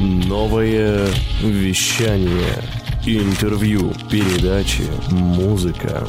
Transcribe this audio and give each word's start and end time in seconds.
Новое 0.00 1.08
вещание. 1.42 2.54
Интервью, 3.04 3.92
передачи, 4.08 4.84
музыка. 5.10 6.06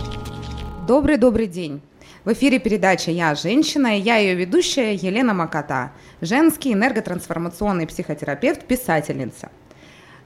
Добрый-добрый 0.87 1.47
день. 1.47 1.81
В 2.23 2.31
эфире 2.33 2.59
передача 2.59 3.09
«Я 3.09 3.33
женщина» 3.33 3.97
и 3.97 4.01
я 4.01 4.17
ее 4.17 4.35
ведущая 4.35 4.93
Елена 4.93 5.33
Макота, 5.33 5.91
женский 6.21 6.73
энерготрансформационный 6.73 7.87
психотерапевт, 7.87 8.67
писательница. 8.67 9.49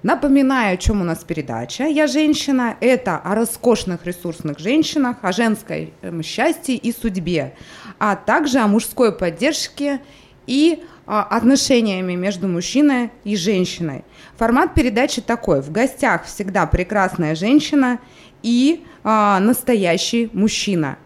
Напоминаю, 0.02 0.74
о 0.74 0.78
чем 0.78 1.00
у 1.00 1.06
нас 1.06 1.24
передача 1.24 1.86
«Я 1.86 2.08
женщина». 2.08 2.76
Это 2.82 3.16
о 3.16 3.34
роскошных 3.34 4.06
ресурсных 4.06 4.60
женщинах, 4.60 5.20
о 5.22 5.32
женской 5.32 5.94
счастье 6.22 6.76
и 6.76 6.92
судьбе, 6.92 7.56
а 7.98 8.18
также 8.18 8.60
о 8.60 8.68
мужской 8.68 9.18
поддержке 9.18 10.02
и 10.48 10.84
а, 11.06 11.24
отношениями 11.24 12.14
между 12.16 12.48
мужчиной 12.48 13.12
и 13.24 13.36
женщиной. 13.36 14.04
Формат 14.38 14.74
передачи 14.74 15.22
такой. 15.22 15.62
В 15.62 15.72
гостях 15.72 16.26
всегда 16.26 16.66
прекрасная 16.66 17.36
женщина 17.36 18.00
и 18.42 18.84
а, 19.04 19.40
настоящий 19.40 20.30
мужчина. 20.34 20.98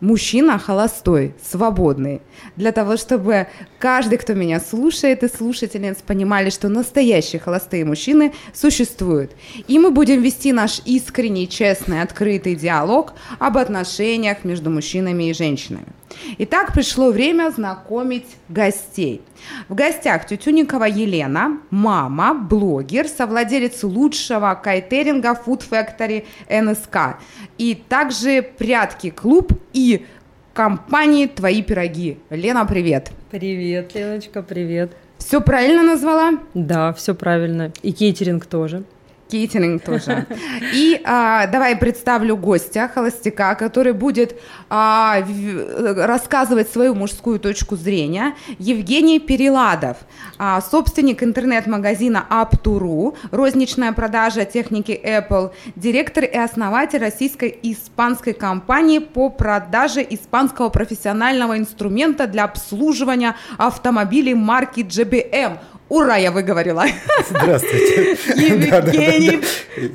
Мужчина 0.00 0.58
холостой, 0.58 1.34
свободный. 1.42 2.22
Для 2.56 2.72
того, 2.72 2.96
чтобы 2.96 3.48
каждый, 3.78 4.16
кто 4.16 4.32
меня 4.32 4.58
слушает 4.58 5.22
и 5.22 5.28
слушательниц, 5.28 5.98
понимали, 5.98 6.48
что 6.48 6.70
настоящие 6.70 7.38
холостые 7.38 7.84
мужчины 7.84 8.32
существуют. 8.54 9.32
И 9.68 9.78
мы 9.78 9.90
будем 9.90 10.22
вести 10.22 10.52
наш 10.52 10.80
искренний, 10.86 11.46
честный, 11.46 12.00
открытый 12.00 12.54
диалог 12.54 13.12
об 13.38 13.58
отношениях 13.58 14.44
между 14.44 14.70
мужчинами 14.70 15.28
и 15.28 15.34
женщинами. 15.34 15.88
Итак, 16.38 16.72
пришло 16.72 17.10
время 17.10 17.50
знакомить 17.50 18.26
гостей. 18.48 19.22
В 19.68 19.74
гостях 19.74 20.26
Тютюникова 20.26 20.84
Елена, 20.84 21.58
мама, 21.70 22.34
блогер, 22.34 23.08
совладелец 23.08 23.82
лучшего 23.82 24.58
кайтеринга 24.62 25.38
Food 25.46 25.62
Factory 25.68 26.24
НСК. 26.48 27.20
И 27.58 27.74
также 27.74 28.42
Прятки 28.42 29.10
клуб 29.10 29.52
и 29.72 30.04
компании 30.52 31.26
«Твои 31.26 31.62
пироги». 31.62 32.18
Лена, 32.30 32.66
привет. 32.66 33.10
Привет, 33.30 33.94
Леночка, 33.94 34.42
привет. 34.42 34.92
Все 35.18 35.40
правильно 35.40 35.82
назвала? 35.82 36.38
Да, 36.54 36.92
все 36.92 37.14
правильно. 37.14 37.72
И 37.82 37.92
кейтеринг 37.92 38.46
тоже 38.46 38.84
кейтеринг 39.30 39.82
тоже. 39.82 40.26
И 40.74 41.00
а, 41.04 41.46
давай 41.46 41.76
представлю 41.76 42.36
гостя, 42.36 42.90
холостяка, 42.92 43.54
который 43.54 43.92
будет 43.92 44.36
а, 44.68 45.20
в, 45.20 46.06
рассказывать 46.06 46.70
свою 46.70 46.94
мужскую 46.94 47.38
точку 47.38 47.76
зрения. 47.76 48.34
Евгений 48.58 49.18
Переладов, 49.18 49.98
а, 50.38 50.60
собственник 50.60 51.22
интернет-магазина 51.22 52.26
Up2.ru, 52.30 53.16
розничная 53.30 53.92
продажа 53.92 54.44
техники 54.44 54.98
Apple, 55.02 55.52
директор 55.76 56.24
и 56.24 56.36
основатель 56.36 57.00
российской 57.00 57.58
испанской 57.62 58.32
компании 58.32 58.98
по 58.98 59.30
продаже 59.30 60.06
испанского 60.08 60.68
профессионального 60.68 61.56
инструмента 61.56 62.26
для 62.26 62.44
обслуживания 62.44 63.36
автомобилей 63.58 64.34
марки 64.34 64.80
GBM. 64.80 65.58
Ура, 65.90 66.16
я 66.16 66.30
выговорила. 66.30 66.84
Здравствуйте. 67.28 68.12
Евгений, 68.36 69.40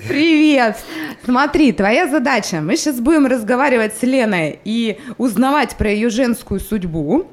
привет. 0.10 0.78
Смотри, 1.24 1.72
твоя 1.72 2.08
задача. 2.10 2.60
Мы 2.60 2.76
сейчас 2.76 3.00
будем 3.00 3.26
разговаривать 3.28 3.96
с 3.98 4.04
Леной 4.04 4.60
и 4.66 5.00
узнавать 5.18 5.78
про 5.78 5.90
ее 5.90 6.10
женскую 6.10 6.60
судьбу 6.60 7.32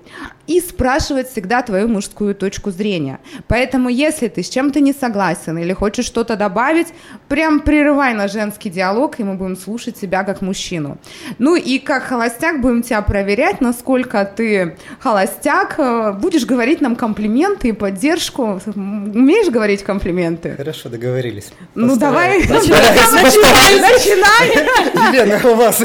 и 0.53 0.61
спрашивать 0.61 1.31
всегда 1.31 1.63
твою 1.63 1.89
мужскую 1.89 2.35
точку 2.35 2.71
зрения. 2.71 3.21
Поэтому, 3.49 3.89
если 3.89 4.29
ты 4.29 4.43
с 4.43 4.51
чем-то 4.51 4.81
не 4.81 4.93
согласен 4.93 5.57
или 5.57 5.73
хочешь 5.73 6.05
что-то 6.05 6.37
добавить, 6.37 6.89
прям 7.29 7.61
прерывай 7.61 8.13
на 8.15 8.29
женский 8.29 8.69
диалог, 8.69 9.19
и 9.19 9.25
мы 9.25 9.35
будем 9.35 9.57
слушать 9.57 9.99
тебя 9.99 10.25
как 10.25 10.43
мужчину. 10.43 10.99
Ну 11.39 11.57
и 11.57 11.79
как 11.79 12.03
холостяк 12.03 12.61
будем 12.61 12.83
тебя 12.83 13.01
проверять, 13.01 13.61
насколько 13.61 14.25
ты 14.25 14.77
холостяк. 14.99 15.77
Э, 15.79 16.13
будешь 16.13 16.45
говорить 16.45 16.81
нам 16.83 16.97
комплименты 16.97 17.69
и 17.69 17.73
поддержку. 17.73 18.61
Умеешь 18.67 19.51
говорить 19.51 19.83
комплименты? 19.83 20.55
Хорошо, 20.57 20.91
договорились. 20.91 21.53
Ну 21.75 21.97
давай, 21.97 22.41
начинай, 22.41 23.81
начинай. 23.81 25.13
Лена, 25.13 25.41
у 25.51 25.55
вас 25.55 25.83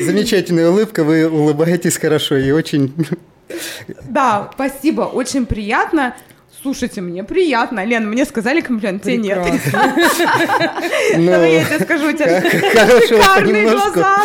замечательная 0.00 0.68
улыбка, 0.68 1.04
вы 1.04 1.26
улыбаетесь 1.28 1.96
хорошо 1.96 2.36
и 2.36 2.50
очень 2.50 2.92
да, 4.04 4.50
спасибо, 4.54 5.02
очень 5.02 5.46
приятно. 5.46 6.14
Слушайте, 6.62 7.00
мне 7.00 7.24
приятно. 7.24 7.86
Лен, 7.86 8.06
мне 8.10 8.26
сказали 8.26 8.60
комплимент, 8.60 9.02
тебе 9.02 9.16
нет. 9.16 9.38
Ну, 11.16 11.26
Давай 11.30 11.54
я 11.54 11.64
тебе 11.64 11.80
скажу, 11.80 12.08
у 12.08 12.12
тебя 12.12 12.42
шикарные 13.08 13.70
глаза. 13.70 14.16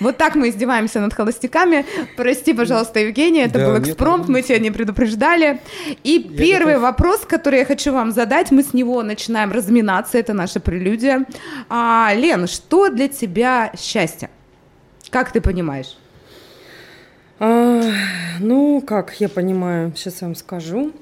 Вот 0.00 0.18
так 0.18 0.34
мы 0.34 0.50
издеваемся 0.50 1.00
над 1.00 1.14
холостяками. 1.14 1.86
Прости, 2.16 2.52
пожалуйста, 2.52 3.00
Евгений, 3.00 3.40
это 3.40 3.58
был 3.58 3.78
экспромт, 3.78 4.28
мы 4.28 4.42
тебя 4.42 4.58
не 4.58 4.70
предупреждали. 4.70 5.60
И 6.04 6.18
первый 6.18 6.78
вопрос, 6.78 7.20
который 7.20 7.60
я 7.60 7.64
хочу 7.64 7.92
вам 7.92 8.12
задать, 8.12 8.50
мы 8.50 8.62
с 8.62 8.74
него 8.74 9.02
начинаем 9.02 9.50
разминаться, 9.50 10.18
это 10.18 10.34
наша 10.34 10.60
прелюдия. 10.60 11.24
А, 11.70 12.12
Лен, 12.14 12.46
что 12.46 12.90
для 12.90 13.08
тебя 13.08 13.72
счастье? 13.78 14.28
Как 15.10 15.32
ты 15.32 15.40
понимаешь? 15.40 15.96
А, 17.40 17.82
ну, 18.40 18.80
как 18.80 19.14
я 19.20 19.28
понимаю, 19.28 19.92
сейчас 19.94 20.22
вам 20.22 20.34
скажу. 20.34 20.92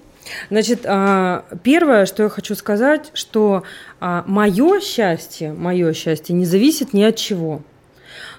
Значит, 0.50 0.80
а, 0.84 1.44
первое, 1.62 2.04
что 2.04 2.24
я 2.24 2.28
хочу 2.28 2.54
сказать, 2.54 3.10
что 3.14 3.62
а, 4.00 4.24
мое 4.26 4.80
счастье, 4.80 5.52
мое 5.52 5.92
счастье 5.94 6.34
не 6.34 6.44
зависит 6.44 6.92
ни 6.92 7.02
от 7.02 7.16
чего. 7.16 7.62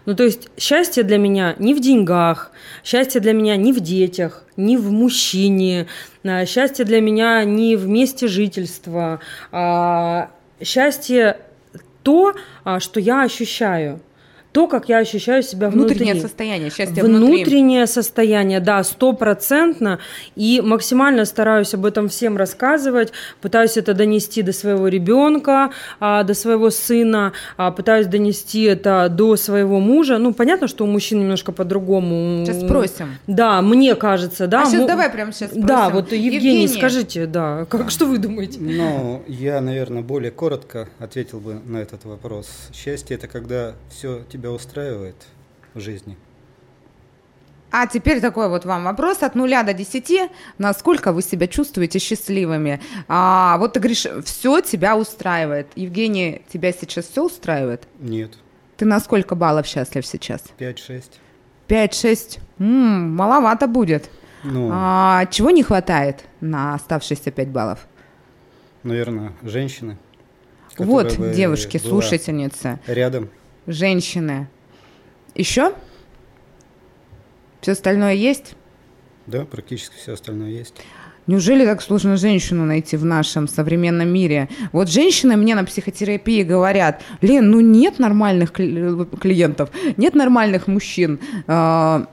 Ну, 0.05 0.15
то 0.15 0.23
есть 0.23 0.49
счастье 0.57 1.03
для 1.03 1.17
меня 1.17 1.55
не 1.57 1.73
в 1.73 1.81
деньгах, 1.81 2.51
счастье 2.83 3.19
для 3.19 3.33
меня 3.33 3.55
не 3.55 3.73
в 3.73 3.79
детях, 3.79 4.43
не 4.57 4.77
в 4.77 4.91
мужчине, 4.91 5.87
а, 6.23 6.45
счастье 6.45 6.85
для 6.85 7.01
меня 7.01 7.43
не 7.45 7.75
в 7.75 7.87
месте 7.87 8.27
жительства. 8.27 9.21
А, 9.51 10.29
счастье 10.61 11.37
то, 12.03 12.35
что 12.79 12.99
я 13.01 13.23
ощущаю 13.23 13.99
то, 14.57 14.66
как 14.68 14.90
я 14.90 14.97
ощущаю 14.97 15.44
себя 15.44 15.69
внутри. 15.69 15.97
Внутреннее 15.97 16.19
состояние, 16.19 16.72
счастье 16.72 17.03
Внутреннее 17.03 17.81
внутри. 17.81 17.94
состояние, 17.94 18.59
да, 18.59 18.84
стопроцентно. 18.84 20.00
И 20.35 20.62
максимально 20.66 21.25
стараюсь 21.25 21.75
об 21.75 21.85
этом 21.85 22.09
всем 22.09 22.38
рассказывать, 22.38 23.13
пытаюсь 23.40 23.78
это 23.78 23.94
донести 23.94 24.41
до 24.41 24.53
своего 24.53 24.88
ребенка, 24.88 25.69
а, 26.00 26.23
до 26.23 26.34
своего 26.34 26.72
сына, 26.72 27.34
а, 27.56 27.69
пытаюсь 27.69 28.07
донести 28.07 28.63
это 28.63 29.09
до 29.12 29.35
своего 29.35 29.79
мужа. 29.79 30.18
Ну, 30.18 30.34
понятно, 30.34 30.68
что 30.68 30.85
у 30.85 30.88
мужчин 30.88 31.19
немножко 31.19 31.51
по-другому. 31.51 32.44
Сейчас 32.44 32.63
спросим. 32.63 33.16
Да, 33.28 33.62
мне 33.62 33.94
кажется, 33.94 34.47
да. 34.47 34.63
А 34.63 34.66
сейчас 34.66 34.88
давай 34.88 35.12
прямо 35.12 35.34
сейчас 35.34 35.50
спросим. 35.51 35.68
Да, 35.68 35.89
вот 35.89 36.12
Евгений, 36.12 36.63
Евгений. 36.63 36.68
скажите, 36.68 37.28
да, 37.28 37.66
как, 37.66 37.91
что 37.91 38.07
вы 38.07 38.18
думаете? 38.18 38.57
Ну, 38.59 39.22
я, 39.28 39.62
наверное, 39.62 40.01
более 40.01 40.31
коротко 40.31 40.89
ответил 40.97 41.41
бы 41.41 41.59
на 41.63 41.78
этот 41.78 42.06
вопрос. 42.06 42.47
Счастье– 42.74 43.16
это 43.18 43.28
когда 43.28 43.74
все 43.91 44.24
тебя 44.31 44.46
тебя 44.47 44.51
устраивает 44.51 45.15
в 45.73 45.79
жизни? 45.79 46.17
А 47.69 47.85
теперь 47.85 48.21
такой 48.21 48.47
вот 48.47 48.63
вам 48.63 48.85
вопрос 48.85 49.23
от 49.23 49.35
нуля 49.35 49.63
до 49.63 49.73
десяти. 49.73 50.29
Насколько 50.57 51.11
вы 51.11 51.21
себя 51.21 51.47
чувствуете 51.47 51.99
счастливыми? 51.99 52.79
А, 53.09 53.57
вот 53.57 53.73
ты 53.73 53.79
говоришь, 53.79 54.07
все 54.23 54.61
тебя 54.61 54.95
устраивает. 54.95 55.67
Евгений, 55.75 56.43
тебя 56.51 56.71
сейчас 56.71 57.07
все 57.07 57.25
устраивает? 57.25 57.87
Нет. 57.99 58.37
Ты 58.77 58.85
на 58.85 58.99
сколько 59.01 59.35
баллов 59.35 59.67
счастлив 59.67 60.05
сейчас? 60.05 60.43
Пять-шесть. 60.57 61.19
Пять-шесть. 61.67 62.39
маловато 62.57 63.67
будет. 63.67 64.09
Ну, 64.45 64.69
а, 64.71 65.25
чего 65.25 65.51
не 65.51 65.63
хватает 65.63 66.23
на 66.39 66.73
оставшиеся 66.73 67.31
пять 67.31 67.49
баллов? 67.49 67.85
Наверное, 68.83 69.33
женщины. 69.43 69.97
Вот, 70.77 71.17
девушки, 71.33 71.77
слушательницы. 71.77 72.79
Рядом 72.88 73.29
женщины. 73.67 74.47
Еще? 75.35 75.73
Все 77.61 77.73
остальное 77.73 78.13
есть? 78.13 78.55
Да, 79.27 79.45
практически 79.45 79.95
все 79.95 80.13
остальное 80.13 80.49
есть. 80.49 80.75
Неужели 81.27 81.65
так 81.65 81.81
сложно 81.81 82.15
женщину 82.15 82.63
найти 82.65 82.95
в 82.95 83.03
нашем 83.03 83.49
современном 83.49 84.07
мире? 84.07 84.47
Вот 84.71 84.89
женщины 84.89 85.35
мне 85.35 85.55
на 85.55 85.65
психотерапии 85.65 86.43
говорят, 86.43 87.01
Лен, 87.19 87.51
ну 87.51 87.59
нет 87.59 87.99
нормальных 87.99 88.53
клиентов, 88.53 89.69
нет 89.97 90.15
нормальных 90.15 90.67
мужчин. 90.67 91.19
А, 91.47 92.07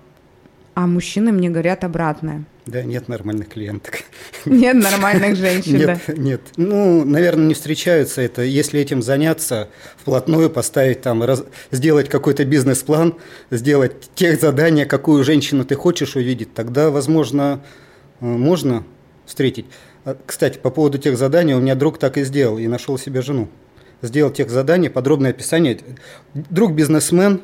а 0.74 0.86
мужчины 0.88 1.30
мне 1.30 1.48
говорят 1.48 1.84
обратное. 1.84 2.44
Да, 2.66 2.82
нет 2.82 3.08
нормальных 3.08 3.50
клиенток. 3.50 4.04
Нет 4.46 4.76
нормальных 4.76 5.36
женщин, 5.36 5.76
Нет, 5.76 6.00
да? 6.06 6.12
нет. 6.14 6.40
Ну, 6.56 7.04
наверное, 7.04 7.46
не 7.46 7.54
встречаются 7.54 8.22
это. 8.22 8.42
Если 8.42 8.80
этим 8.80 9.02
заняться, 9.02 9.68
вплотную 9.98 10.48
поставить 10.48 11.02
там, 11.02 11.22
раз, 11.22 11.44
сделать 11.70 12.08
какой-то 12.08 12.46
бизнес-план, 12.46 13.16
сделать 13.50 13.92
тех 14.14 14.40
задания, 14.40 14.86
какую 14.86 15.24
женщину 15.24 15.66
ты 15.66 15.74
хочешь 15.74 16.16
увидеть, 16.16 16.54
тогда, 16.54 16.90
возможно, 16.90 17.62
э, 18.20 18.24
можно 18.24 18.84
встретить. 19.26 19.66
А, 20.06 20.16
Кстати, 20.24 20.56
по 20.58 20.70
поводу 20.70 20.96
тех 20.96 21.18
заданий, 21.18 21.54
у 21.54 21.60
меня 21.60 21.74
друг 21.74 21.98
так 21.98 22.16
и 22.16 22.24
сделал, 22.24 22.56
и 22.56 22.66
нашел 22.66 22.96
себе 22.98 23.20
жену. 23.20 23.50
Сделал 24.00 24.30
тех 24.30 24.48
заданий, 24.48 24.88
подробное 24.88 25.30
описание. 25.30 25.80
Друг 26.32 26.72
бизнесмен, 26.72 27.42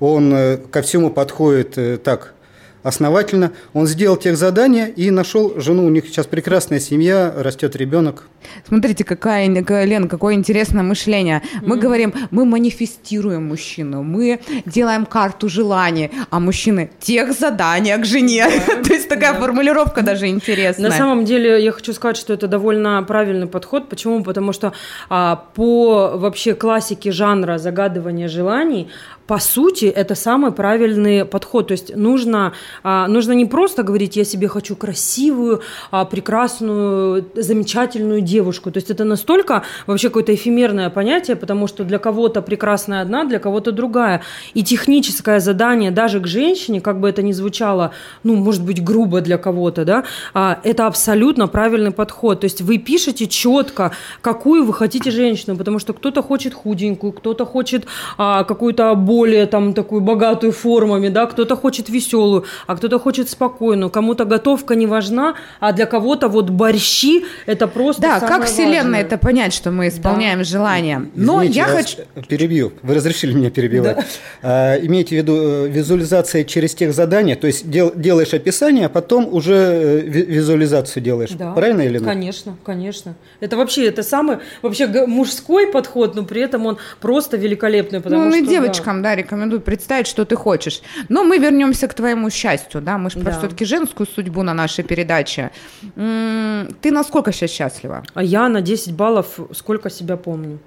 он 0.00 0.32
э, 0.34 0.56
ко 0.58 0.82
всему 0.82 1.10
подходит 1.10 1.78
э, 1.78 1.96
так 1.96 2.34
основательно. 2.82 3.52
Он 3.72 3.86
сделал 3.86 4.16
тех 4.16 4.36
задания 4.36 4.86
и 4.86 5.10
нашел 5.10 5.60
жену. 5.60 5.86
У 5.86 5.90
них 5.90 6.06
сейчас 6.06 6.26
прекрасная 6.26 6.80
семья, 6.80 7.32
растет 7.36 7.76
ребенок. 7.76 8.24
Смотрите, 8.66 9.04
какая, 9.04 9.46
Лен, 9.46 10.08
какое 10.08 10.34
интересное 10.34 10.82
мышление. 10.82 11.42
Мы 11.62 11.76
говорим, 11.76 12.14
мы 12.30 12.44
манифестируем 12.44 13.48
мужчину, 13.48 14.02
мы 14.02 14.40
делаем 14.66 15.06
карту 15.06 15.48
желаний, 15.48 16.10
а 16.30 16.40
мужчины 16.40 16.90
тех 17.00 17.32
задания 17.32 17.96
к 17.98 18.04
жене. 18.04 18.46
То 18.84 18.92
есть 18.92 19.08
такая 19.08 19.34
формулировка 19.34 20.02
даже 20.02 20.28
интересная. 20.28 20.90
На 20.90 20.96
самом 20.96 21.24
деле, 21.24 21.62
я 21.62 21.72
хочу 21.72 21.92
сказать, 21.92 22.16
что 22.16 22.32
это 22.32 22.46
довольно 22.46 23.02
правильный 23.02 23.46
подход. 23.46 23.88
Почему? 23.88 24.22
Потому 24.22 24.52
что 24.52 24.72
а, 25.08 25.36
по 25.54 26.12
вообще 26.14 26.54
классике 26.54 27.12
жанра 27.12 27.58
загадывания 27.58 28.28
желаний, 28.28 28.88
по 29.30 29.38
сути, 29.38 29.84
это 29.84 30.16
самый 30.16 30.50
правильный 30.50 31.24
подход. 31.24 31.68
То 31.68 31.72
есть 31.72 31.96
нужно, 31.96 32.52
а, 32.82 33.06
нужно 33.06 33.30
не 33.30 33.46
просто 33.46 33.84
говорить, 33.84 34.16
я 34.16 34.24
себе 34.24 34.48
хочу 34.48 34.74
красивую, 34.74 35.60
а, 35.92 36.04
прекрасную, 36.04 37.24
замечательную 37.36 38.22
девушку. 38.22 38.72
То 38.72 38.78
есть 38.78 38.90
это 38.90 39.04
настолько 39.04 39.62
вообще 39.86 40.08
какое-то 40.08 40.34
эфемерное 40.34 40.90
понятие, 40.90 41.36
потому 41.36 41.68
что 41.68 41.84
для 41.84 41.98
кого-то 41.98 42.42
прекрасная 42.42 43.02
одна, 43.02 43.24
для 43.24 43.38
кого-то 43.38 43.70
другая. 43.70 44.22
И 44.54 44.64
техническое 44.64 45.38
задание 45.38 45.92
даже 45.92 46.18
к 46.18 46.26
женщине, 46.26 46.80
как 46.80 46.98
бы 46.98 47.08
это 47.08 47.22
ни 47.22 47.30
звучало, 47.30 47.92
ну, 48.24 48.34
может 48.34 48.64
быть, 48.64 48.82
грубо 48.82 49.20
для 49.20 49.38
кого-то, 49.38 49.84
да, 49.84 50.04
а, 50.34 50.58
это 50.64 50.88
абсолютно 50.88 51.46
правильный 51.46 51.92
подход. 51.92 52.40
То 52.40 52.46
есть 52.46 52.62
вы 52.62 52.78
пишете 52.78 53.28
четко, 53.28 53.92
какую 54.22 54.64
вы 54.64 54.74
хотите 54.74 55.12
женщину, 55.12 55.56
потому 55.56 55.78
что 55.78 55.92
кто-то 55.92 56.20
хочет 56.20 56.52
худенькую, 56.52 57.12
кто-то 57.12 57.46
хочет 57.46 57.86
какую-то 58.16 58.96
более 59.20 59.46
там 59.46 59.74
такую 59.74 60.00
богатую 60.00 60.52
формами, 60.52 61.08
да, 61.10 61.26
кто-то 61.26 61.54
хочет 61.56 61.90
веселую, 61.90 62.44
а 62.66 62.76
кто-то 62.76 62.98
хочет 62.98 63.28
спокойную, 63.28 63.90
кому-то 63.90 64.24
готовка 64.24 64.74
не 64.74 64.86
важна, 64.86 65.34
а 65.60 65.72
для 65.72 65.84
кого-то 65.84 66.28
вот 66.28 66.48
борщи 66.50 67.24
это 67.46 67.66
просто 67.68 68.00
Да, 68.02 68.20
самое 68.20 68.38
как 68.40 68.48
вселенная 68.48 68.76
важное. 68.82 69.00
это 69.02 69.18
понять, 69.18 69.52
что 69.52 69.70
мы 69.70 69.88
исполняем 69.88 70.42
желание. 70.44 70.98
Но 71.14 71.42
Извините, 71.44 71.58
я 71.58 71.64
хочу... 71.66 71.96
Перебью. 72.28 72.72
Вы 72.82 72.94
разрешили 72.94 73.32
меня 73.34 73.50
перебивать. 73.50 73.98
А, 74.42 74.76
имейте 74.76 75.16
в 75.16 75.18
виду 75.18 75.34
э, 75.36 75.68
визуализация 75.68 76.44
через 76.44 76.74
тех 76.74 76.94
задания, 76.94 77.36
то 77.36 77.46
есть 77.46 77.68
дел- 77.70 77.92
делаешь 77.94 78.32
описание, 78.32 78.86
а 78.86 78.88
потом 78.88 79.28
уже 79.34 79.54
э, 79.54 80.00
ви- 80.00 80.24
визуализацию 80.24 81.02
делаешь. 81.02 81.30
Да, 81.32 81.52
Правильно 81.52 81.82
или 81.82 81.98
нет? 81.98 82.04
Конечно, 82.04 82.56
конечно. 82.64 83.14
Это 83.40 83.56
вообще, 83.58 83.86
это 83.86 84.02
самый 84.02 84.38
вообще 84.62 84.86
мужской 85.06 85.66
подход, 85.66 86.14
но 86.14 86.24
при 86.24 86.40
этом 86.40 86.64
он 86.66 86.78
просто 87.00 87.36
великолепный, 87.36 88.00
потому 88.00 88.24
ну, 88.24 88.30
что... 88.30 88.38
и 88.38 88.42
да. 88.44 88.50
девочкам, 88.50 89.02
да. 89.16 89.22
рекомендую 89.22 89.60
представить, 89.60 90.06
что 90.06 90.24
ты 90.24 90.36
хочешь. 90.36 90.82
Но 91.08 91.24
мы 91.24 91.38
вернемся 91.38 91.88
к 91.88 91.94
твоему 91.94 92.30
счастью, 92.30 92.80
да, 92.80 92.98
мы 92.98 93.10
же 93.10 93.18
Да. 93.18 93.38
все-таки 93.38 93.64
женскую 93.64 94.06
судьбу 94.06 94.42
на 94.42 94.54
нашей 94.54 94.84
передаче. 94.84 95.50
Ты 95.94 96.90
насколько 96.90 97.32
сейчас 97.32 97.50
счастлива? 97.50 98.02
А 98.14 98.22
я 98.22 98.48
на 98.48 98.60
10 98.60 98.92
баллов 98.94 99.38
сколько 99.52 99.90
себя 99.90 100.16
помню. 100.16 100.58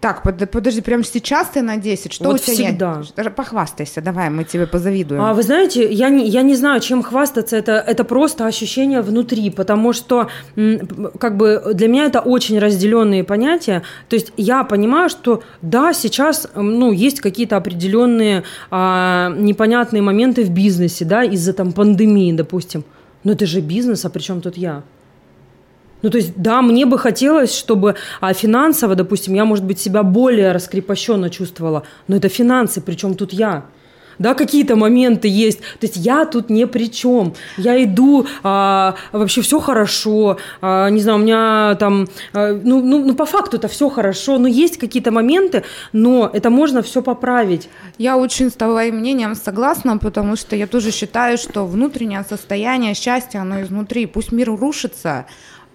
Так, 0.00 0.22
под- 0.22 0.50
подожди, 0.50 0.80
прямо 0.80 1.02
сейчас 1.02 1.48
ты 1.48 1.60
на 1.60 1.76
10? 1.76 2.12
Что 2.12 2.24
Вот 2.26 2.36
у 2.36 2.38
тебя 2.38 2.54
всегда. 2.54 2.98
есть? 3.00 3.34
Похвастайся, 3.34 4.00
давай, 4.00 4.30
мы 4.30 4.44
тебе 4.44 4.66
позавидуем. 4.66 5.20
А 5.20 5.34
вы 5.34 5.42
знаете, 5.42 5.92
я 5.92 6.08
не, 6.08 6.24
я 6.28 6.42
не 6.42 6.54
знаю, 6.54 6.80
чем 6.80 7.02
хвастаться, 7.02 7.56
это, 7.56 7.72
это 7.72 8.04
просто 8.04 8.46
ощущение 8.46 9.02
внутри, 9.02 9.50
потому 9.50 9.92
что 9.92 10.28
как 11.18 11.36
бы 11.36 11.72
для 11.74 11.88
меня 11.88 12.04
это 12.04 12.20
очень 12.20 12.60
разделенные 12.60 13.24
понятия. 13.24 13.82
То 14.08 14.14
есть 14.14 14.32
я 14.36 14.62
понимаю, 14.62 15.08
что 15.08 15.42
да, 15.62 15.92
сейчас 15.92 16.46
ну, 16.54 16.92
есть 16.92 17.20
какие-то 17.20 17.56
определенные 17.56 18.44
а, 18.70 19.30
непонятные 19.36 20.02
моменты 20.02 20.44
в 20.44 20.50
бизнесе, 20.50 21.04
да, 21.04 21.24
из-за 21.24 21.52
там 21.52 21.72
пандемии, 21.72 22.32
допустим. 22.32 22.84
Но 23.24 23.32
это 23.32 23.46
же 23.46 23.60
бизнес, 23.60 24.04
а 24.04 24.10
при 24.10 24.20
чем 24.20 24.40
тут 24.40 24.56
я? 24.56 24.84
Ну, 26.02 26.10
то 26.10 26.18
есть, 26.18 26.32
да, 26.36 26.62
мне 26.62 26.86
бы 26.86 26.98
хотелось, 26.98 27.56
чтобы 27.56 27.96
а, 28.20 28.32
финансово, 28.32 28.94
допустим, 28.94 29.34
я, 29.34 29.44
может 29.44 29.64
быть, 29.64 29.80
себя 29.80 30.02
более 30.02 30.52
раскрепощенно 30.52 31.30
чувствовала, 31.30 31.82
но 32.06 32.16
это 32.16 32.28
финансы, 32.28 32.80
причем 32.80 33.14
тут 33.14 33.32
я. 33.32 33.64
Да, 34.18 34.34
какие-то 34.34 34.76
моменты 34.76 35.28
есть. 35.28 35.60
То 35.60 35.86
есть 35.86 35.96
я 35.96 36.24
тут 36.24 36.50
ни 36.50 36.64
при 36.64 36.90
чем. 36.90 37.34
Я 37.56 37.82
иду, 37.82 38.26
а, 38.42 38.96
вообще 39.12 39.42
все 39.42 39.60
хорошо. 39.60 40.38
а, 40.60 40.88
не 40.90 41.00
знаю, 41.00 41.18
у 41.18 41.22
меня 41.22 41.76
там, 41.78 42.08
а, 42.32 42.52
ну, 42.52 42.82
ну, 42.82 43.04
ну, 43.04 43.14
по 43.14 43.26
факту 43.26 43.56
это 43.56 43.68
все 43.68 43.88
хорошо. 43.88 44.38
Но 44.38 44.48
есть 44.48 44.78
какие-то 44.78 45.12
моменты, 45.12 45.62
но 45.92 46.28
это 46.32 46.50
можно 46.50 46.82
все 46.82 47.02
поправить. 47.02 47.68
Я 47.96 48.16
очень 48.16 48.50
с 48.50 48.54
твоим 48.54 48.96
мнением 48.96 49.34
согласна, 49.36 49.98
потому 49.98 50.36
что 50.36 50.56
я 50.56 50.66
тоже 50.66 50.90
считаю, 50.90 51.38
что 51.38 51.64
внутреннее 51.64 52.24
состояние 52.28 52.94
счастья, 52.94 53.40
оно 53.40 53.62
изнутри. 53.62 54.06
Пусть 54.06 54.32
мир 54.32 54.50
рушится, 54.50 55.26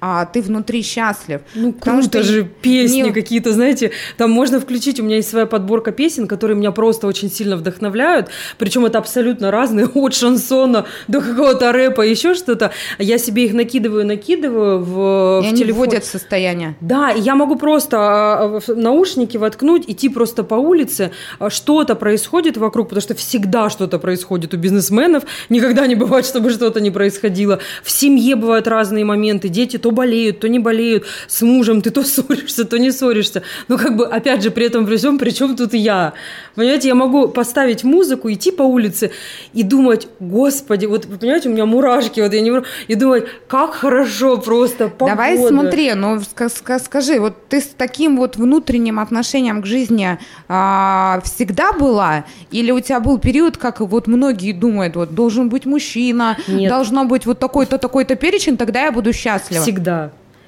а 0.06 0.26
ты 0.26 0.42
внутри 0.42 0.82
счастлив. 0.84 1.40
Ну, 1.56 1.72
Потому 1.72 2.02
круто 2.02 2.22
что 2.22 2.24
же, 2.34 2.44
песни 2.62 3.04
не- 3.04 3.12
какие-то, 3.14 3.54
знаете, 3.54 3.92
там 4.18 4.32
можно 4.32 4.60
включить, 4.60 5.00
у 5.00 5.04
меня 5.04 5.16
есть 5.16 5.30
своя 5.30 5.46
подборка 5.46 5.94
песен, 5.94 6.28
которые 6.28 6.58
меня 6.58 6.72
просто 6.74 7.08
очень 7.08 7.32
сильно 7.32 7.56
вдохновляют, 7.56 8.28
причем 8.58 8.86
это 8.86 8.98
абсолютно 8.98 9.50
разные, 9.50 9.86
от 9.94 10.14
шансона 10.14 10.86
до 11.08 11.22
какого-то 11.22 11.72
рэпа, 11.72 12.02
еще 12.02 12.36
что-то. 12.36 12.72
Я 13.00 13.18
себе 13.18 13.46
их 13.46 13.54
накидываю, 13.54 14.06
накидываю 14.06 14.80
в, 14.84 15.42
И 15.42 15.46
в 15.46 15.48
они 15.50 15.58
телефон. 15.58 15.86
вводят 15.86 16.04
в 16.04 16.08
состояние. 16.12 16.76
Да, 16.82 17.12
и 17.12 17.22
я 17.22 17.36
могу 17.36 17.56
просто 17.56 17.98
а, 17.98 18.60
в 18.60 18.68
наушники 18.76 19.38
воткнуть, 19.38 19.86
идти 19.88 20.10
просто 20.10 20.44
по 20.44 20.56
улице, 20.56 21.12
а, 21.40 21.50
что-то 21.50 21.96
происходит 21.96 22.58
вокруг, 22.58 22.90
потому 22.90 23.02
что 23.02 23.16
всегда 23.16 23.70
что-то 23.70 24.00
происходит 24.00 24.54
у 24.54 24.58
бизнесменов, 24.58 25.24
никогда 25.48 25.88
не 25.88 25.96
бывает, 25.96 26.26
чтобы 26.26 26.50
что-то 26.50 26.82
не 26.82 26.92
происходило. 26.92 27.60
В 27.84 27.90
семье 27.90 28.36
бывают 28.36 28.68
разные 28.68 29.06
моменты, 29.06 29.48
дети 29.48 29.78
то 29.78 29.93
болеют, 29.94 30.40
то 30.40 30.50
не 30.50 30.60
болеют, 30.60 31.06
с 31.28 31.42
мужем 31.42 31.81
ты 31.81 31.90
то 31.90 32.04
ссоришься, 32.13 32.66
то 32.66 32.78
не 32.78 32.92
ссоришься. 32.92 33.44
Но 33.68 33.78
как 33.78 33.95
бы, 33.95 34.06
опять 34.06 34.44
же, 34.44 34.51
при 34.51 34.66
этом 34.66 34.86
при 34.86 34.98
всем, 34.98 35.18
при 35.18 35.31
чем 35.31 35.56
тут 35.56 35.74
я? 35.74 36.13
Понимаете, 36.56 36.88
я 36.88 36.95
могу 36.95 37.28
поставить 37.28 37.84
музыку, 37.84 38.31
идти 38.31 38.51
по 38.51 38.63
улице 38.63 39.12
и 39.54 39.63
думать, 39.63 40.07
господи, 40.19 40.86
вот, 40.86 41.06
вы 41.06 41.18
понимаете, 41.18 41.50
у 41.50 41.51
меня 41.51 41.66
мурашки, 41.66 42.19
вот 42.22 42.34
я 42.34 42.42
не 42.42 42.54
и 42.88 42.95
думать, 42.95 43.25
как 43.48 43.74
хорошо 43.74 44.38
просто, 44.38 44.88
погода. 44.88 45.12
Давай 45.16 45.38
смотри, 45.38 45.94
ну 45.94 46.18
ска- 46.18 46.50
ска- 46.50 46.80
скажи, 46.80 47.19
вот 47.19 47.48
ты 47.50 47.62
с 47.62 47.68
таким 47.77 48.18
вот 48.18 48.36
внутренним 48.36 49.00
отношением 49.00 49.62
к 49.62 49.65
жизни 49.65 50.18
а, 50.48 51.22
всегда 51.24 51.74
была? 51.74 52.25
Или 52.51 52.72
у 52.72 52.79
тебя 52.79 53.00
был 53.00 53.18
период, 53.18 53.58
как 53.58 53.79
вот 53.79 54.08
многие 54.08 54.53
думают, 54.53 54.96
вот 54.96 55.15
должен 55.15 55.50
быть 55.50 55.65
мужчина, 55.65 56.38
Нет. 56.48 56.70
должно 56.70 57.06
быть 57.06 57.25
вот 57.25 57.39
такой-то, 57.39 57.77
такой-то 57.77 58.15
перечень, 58.15 58.58
тогда 58.58 58.84
я 58.84 58.91
буду 58.91 59.13
счастлива? 59.13 59.63
Всегда. 59.63 59.83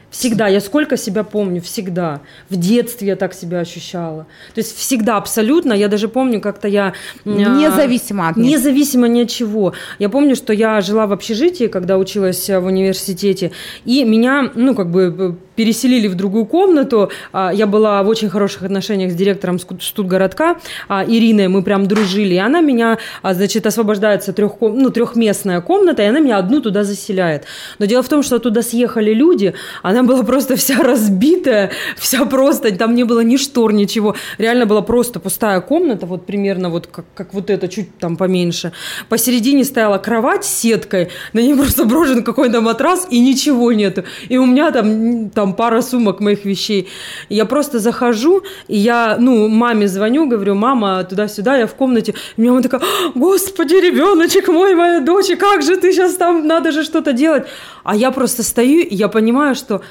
Всегда. 0.10 0.48
Я 0.48 0.62
сколько 0.62 0.96
себя 0.96 1.24
помню, 1.24 1.62
всегда. 1.62 2.22
В 2.50 2.56
детстве 2.56 3.10
я 3.10 3.15
так 3.18 3.34
себя 3.34 3.60
ощущала. 3.60 4.27
То 4.54 4.60
есть 4.60 4.77
всегда, 4.77 5.18
абсолютно. 5.18 5.74
Я 5.74 5.89
даже 5.89 6.08
помню, 6.08 6.39
как-то 6.39 6.70
я... 6.70 6.94
а, 7.25 7.30
Независимо 7.30 8.30
от 8.30 8.38
них. 8.38 8.51
Независимо 8.51 9.10
ни 9.10 9.24
от 9.24 9.30
чего. 9.30 9.74
Я 10.00 10.08
помню, 10.08 10.38
что 10.38 10.54
я 10.54 10.80
жила 10.80 11.06
в 11.06 11.12
общежитии, 11.12 11.68
когда 11.68 11.98
училась 11.98 12.50
э, 12.50 12.60
в 12.60 12.65
университете, 12.65 13.51
и 13.84 14.06
меня, 14.06 14.51
ну, 14.56 14.74
как 14.74 14.89
бы 14.89 15.15
э, 15.18 15.34
переселили 15.55 16.07
в 16.07 16.15
другую 16.15 16.45
комнату. 16.45 17.12
А, 17.33 17.51
Я 17.53 17.67
была 17.67 18.03
в 18.03 18.07
очень 18.07 18.29
хороших 18.29 18.63
отношениях 18.63 19.12
с 19.12 19.15
директором 19.15 19.59
студгородка 19.59 20.57
а, 20.88 21.03
Ириной, 21.05 21.47
мы 21.47 21.63
прям 21.63 21.88
дружили. 21.88 22.35
И 22.35 22.38
она 22.38 22.62
меня, 22.62 22.97
а, 23.21 23.33
значит, 23.33 23.65
освобождается 23.65 24.33
трех, 24.33 24.53
ну, 24.62 24.89
трехместная 24.89 25.62
комната, 25.62 26.03
и 26.03 26.05
она 26.05 26.19
меня 26.19 26.38
одну 26.38 26.62
туда 26.62 26.83
заселяет. 26.83 27.43
Но 27.79 27.85
дело 27.85 28.03
в 28.03 28.09
том, 28.09 28.24
что 28.24 28.39
туда 28.39 28.62
съехали 28.62 29.13
люди, 29.13 29.53
она 29.83 30.03
была 30.03 30.24
просто 30.24 30.55
вся 30.55 30.75
разбитая, 30.83 31.71
вся 31.97 32.25
просто, 32.25 32.75
там 32.75 32.95
не 32.95 33.03
было 33.03 33.21
ни 33.21 33.38
штор, 33.38 33.74
ничего. 33.74 34.15
Реально 34.38 34.65
была 34.65 34.81
просто 34.81 35.19
пустая 35.19 35.62
комната, 35.62 36.05
вот 36.05 36.25
примерно 36.25 36.69
вот 36.69 36.88
как, 36.88 37.05
как 37.13 37.33
вот 37.33 37.50
эта, 37.50 37.67
чуть 37.67 37.97
там 37.97 38.17
поменьше. 38.17 38.71
Посередине 39.09 39.63
стояла 39.63 39.97
кровать 39.97 40.45
с 40.45 40.50
сеткой, 40.50 41.09
на 41.33 41.39
ней 41.39 41.55
просто 41.55 41.85
брошен 41.85 42.24
какой-то 42.24 42.62
матрас, 42.62 43.07
и 43.09 43.19
ничего 43.19 43.71
нету. 43.71 44.03
И 44.29 44.38
у 44.38 44.45
меня 44.45 44.71
там, 44.71 44.88
м, 44.88 45.29
там 45.46 45.54
пара 45.54 45.82
сумок 45.82 46.22
моих 46.22 46.46
вещей. 46.46 46.88
Я 47.30 47.46
просто 47.46 47.80
захожу, 47.80 48.42
и 48.68 48.78
я, 48.78 49.18
ну, 49.20 49.48
маме 49.48 49.88
звоню, 49.88 50.28
говорю, 50.28 50.56
мама, 50.56 51.04
туда-сюда, 51.04 51.58
я 51.58 51.68
в 51.68 51.75
комнате. 51.75 52.16
И 52.38 52.42
меня 52.42 52.52
мама 52.52 52.64
такая, 52.64 52.82
господи, 53.16 53.75
ребеночек 53.75 54.48
мой, 54.48 54.75
моя 54.75 55.00
дочь, 55.02 55.30
как 55.40 55.62
же 55.62 55.78
ты 55.78 55.92
сейчас 55.92 56.16
там, 56.16 56.48
надо 56.48 56.72
же 56.72 56.84
что-то 56.84 57.14
делать. 57.14 57.44
А 57.84 57.96
я 57.96 58.12
просто 58.12 58.42
стою, 58.42 58.82
и 58.82 58.96
я 58.96 59.08
понимаю, 59.08 59.56
что 59.56 59.82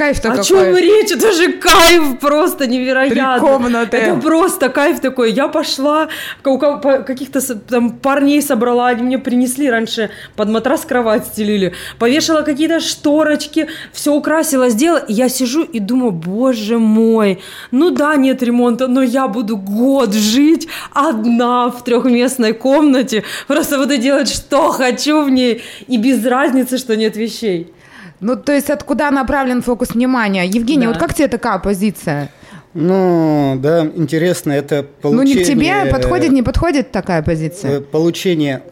Кайф-то 0.00 0.28
О 0.28 0.30
какой. 0.30 0.44
чем 0.46 0.76
речь? 0.78 1.12
Это 1.12 1.30
же 1.30 1.52
кайф 1.52 2.20
просто 2.20 2.66
невероятно. 2.66 3.34
Три 3.34 3.40
комнаты. 3.46 3.96
Это 3.98 4.16
просто 4.16 4.70
кайф 4.70 4.98
такой. 5.00 5.30
Я 5.30 5.48
пошла, 5.48 6.08
у 6.42 6.58
каких-то 6.58 7.42
там 7.54 7.90
парней 7.90 8.40
собрала, 8.40 8.88
они 8.88 9.02
мне 9.02 9.18
принесли 9.18 9.68
раньше 9.68 10.08
под 10.36 10.48
матрас 10.48 10.86
кровать 10.86 11.26
стелили, 11.26 11.74
повешала 11.98 12.40
какие-то 12.40 12.80
шторочки, 12.80 13.68
все 13.92 14.14
украсила, 14.14 14.70
сделала. 14.70 15.00
И 15.00 15.12
я 15.12 15.28
сижу 15.28 15.64
и 15.64 15.80
думаю, 15.80 16.12
боже 16.12 16.78
мой, 16.78 17.42
ну 17.70 17.90
да, 17.90 18.16
нет 18.16 18.42
ремонта, 18.42 18.86
но 18.86 19.02
я 19.02 19.28
буду 19.28 19.58
год 19.58 20.14
жить 20.14 20.66
одна 20.94 21.68
в 21.68 21.84
трехместной 21.84 22.54
комнате, 22.54 23.24
просто 23.46 23.76
буду 23.76 23.98
делать, 23.98 24.32
что 24.32 24.70
хочу 24.70 25.24
в 25.24 25.28
ней, 25.28 25.60
и 25.88 25.98
без 25.98 26.24
разницы, 26.24 26.78
что 26.78 26.96
нет 26.96 27.16
вещей. 27.16 27.70
Ну, 28.20 28.36
то 28.36 28.52
есть 28.52 28.70
откуда 28.70 29.10
направлен 29.10 29.62
фокус 29.62 29.90
внимания? 29.94 30.44
Евгений, 30.46 30.86
Да. 30.86 30.88
вот 30.92 30.98
как 30.98 31.14
тебе 31.14 31.28
такая 31.28 31.58
позиция? 31.58 32.28
Ну, 32.74 33.56
да, 33.58 33.84
интересно, 33.96 34.52
это 34.52 34.86
Ну, 35.02 35.10
получение... 35.10 35.36
не 35.36 35.42
к 35.44 35.46
тебе 35.46 35.90
подходит, 35.90 36.30
не 36.32 36.42
подходит 36.42 36.92
такая 36.92 37.22
позиция? 37.22 37.78
э, 37.78 37.80
Получение 37.80 38.62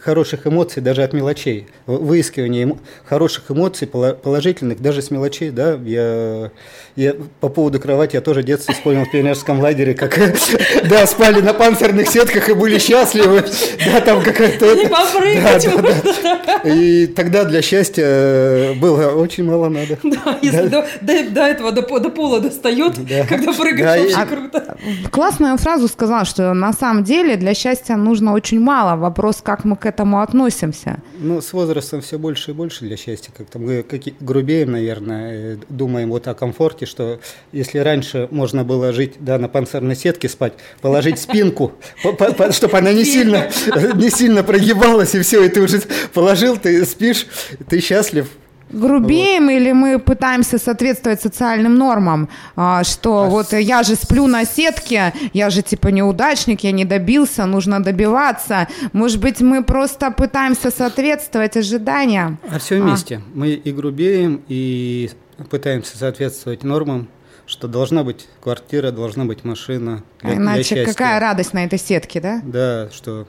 хороших 0.00 0.46
эмоций 0.46 0.82
даже 0.82 1.02
от 1.02 1.12
мелочей, 1.12 1.66
выискивание 1.86 2.64
эмо- 2.64 2.78
хороших 3.04 3.50
эмоций 3.50 3.86
положительных 3.88 4.80
даже 4.80 5.02
с 5.02 5.10
мелочей, 5.10 5.50
да, 5.50 5.74
я, 5.84 6.50
я 6.96 7.14
по 7.40 7.48
поводу 7.48 7.80
кровати 7.80 8.16
я 8.16 8.20
тоже 8.20 8.42
детство 8.42 8.72
вспомнил 8.74 9.04
в 9.04 9.10
пионерском 9.10 9.60
лагере, 9.60 9.94
как 9.94 10.18
да, 10.88 11.06
спали 11.06 11.40
на 11.40 11.52
панцирных 11.54 12.08
сетках 12.08 12.48
и 12.48 12.52
были 12.54 12.78
счастливы, 12.78 13.44
да, 13.84 14.00
там 14.00 14.22
какая-то 14.22 14.72
И 14.72 14.86
попрыгать 14.86 15.64
да, 15.64 15.82
да, 15.82 16.60
да. 16.64 16.70
и 16.70 17.06
тогда 17.06 17.44
для 17.44 17.62
счастья 17.62 18.04
э, 18.06 18.74
было 18.74 19.12
очень 19.14 19.44
мало 19.44 19.68
надо. 19.68 19.98
Да, 20.24 20.38
если 20.42 20.68
до, 20.68 20.86
до- 21.00 21.30
до 21.30 21.40
этого, 21.42 21.72
до, 21.72 21.82
до 21.98 22.10
пола 22.10 22.40
достает, 22.40 22.94
Да. 23.06 23.26
когда 23.26 23.52
прыгаешь, 23.52 23.80
Да, 23.80 23.96
и- 23.96 24.00
вообще 24.14 24.16
А- 24.16 24.26
круто. 24.26 24.76
Классную 25.10 25.56
фразу 25.58 25.88
сказал, 25.88 26.24
что 26.24 26.52
на 26.54 26.72
самом 26.72 27.04
деле 27.04 27.36
для 27.36 27.54
счастья 27.54 27.96
нужно 27.96 28.32
очень 28.32 28.60
мало. 28.60 28.96
Вопрос, 28.96 29.39
как 29.42 29.64
мы 29.64 29.76
к 29.76 29.86
этому 29.86 30.20
относимся. 30.20 31.00
Ну, 31.18 31.40
с 31.40 31.52
возрастом 31.52 32.00
все 32.00 32.18
больше 32.18 32.50
и 32.50 32.54
больше 32.54 32.84
для 32.84 32.96
счастья. 32.96 33.32
Как-то 33.36 33.58
мы 33.58 33.82
каки- 33.82 34.14
грубеем, 34.20 34.72
наверное, 34.72 35.54
э, 35.54 35.56
думаем 35.68 36.10
вот 36.10 36.28
о 36.28 36.34
комфорте, 36.34 36.86
что 36.86 37.20
если 37.52 37.78
раньше 37.78 38.28
можно 38.30 38.64
было 38.64 38.92
жить, 38.92 39.14
да, 39.20 39.38
на 39.38 39.48
панцирной 39.48 39.96
сетке 39.96 40.28
спать, 40.28 40.52
положить 40.80 41.18
спинку, 41.18 41.72
чтобы 42.50 42.78
она 42.78 42.92
не 42.92 43.04
сильно, 43.04 43.50
не 43.94 44.10
сильно 44.10 44.42
прогибалась, 44.42 45.14
и 45.14 45.20
все, 45.20 45.44
и 45.44 45.48
ты 45.48 45.60
уже 45.60 45.82
положил, 46.12 46.56
ты 46.56 46.84
спишь, 46.84 47.26
ты 47.68 47.80
счастлив. 47.80 48.28
Грубеем 48.72 49.50
или 49.50 49.72
мы 49.72 49.98
пытаемся 49.98 50.58
соответствовать 50.58 51.20
социальным 51.20 51.76
нормам, 51.76 52.28
а, 52.56 52.84
что 52.84 53.26
вот 53.28 53.52
я 53.52 53.82
же 53.82 53.94
сплю 53.96 54.26
на 54.26 54.44
сетке, 54.44 55.12
я 55.32 55.50
же 55.50 55.62
типа 55.62 55.88
неудачник, 55.88 56.60
я 56.60 56.72
не 56.72 56.84
добился, 56.84 57.46
нужно 57.46 57.82
добиваться. 57.82 58.68
Может 58.92 59.20
быть, 59.20 59.40
мы 59.40 59.62
просто 59.64 60.10
пытаемся 60.10 60.70
соответствовать 60.70 61.56
ожиданиям. 61.56 62.38
А 62.50 62.58
все 62.58 62.80
вместе. 62.80 63.20
Мы 63.34 63.50
и 63.50 63.72
грубеем, 63.72 64.40
и 64.48 65.10
пытаемся 65.50 65.96
соответствовать 65.98 66.62
нормам, 66.64 67.08
что 67.46 67.66
должна 67.66 68.04
быть 68.04 68.28
квартира, 68.40 68.90
должна 68.92 69.24
быть 69.24 69.44
машина. 69.44 70.02
для- 70.22 70.30
для 70.34 70.42
Иначе 70.42 70.62
счастья. 70.62 70.84
какая 70.84 71.18
радость 71.18 71.52
на 71.54 71.64
этой 71.64 71.78
сетке, 71.78 72.20
да? 72.20 72.40
Да, 72.44 72.88
что. 72.92 73.26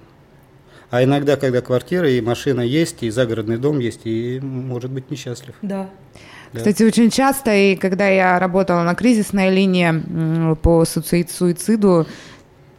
А 0.92 1.04
иногда, 1.04 1.38
когда 1.38 1.62
квартира 1.62 2.10
и 2.10 2.20
машина 2.22 2.62
есть, 2.62 3.02
и 3.02 3.10
загородный 3.10 3.58
дом 3.58 3.80
есть, 3.80 4.02
и 4.04 4.40
может 4.42 4.92
быть 4.92 5.10
несчастлив. 5.10 5.56
Да. 5.62 5.90
Да. 6.52 6.60
Кстати, 6.60 6.84
очень 6.84 7.10
часто, 7.10 7.56
и 7.56 7.78
когда 7.78 8.10
я 8.10 8.38
работала 8.38 8.84
на 8.84 8.94
кризисной 8.94 9.50
линии 9.52 10.54
по 10.56 10.84
суицид- 10.84 11.32
суициду, 11.32 12.06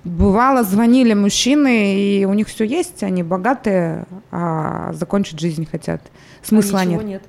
бывало, 0.05 0.63
звонили 0.63 1.15
мужчины, 1.15 1.97
и 1.97 2.27
у 2.27 2.35
них 2.35 2.49
все 2.49 2.65
есть, 2.65 3.03
они 3.03 3.23
богатые, 3.23 4.05
а 4.31 4.93
закончить 4.93 5.41
жизнь 5.41 5.67
хотят. 5.67 6.03
Смысла 6.43 6.81
А 6.81 6.85
ничего 6.85 7.01
нет. 7.01 7.23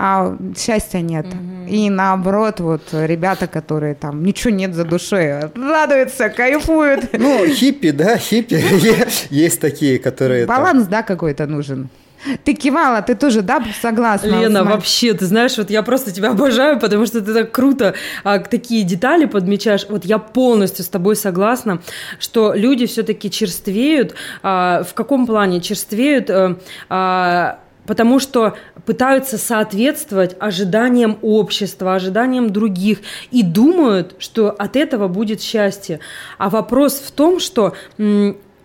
А 0.00 0.36
счастья 0.56 1.00
нет. 1.00 1.26
И 1.68 1.90
наоборот, 1.90 2.60
вот 2.60 2.82
ребята, 2.92 3.48
которые 3.48 3.96
там 3.96 4.22
ничего 4.24 4.54
нет 4.54 4.72
за 4.72 4.84
душой, 4.84 5.50
радуются, 5.56 6.28
кайфуют. 6.28 7.10
Ну, 7.18 7.46
хиппи, 7.48 7.90
да, 7.90 8.16
хиппи. 8.16 8.62
Есть 9.30 9.60
такие, 9.60 9.98
которые... 9.98 10.46
Баланс, 10.46 10.86
да, 10.86 11.02
какой-то 11.02 11.46
нужен. 11.46 11.88
Ты 12.44 12.54
кивала, 12.54 13.02
ты 13.02 13.16
тоже, 13.16 13.42
да, 13.42 13.60
согласна? 13.82 14.40
Лена, 14.40 14.62
вообще, 14.62 15.14
ты 15.14 15.26
знаешь, 15.26 15.58
вот 15.58 15.68
я 15.70 15.82
просто 15.82 16.12
тебя 16.12 16.30
обожаю, 16.30 16.78
потому 16.78 17.04
что 17.06 17.20
ты 17.20 17.34
так 17.34 17.50
круто 17.50 17.94
а, 18.22 18.38
такие 18.38 18.84
детали 18.84 19.24
подмечаешь. 19.24 19.86
Вот 19.88 20.04
я 20.04 20.18
полностью 20.18 20.84
с 20.84 20.88
тобой 20.88 21.16
согласна, 21.16 21.80
что 22.20 22.54
люди 22.54 22.86
все-таки 22.86 23.30
черствеют. 23.30 24.14
А, 24.44 24.84
в 24.84 24.94
каком 24.94 25.26
плане 25.26 25.60
черствеют? 25.60 26.30
э, 26.30 26.54
а, 26.88 27.58
Потому 27.88 28.20
что 28.20 28.54
пытаются 28.88 29.36
соответствовать 29.36 30.34
ожиданиям 30.40 31.18
общества, 31.20 31.94
ожиданиям 31.94 32.48
других 32.48 33.00
и 33.30 33.42
думают, 33.42 34.14
что 34.18 34.48
от 34.48 34.76
этого 34.76 35.08
будет 35.08 35.42
счастье. 35.42 36.00
А 36.38 36.48
вопрос 36.48 36.94
в 36.94 37.10
том, 37.10 37.38
что 37.38 37.74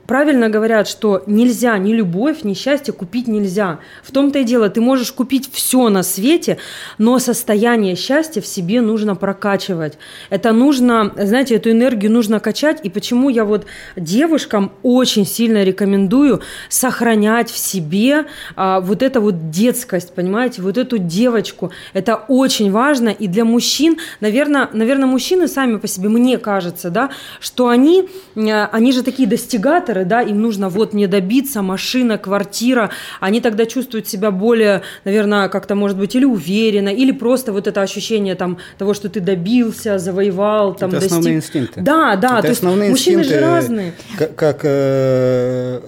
правильно 0.07 0.49
говорят, 0.49 0.87
что 0.87 1.23
нельзя 1.27 1.77
ни 1.77 1.93
любовь, 1.93 2.43
ни 2.43 2.53
счастье 2.53 2.93
купить 2.93 3.27
нельзя. 3.27 3.79
В 4.03 4.11
том-то 4.11 4.39
и 4.39 4.43
дело, 4.43 4.69
ты 4.69 4.81
можешь 4.81 5.11
купить 5.11 5.49
все 5.51 5.89
на 5.89 6.03
свете, 6.03 6.57
но 6.97 7.19
состояние 7.19 7.95
счастья 7.95 8.41
в 8.41 8.47
себе 8.47 8.81
нужно 8.81 9.15
прокачивать. 9.15 9.97
Это 10.29 10.51
нужно, 10.51 11.13
знаете, 11.17 11.55
эту 11.55 11.71
энергию 11.71 12.11
нужно 12.11 12.39
качать. 12.39 12.79
И 12.83 12.89
почему 12.89 13.29
я 13.29 13.45
вот 13.45 13.65
девушкам 13.95 14.71
очень 14.83 15.25
сильно 15.25 15.63
рекомендую 15.63 16.41
сохранять 16.69 17.49
в 17.49 17.57
себе 17.57 18.25
а, 18.55 18.79
вот 18.79 19.01
эту 19.01 19.21
вот 19.21 19.49
детскость, 19.49 20.13
понимаете, 20.13 20.61
вот 20.61 20.77
эту 20.77 20.97
девочку. 20.97 21.71
Это 21.93 22.15
очень 22.15 22.71
важно. 22.71 23.09
И 23.09 23.27
для 23.27 23.45
мужчин, 23.45 23.97
наверное, 24.19 24.69
наверное, 24.73 25.07
мужчины 25.07 25.47
сами 25.47 25.77
по 25.77 25.87
себе, 25.87 26.09
мне 26.09 26.37
кажется, 26.37 26.89
да, 26.89 27.09
что 27.39 27.67
они, 27.67 28.09
э, 28.35 28.65
они 28.65 28.91
же 28.91 29.03
такие 29.03 29.27
достигаторы, 29.27 30.02
да, 30.05 30.21
им 30.21 30.41
нужно 30.41 30.69
вот 30.69 30.93
мне 30.93 31.07
добиться, 31.07 31.61
машина, 31.61 32.17
квартира, 32.17 32.89
они 33.19 33.41
тогда 33.41 33.65
чувствуют 33.65 34.07
себя 34.07 34.31
более, 34.31 34.81
наверное, 35.05 35.49
как-то, 35.49 35.75
может 35.75 35.97
быть, 35.97 36.15
или 36.15 36.25
уверенно, 36.25 36.89
или 36.89 37.11
просто 37.11 37.51
вот 37.51 37.67
это 37.67 37.81
ощущение 37.81 38.35
там 38.35 38.57
того, 38.77 38.93
что 38.93 39.09
ты 39.09 39.19
добился, 39.19 39.99
завоевал, 39.99 40.75
там, 40.75 40.89
Это 40.89 41.05
основные 41.05 41.35
достиг. 41.35 41.55
инстинкты. 41.55 41.81
Да, 41.81 42.15
да, 42.15 42.39
Это 42.39 42.41
то 42.43 42.47
есть 42.49 42.63
мужчины 42.63 43.23
же 43.23 43.39
разные. 43.39 43.93
Как, 44.17 44.35
как, 44.35 44.59
э, 44.63 45.81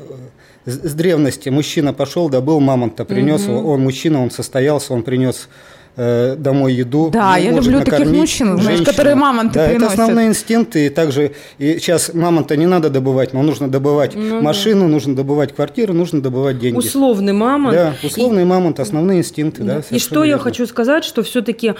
с 0.65 0.93
древности 0.93 1.49
мужчина 1.49 1.93
пошел, 1.93 2.29
добыл 2.29 2.59
мамонта, 2.59 3.05
принес, 3.05 3.47
он 3.47 3.81
мужчина, 3.81 4.21
он 4.21 4.31
состоялся, 4.31 4.93
он 4.93 5.03
принес 5.03 5.47
э, 5.95 6.35
домой 6.37 6.73
еду. 6.73 7.09
Да, 7.11 7.37
я 7.37 7.51
люблю 7.51 7.81
таких 7.83 8.07
мужчин, 8.11 8.57
знаешь, 8.59 8.81
которые 8.81 9.15
мамонты 9.15 9.53
да, 9.59 9.67
приносят. 9.67 9.93
это 9.93 10.01
основные 10.03 10.27
инстинкты. 10.27 10.85
И 10.87 10.89
также 10.89 11.31
и 11.57 11.77
сейчас 11.79 12.13
мамонта 12.13 12.55
не 12.57 12.65
надо 12.65 12.89
добывать, 12.89 13.33
но 13.33 13.41
нужно 13.41 13.69
добывать 13.69 14.15
машину, 14.15 14.87
нужно 14.87 15.15
добывать 15.15 15.55
квартиру, 15.55 15.93
нужно 15.93 16.21
добывать 16.21 16.59
деньги. 16.59 16.77
Условный 16.77 17.33
мамонт. 17.33 17.75
Да, 17.75 17.93
И- 18.01 18.07
условный 18.07 18.45
мамонт, 18.45 18.79
основные 18.79 19.19
инстинкты. 19.19 19.63
Да, 19.63 19.79
И 19.79 19.81
совершенно 19.81 19.99
что 19.99 20.23
я 20.23 20.27
верно. 20.29 20.43
хочу 20.43 20.65
сказать, 20.67 21.03
что 21.03 21.23
все-таки 21.23 21.73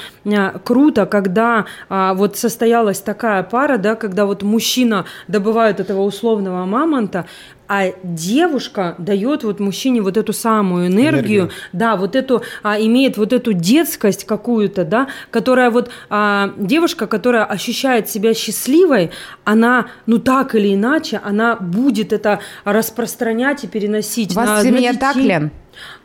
круто, 0.64 1.06
когда 1.06 1.66
а, 1.90 2.14
вот 2.14 2.38
состоялась 2.38 3.00
такая 3.00 3.44
пара, 3.44 3.78
да, 3.78 3.96
когда 3.96 4.26
вот 4.26 4.44
мужчина 4.44 5.06
добывает 5.28 5.80
этого 5.80 6.02
условного 6.02 6.66
мамонта, 6.66 7.26
а 7.68 7.94
девушка 8.04 8.96
дает 8.98 9.44
вот 9.44 9.60
мужчине 9.60 10.02
вот 10.02 10.18
эту 10.18 10.34
самую 10.34 10.88
энергию, 10.88 11.06
Энергию. 11.46 11.50
да, 11.74 11.96
вот 11.96 12.16
эту, 12.16 12.44
а, 12.64 12.80
имеет 12.80 13.18
вот 13.18 13.34
эту 13.34 13.54
детскость 13.54 14.26
какую-то, 14.26 14.84
да, 14.86 15.08
которая 15.32 15.70
вот, 15.70 15.90
а, 16.10 16.54
девушка, 16.58 17.08
которая 17.08 17.46
ощущает 17.46 18.10
себя 18.10 18.34
счастливой, 18.34 19.12
она, 19.44 19.88
ну 20.06 20.18
так 20.20 20.56
или 20.56 20.74
иначе, 20.76 21.20
она 21.24 21.56
будет 21.56 22.14
это 22.14 22.40
распространять 22.64 23.64
и 23.64 23.68
переносить. 23.68 24.32
У 24.32 24.36
вас 24.36 24.48
на- 24.48 24.54
в 24.56 24.58
на 24.58 24.64
семье 24.64 24.94
так. 24.94 25.16
Лен? 25.16 25.52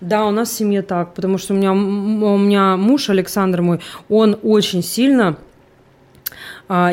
Да, 0.00 0.26
у 0.26 0.30
нас 0.30 0.50
в 0.50 0.52
семье 0.54 0.82
так, 0.82 1.14
потому 1.14 1.38
что 1.38 1.54
у 1.54 1.56
меня, 1.56 1.72
у 1.72 1.76
меня 2.38 2.76
муж 2.76 3.08
Александр 3.08 3.62
мой, 3.62 3.80
он 4.08 4.36
очень 4.42 4.82
сильно 4.82 5.36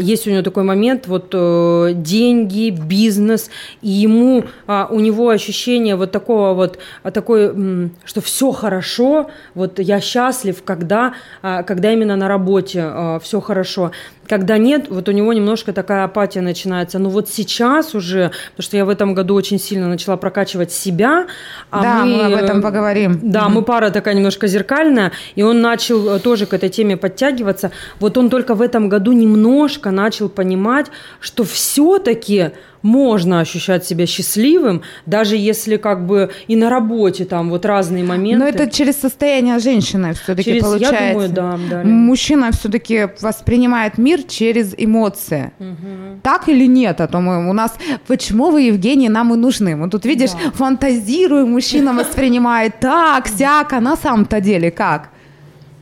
есть 0.02 0.28
у 0.28 0.32
него 0.32 0.42
такой 0.42 0.64
момент, 0.64 1.08
вот 1.08 1.30
э, 1.34 1.92
деньги, 1.94 2.72
бизнес, 2.72 3.52
и 3.82 3.90
ему, 3.90 4.46
а, 4.66 4.88
у 4.90 5.00
него 5.00 5.30
ощущение 5.30 5.96
вот 5.96 6.12
такого 6.12 6.54
вот, 6.54 6.80
а, 7.04 7.12
такой, 7.12 7.92
что 8.04 8.22
все 8.22 8.52
хорошо, 8.52 9.30
вот 9.54 9.80
я 9.80 10.02
счастлив, 10.02 10.64
когда, 10.64 11.14
а, 11.44 11.62
когда 11.62 11.94
именно 11.94 12.16
на 12.16 12.28
работе 12.28 13.20
все 13.22 13.40
хорошо. 13.40 13.92
Когда 14.28 14.58
нет, 14.58 14.88
вот 14.90 15.10
у 15.10 15.12
него 15.12 15.34
немножко 15.34 15.74
такая 15.74 16.04
апатия 16.04 16.42
начинается. 16.42 17.00
Но 17.00 17.10
вот 17.10 17.30
сейчас 17.30 17.96
уже, 17.96 18.32
потому 18.52 18.64
что 18.64 18.78
я 18.78 18.86
в 18.86 18.90
этом 18.90 19.14
году 19.14 19.36
очень 19.36 19.60
сильно 19.60 19.88
начала 19.88 20.18
прокачивать 20.18 20.72
себя. 20.72 21.28
А 21.70 21.82
да, 21.82 22.06
мы, 22.06 22.18
мы 22.18 22.24
об 22.26 22.34
этом 22.34 22.62
поговорим. 22.62 23.20
Да, 23.22 23.42
mm-hmm. 23.42 23.50
мы 23.50 23.62
пара 23.64 23.90
такая 23.90 24.14
немножко 24.14 24.48
зеркальная, 24.48 25.12
и 25.36 25.44
он 25.44 25.62
начал 25.62 26.16
э, 26.16 26.20
тоже 26.20 26.46
к 26.46 26.54
этой 26.54 26.70
теме 26.70 26.98
подтягиваться. 26.98 27.72
Вот 28.00 28.18
он 28.18 28.30
только 28.30 28.56
в 28.56 28.62
этом 28.62 28.90
году 28.90 29.14
немножко 29.14 29.92
начал 29.92 30.30
понимать, 30.30 30.88
что 31.20 31.44
все-таки 31.44 32.52
можно 32.88 33.42
ощущать 33.42 33.86
себя 33.86 34.06
счастливым, 34.06 34.82
даже 35.06 35.36
если 35.36 35.78
как 35.78 36.06
бы 36.08 36.32
и 36.48 36.56
на 36.56 36.70
работе 36.70 37.26
там 37.26 37.50
вот 37.50 37.66
разные 37.66 38.04
моменты. 38.04 38.40
Но 38.40 38.48
это 38.48 38.72
через 38.72 38.96
состояние 38.96 39.60
женщины 39.60 40.14
все-таки 40.14 40.52
через, 40.52 40.64
получается. 40.64 41.04
Я 41.04 41.12
думаю, 41.14 41.30
да, 41.30 41.60
да. 41.70 41.84
Мужчина 41.84 42.52
все-таки 42.52 43.10
воспринимает 43.22 43.98
мир 43.98 44.24
через 44.24 44.74
эмоции. 44.78 45.52
Угу. 45.60 46.22
Так 46.24 46.50
или 46.50 46.68
нет? 46.68 47.02
А 47.02 47.08
то 47.08 47.20
мы 47.20 47.50
у 47.50 47.54
нас 47.54 47.76
почему 48.08 48.52
вы, 48.52 48.62
Евгений, 48.62 49.10
нам 49.10 49.34
и 49.34 49.38
нужны? 49.38 49.76
Мы 49.76 49.90
тут 49.90 50.06
видишь, 50.06 50.32
да. 50.32 50.52
фантазируем, 50.52 51.52
мужчина 51.52 51.94
воспринимает 51.94 52.80
так, 52.80 53.28
сяк, 53.28 53.74
а 53.74 53.82
на 53.82 53.98
самом-то 53.98 54.40
деле 54.40 54.72
как? 54.72 55.10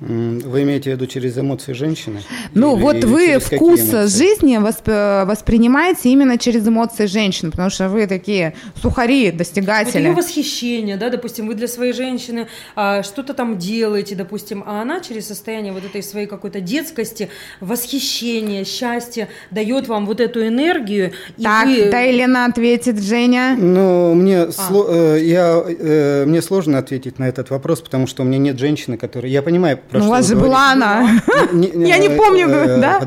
Вы 0.01 0.63
имеете 0.63 0.91
в 0.91 0.93
виду 0.93 1.07
через 1.07 1.37
эмоции 1.37 1.73
женщины? 1.73 2.21
Ну, 2.53 2.75
или, 2.75 2.81
вот 2.81 2.95
или 2.97 3.05
вы 3.05 3.39
вкус 3.39 3.79
жизни 3.79 4.57
восп- 4.57 5.25
воспринимаете 5.25 6.09
именно 6.09 6.37
через 6.37 6.67
эмоции 6.67 7.05
женщины, 7.05 7.51
потому 7.51 7.69
что 7.69 7.87
вы 7.87 8.05
такие 8.05 8.55
сухари, 8.81 9.31
достигатели. 9.31 9.99
Вот 9.99 10.09
ее 10.09 10.13
восхищение, 10.13 10.97
да, 10.97 11.09
допустим, 11.09 11.47
вы 11.47 11.55
для 11.55 11.67
своей 11.67 11.93
женщины 11.93 12.47
а, 12.75 13.03
что-то 13.03 13.33
там 13.33 13.57
делаете, 13.57 14.15
допустим, 14.15 14.63
а 14.65 14.81
она 14.81 14.99
через 14.99 15.27
состояние 15.27 15.71
вот 15.71 15.85
этой 15.85 16.03
своей 16.03 16.27
какой-то 16.27 16.59
детскости, 16.59 17.29
восхищения, 17.61 18.65
счастья 18.65 19.29
дает 19.51 19.87
вам 19.87 20.05
вот 20.05 20.19
эту 20.19 20.45
энергию. 20.45 21.13
Так, 21.41 21.67
вы... 21.67 21.89
да, 21.89 22.01
Елена 22.01 22.45
ответит, 22.45 23.01
Женя. 23.01 23.55
Ну, 23.57 24.13
мне, 24.13 24.41
а. 24.41 24.47
сло- 24.49 24.87
э, 24.89 25.23
я, 25.23 25.63
э, 25.65 26.25
мне 26.25 26.41
сложно 26.41 26.79
ответить 26.79 27.17
на 27.17 27.29
этот 27.29 27.49
вопрос, 27.49 27.81
потому 27.81 28.07
что 28.07 28.23
у 28.23 28.25
меня 28.25 28.37
нет 28.37 28.59
женщины, 28.59 28.97
которая... 28.97 29.31
Я 29.31 29.41
понимаю, 29.41 29.79
про 29.89 29.99
ну, 29.99 30.05
у 30.07 30.09
вас 30.09 30.27
же 30.27 30.35
была 30.35 30.71
она. 30.71 31.19
Я 31.53 31.97
не 31.97 32.09
помню, 32.09 32.47
да? 32.47 33.01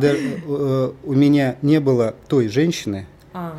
У 1.04 1.12
меня 1.12 1.56
не 1.62 1.80
было 1.80 2.14
той 2.28 2.48
женщины, 2.48 3.06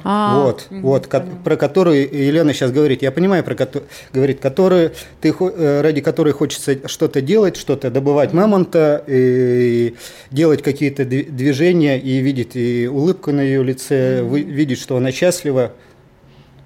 а. 0.04 0.44
вот, 0.44 0.68
вот, 0.72 1.08
про 1.44 1.56
которую 1.56 2.02
Елена 2.02 2.54
сейчас 2.54 2.72
говорит. 2.72 3.02
Я 3.02 3.12
понимаю, 3.12 3.44
про 3.44 3.56
которую 3.56 3.88
говорит, 4.12 4.40
которую 4.40 4.92
ты 5.22 5.34
э, 5.40 5.82
ради 5.82 6.02
которой 6.02 6.34
хочется 6.34 6.88
что-то 6.88 7.22
делать, 7.22 7.56
что-то 7.56 7.90
добывать 7.92 8.34
мамонта, 8.34 9.04
и 9.08 9.96
делать 10.32 10.64
какие-то 10.64 11.06
движения 11.06 12.00
и 12.00 12.20
видеть 12.20 12.56
и 12.56 12.88
улыбку 12.88 13.32
на 13.32 13.42
ее 13.42 13.64
лице, 13.64 14.24
видеть, 14.24 14.80
что 14.80 14.98
она 14.98 15.12
счастлива. 15.12 15.72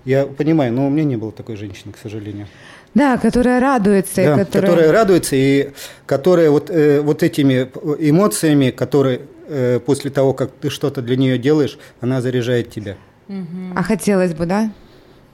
Я 0.05 0.25
понимаю, 0.25 0.73
но 0.73 0.87
у 0.87 0.89
меня 0.89 1.03
не 1.03 1.15
было 1.15 1.31
такой 1.31 1.55
женщины, 1.55 1.93
к 1.93 1.97
сожалению. 1.97 2.47
Да, 2.93 3.17
которая 3.17 3.59
радуется. 3.59 4.23
Да, 4.23 4.37
которая... 4.37 4.69
которая 4.69 4.91
радуется 4.91 5.35
и 5.35 5.71
которая 6.05 6.49
вот, 6.49 6.69
э, 6.69 7.01
вот 7.01 7.23
этими 7.23 7.69
эмоциями, 7.99 8.69
которые 8.69 9.21
э, 9.47 9.79
после 9.79 10.11
того, 10.11 10.33
как 10.33 10.51
ты 10.51 10.69
что-то 10.69 11.01
для 11.01 11.15
нее 11.15 11.37
делаешь, 11.37 11.77
она 12.01 12.21
заряжает 12.21 12.69
тебя. 12.71 12.95
Угу. 13.29 13.73
А 13.75 13.83
хотелось 13.83 14.33
бы, 14.33 14.45
да? 14.45 14.71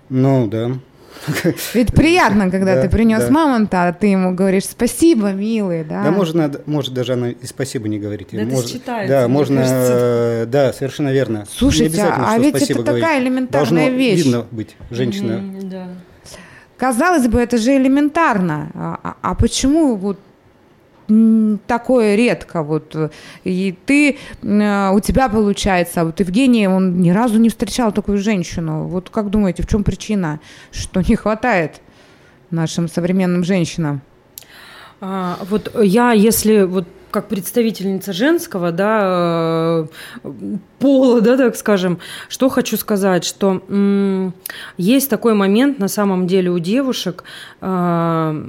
Ну, 0.09 0.47
да. 0.47 0.71
Ведь 1.73 1.93
приятно, 1.93 2.49
когда 2.49 2.75
да, 2.75 2.83
ты 2.83 2.89
принес 2.89 3.25
да. 3.25 3.31
мамонта, 3.31 3.87
а 3.87 3.93
ты 3.93 4.07
ему 4.07 4.33
говоришь 4.33 4.65
спасибо, 4.65 5.31
милый, 5.31 5.83
да? 5.83 6.03
Да, 6.03 6.11
можно, 6.11 6.51
может 6.65 6.93
даже 6.93 7.13
она 7.13 7.31
и 7.31 7.45
спасибо 7.45 7.87
не 7.87 7.99
говорить. 7.99 8.29
Да, 8.31 8.43
может, 8.43 8.69
считается, 8.69 9.13
да, 9.13 9.27
можно, 9.27 9.61
кажется. 9.61 10.45
да, 10.47 10.73
совершенно 10.73 11.11
верно. 11.11 11.45
Слушайте, 11.51 12.01
а 12.03 12.37
ведь 12.37 12.55
это 12.55 12.81
говорить. 12.81 13.03
такая 13.03 13.21
элементарная 13.21 13.85
Должно 13.85 13.97
вещь. 13.97 14.23
видно 14.23 14.45
быть, 14.51 14.75
женщина. 14.91 15.33
Mm, 15.33 15.69
да. 15.69 15.87
Казалось 16.79 17.27
бы, 17.27 17.39
это 17.39 17.57
же 17.57 17.75
элементарно. 17.75 18.71
А, 18.73 18.99
а, 19.03 19.15
а 19.21 19.35
почему 19.35 19.95
вот 19.95 20.17
такое 21.67 22.15
редко. 22.15 22.63
Вот. 22.63 22.95
И 23.43 23.75
ты, 23.85 24.17
э, 24.43 24.89
у 24.91 24.99
тебя 24.99 25.27
получается, 25.27 26.01
а 26.01 26.05
вот 26.05 26.19
Евгений, 26.19 26.67
он 26.67 27.01
ни 27.01 27.09
разу 27.09 27.39
не 27.39 27.49
встречал 27.49 27.91
такую 27.91 28.19
женщину. 28.19 28.87
Вот 28.87 29.09
как 29.09 29.29
думаете, 29.29 29.63
в 29.63 29.67
чем 29.67 29.83
причина, 29.83 30.39
что 30.71 31.01
не 31.01 31.15
хватает 31.15 31.81
нашим 32.51 32.87
современным 32.87 33.43
женщинам? 33.43 34.01
А, 35.01 35.39
вот 35.49 35.71
я, 35.83 36.11
если 36.11 36.61
вот 36.61 36.87
как 37.11 37.27
представительница 37.27 38.13
женского, 38.13 38.71
да, 38.71 39.87
э, 40.23 40.27
пола, 40.79 41.21
да, 41.21 41.37
так 41.37 41.55
скажем, 41.55 41.99
что 42.27 42.49
хочу 42.49 42.77
сказать, 42.77 43.23
что 43.25 43.61
м- 43.69 44.33
есть 44.77 45.09
такой 45.09 45.33
момент 45.33 45.79
на 45.79 45.87
самом 45.87 46.27
деле 46.27 46.49
у 46.51 46.59
девушек, 46.59 47.23
э- 47.61 48.43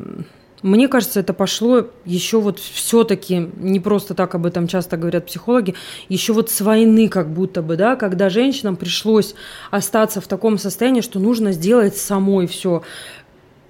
мне 0.62 0.88
кажется, 0.88 1.20
это 1.20 1.32
пошло 1.32 1.86
еще 2.04 2.38
вот 2.38 2.58
все-таки, 2.58 3.48
не 3.56 3.80
просто 3.80 4.12
так 4.12 4.34
об 4.34 4.44
этом 4.44 4.66
часто 4.68 4.98
говорят 4.98 5.24
психологи, 5.24 5.74
еще 6.10 6.34
вот 6.34 6.50
с 6.50 6.60
войны 6.60 7.08
как 7.08 7.30
будто 7.32 7.62
бы, 7.62 7.76
да, 7.76 7.96
когда 7.96 8.28
женщинам 8.28 8.76
пришлось 8.76 9.34
остаться 9.70 10.20
в 10.20 10.26
таком 10.26 10.58
состоянии, 10.58 11.00
что 11.00 11.18
нужно 11.18 11.52
сделать 11.52 11.96
самой 11.96 12.46
все 12.46 12.82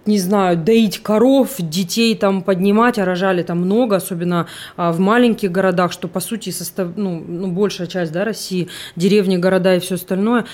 не 0.06 0.18
знаю, 0.18 0.56
доить 0.56 1.02
коров, 1.02 1.56
детей 1.58 2.14
там 2.14 2.42
поднимать, 2.42 2.98
а 2.98 3.04
рожали 3.04 3.42
там 3.42 3.58
много, 3.58 3.96
особенно 3.96 4.46
а, 4.76 4.92
в 4.92 4.98
маленьких 4.98 5.52
городах, 5.52 5.92
что 5.92 6.08
по 6.08 6.20
сути 6.20 6.50
состав, 6.50 6.88
ну, 6.96 7.22
ну, 7.26 7.50
большая 7.50 7.86
часть 7.86 8.12
да, 8.12 8.24
России, 8.24 8.68
деревни, 8.96 9.36
города 9.36 9.76
и 9.76 9.80
все 9.80 9.96
остальное, 9.96 10.46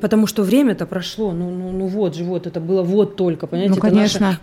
потому 0.00 0.26
что 0.26 0.42
время-то 0.42 0.86
прошло, 0.86 1.32
ну, 1.32 1.50
ну, 1.50 1.70
ну 1.72 1.86
вот 1.86 2.14
же, 2.14 2.24
вот 2.24 2.46
это 2.46 2.60
было 2.60 2.82
вот 2.82 3.16
только, 3.16 3.46
понимаете? 3.46 3.74
Ну, 3.74 3.80
конечно. 3.80 4.16
Это 4.16 4.24
наша 4.24 4.38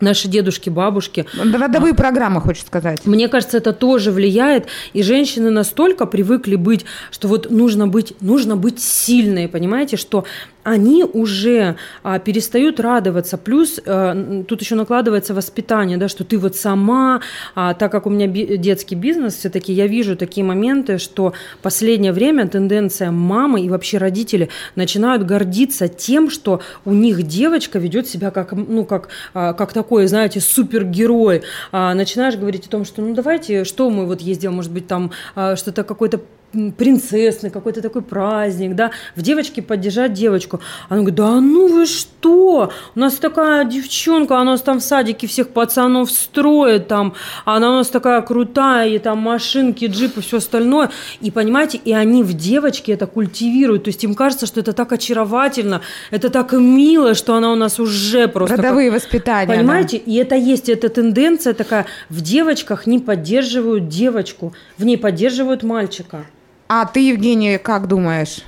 наши 0.00 0.28
дедушки, 0.28 0.70
бабушки. 0.70 1.26
Родовые 1.34 1.92
а, 1.92 1.96
программы, 1.96 2.40
хочешь 2.40 2.64
сказать. 2.64 3.06
Мне 3.06 3.28
кажется, 3.28 3.56
это 3.56 3.72
тоже 3.72 4.12
влияет. 4.12 4.66
И 4.92 5.02
женщины 5.02 5.50
настолько 5.50 6.06
привыкли 6.06 6.56
быть, 6.56 6.84
что 7.10 7.28
вот 7.28 7.50
нужно 7.50 7.88
быть, 7.88 8.14
нужно 8.20 8.56
быть 8.56 8.80
сильной, 8.80 9.48
понимаете, 9.48 9.96
что 9.96 10.24
они 10.66 11.04
уже 11.04 11.76
а, 12.02 12.18
перестают 12.18 12.80
радоваться. 12.80 13.38
Плюс 13.38 13.80
а, 13.86 14.42
тут 14.48 14.60
еще 14.60 14.74
накладывается 14.74 15.32
воспитание, 15.32 15.96
да, 15.96 16.08
что 16.08 16.24
ты 16.24 16.38
вот 16.38 16.56
сама, 16.56 17.20
а, 17.54 17.72
так 17.74 17.92
как 17.92 18.06
у 18.06 18.10
меня 18.10 18.26
би- 18.26 18.56
детский 18.56 18.96
бизнес, 18.96 19.36
все-таки 19.36 19.72
я 19.72 19.86
вижу 19.86 20.16
такие 20.16 20.44
моменты, 20.44 20.98
что 20.98 21.34
последнее 21.62 22.12
время 22.12 22.48
тенденция 22.48 23.12
мамы 23.12 23.60
и 23.60 23.68
вообще 23.68 23.98
родители 23.98 24.48
начинают 24.74 25.22
гордиться 25.22 25.86
тем, 25.86 26.30
что 26.30 26.60
у 26.84 26.92
них 26.92 27.22
девочка 27.22 27.78
ведет 27.78 28.08
себя 28.08 28.32
как, 28.32 28.50
ну, 28.50 28.84
как, 28.84 29.08
а, 29.34 29.52
как 29.52 29.72
такой, 29.72 30.08
знаете, 30.08 30.40
супергерой. 30.40 31.42
А, 31.70 31.94
начинаешь 31.94 32.34
говорить 32.34 32.66
о 32.66 32.70
том, 32.70 32.84
что 32.84 33.02
ну 33.02 33.14
давайте, 33.14 33.62
что 33.62 33.88
мы 33.88 34.04
вот 34.04 34.20
ездим, 34.20 34.54
может 34.54 34.72
быть, 34.72 34.88
там 34.88 35.12
а, 35.36 35.54
что-то 35.54 35.84
какой-то 35.84 36.20
принцессный, 36.52 37.50
какой-то 37.50 37.82
такой 37.82 38.02
праздник, 38.02 38.74
да, 38.74 38.90
в 39.14 39.22
девочке 39.22 39.62
поддержать 39.62 40.12
девочку. 40.12 40.60
Она 40.88 41.00
говорит, 41.00 41.14
да 41.16 41.40
ну 41.40 41.68
вы 41.68 41.86
что, 41.86 42.72
у 42.94 42.98
нас 42.98 43.14
такая 43.14 43.64
девчонка, 43.64 44.36
она 44.36 44.52
у 44.52 44.54
нас 44.54 44.62
там 44.62 44.80
в 44.80 44.82
садике 44.82 45.26
всех 45.26 45.50
пацанов 45.50 46.10
строит, 46.10 46.88
там, 46.88 47.14
она 47.44 47.70
у 47.70 47.74
нас 47.74 47.88
такая 47.88 48.22
крутая, 48.22 48.88
и 48.88 48.98
там 48.98 49.18
машинки, 49.18 49.86
джипы, 49.86 50.20
все 50.20 50.38
остальное. 50.38 50.90
И 51.20 51.30
понимаете, 51.30 51.78
и 51.78 51.92
они 51.92 52.22
в 52.22 52.32
девочке 52.34 52.92
это 52.92 53.06
культивируют, 53.06 53.84
то 53.84 53.88
есть 53.88 54.02
им 54.04 54.14
кажется, 54.14 54.46
что 54.46 54.60
это 54.60 54.72
так 54.72 54.92
очаровательно, 54.92 55.82
это 56.10 56.30
так 56.30 56.52
мило, 56.52 57.14
что 57.14 57.34
она 57.34 57.52
у 57.52 57.56
нас 57.56 57.78
уже 57.78 58.28
просто... 58.28 58.56
Родовые 58.56 58.90
как... 58.90 59.02
воспитания. 59.02 59.46
Понимаете, 59.46 59.98
да. 60.04 60.12
и 60.12 60.14
это 60.16 60.36
есть, 60.36 60.68
эта 60.68 60.88
тенденция 60.88 61.54
такая, 61.54 61.86
в 62.08 62.20
девочках 62.20 62.86
не 62.86 62.98
поддерживают 62.98 63.88
девочку, 63.88 64.54
в 64.78 64.84
ней 64.84 64.96
поддерживают 64.96 65.62
мальчика. 65.62 66.24
А 66.68 66.84
ты, 66.86 67.08
Евгения, 67.08 67.58
как 67.58 67.86
думаешь? 67.86 68.42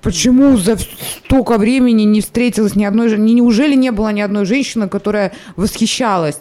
Почему 0.00 0.56
за 0.56 0.78
столько 0.78 1.58
времени 1.58 2.04
не 2.04 2.20
встретилась 2.22 2.74
ни 2.74 2.84
одной? 2.84 3.16
Неужели 3.18 3.74
не 3.74 3.92
было 3.92 4.10
ни 4.10 4.22
одной 4.22 4.46
женщины, 4.46 4.88
которая 4.88 5.32
восхищалась 5.56 6.40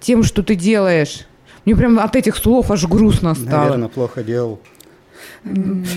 тем, 0.00 0.22
что 0.22 0.42
ты 0.42 0.54
делаешь? 0.54 1.26
Мне 1.64 1.76
прям 1.76 1.98
от 1.98 2.16
этих 2.16 2.36
слов 2.36 2.70
аж 2.70 2.86
грустно 2.86 3.34
стало. 3.34 3.64
Наверное, 3.64 3.88
плохо 3.88 4.22
делал. 4.22 4.60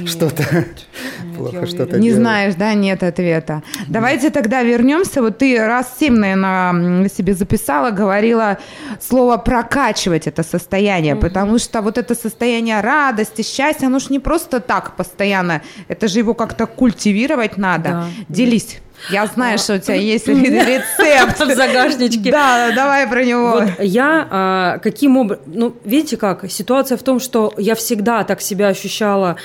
Что-то 0.05 0.43
плохо 1.37 1.65
что-то 1.67 1.99
Не 1.99 2.11
знаешь, 2.11 2.55
да, 2.55 2.73
нет 2.73 3.03
ответа. 3.03 3.63
Давайте 3.87 4.29
тогда 4.29 4.61
вернемся. 4.63 5.21
Вот 5.21 5.37
ты 5.37 5.57
раз 5.57 5.95
семь, 5.99 6.15
наверное, 6.15 7.09
себе 7.09 7.33
записала, 7.33 7.91
говорила 7.91 8.57
слово 8.99 9.37
прокачивать 9.37 10.27
это 10.27 10.43
состояние, 10.43 11.15
потому 11.15 11.59
что 11.59 11.81
вот 11.81 11.97
это 11.97 12.15
состояние 12.15 12.81
радости, 12.81 13.41
счастья, 13.41 13.87
оно 13.87 13.99
же 13.99 14.07
не 14.09 14.19
просто 14.19 14.59
так 14.59 14.95
постоянно, 14.95 15.61
это 15.87 16.07
же 16.07 16.19
его 16.19 16.33
как-то 16.33 16.65
культивировать 16.65 17.57
надо. 17.57 18.05
Делись. 18.29 18.79
Я 19.09 19.25
знаю, 19.27 19.57
что 19.57 19.75
у 19.75 19.77
тебя 19.79 19.95
есть 19.95 20.27
рецепт 20.27 21.39
в 21.39 21.55
загашничке. 21.55 22.31
Да, 22.31 22.71
давай 22.75 23.07
про 23.07 23.23
него. 23.23 23.51
Вот 23.51 23.69
я 23.79 24.27
а, 24.29 24.77
каким 24.79 25.17
образом... 25.17 25.43
Ну, 25.47 25.75
видите 25.83 26.17
как? 26.17 26.49
Ситуация 26.51 26.97
в 26.97 27.03
том, 27.03 27.19
что 27.19 27.53
я 27.57 27.75
всегда 27.75 28.23
так 28.23 28.41
себя 28.41 28.67
ощущала 28.67 29.37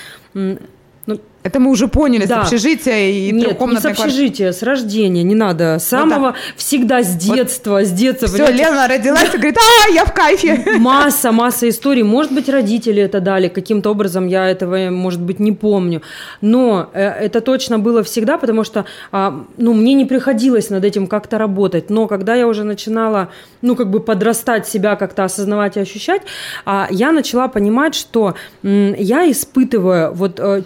это 1.42 1.58
мы 1.58 1.70
уже 1.70 1.88
поняли 1.88 2.26
да. 2.26 2.44
с 2.44 2.46
общежития 2.46 3.10
и 3.10 3.32
Нет, 3.32 3.60
не 3.60 3.76
с 3.76 3.84
общежития, 3.84 4.52
с 4.52 4.62
рождения, 4.62 5.24
не 5.24 5.34
надо. 5.34 5.78
С 5.78 5.86
самого, 5.86 6.26
вот 6.26 6.34
всегда 6.56 7.02
с 7.02 7.16
детства, 7.16 7.78
вот. 7.78 7.86
с 7.86 7.90
детства. 7.90 8.28
Все, 8.28 8.50
Лена 8.52 8.86
родилась 8.86 9.34
и 9.34 9.36
говорит, 9.36 9.58
а, 9.58 9.90
я 9.90 10.04
в 10.04 10.14
кайфе. 10.14 10.78
Масса, 10.78 11.32
масса 11.32 11.68
историй. 11.68 12.04
Может 12.04 12.32
быть, 12.32 12.48
родители 12.48 13.02
это 13.02 13.20
дали, 13.20 13.48
каким-то 13.48 13.90
образом 13.90 14.28
я 14.28 14.48
этого, 14.48 14.90
может 14.90 15.20
быть, 15.20 15.40
не 15.40 15.52
помню. 15.52 16.02
Но 16.40 16.90
э, 16.92 17.08
это 17.08 17.40
точно 17.40 17.80
было 17.80 18.04
всегда, 18.04 18.38
потому 18.38 18.62
что, 18.62 18.84
а, 19.10 19.44
ну, 19.56 19.72
мне 19.72 19.94
не 19.94 20.04
приходилось 20.04 20.70
над 20.70 20.84
этим 20.84 21.08
как-то 21.08 21.38
работать. 21.38 21.90
Но 21.90 22.06
когда 22.06 22.36
я 22.36 22.46
уже 22.46 22.62
начинала, 22.62 23.30
ну, 23.62 23.74
как 23.74 23.90
бы 23.90 23.98
подрастать 23.98 24.68
себя, 24.68 24.94
как-то 24.94 25.24
осознавать 25.24 25.76
и 25.76 25.80
ощущать, 25.80 26.22
а, 26.64 26.86
я 26.90 27.10
начала 27.10 27.48
понимать, 27.48 27.96
что 27.96 28.34
я 28.62 29.28
испытываю 29.30 30.12
вот 30.14 30.38
э, 30.38 30.62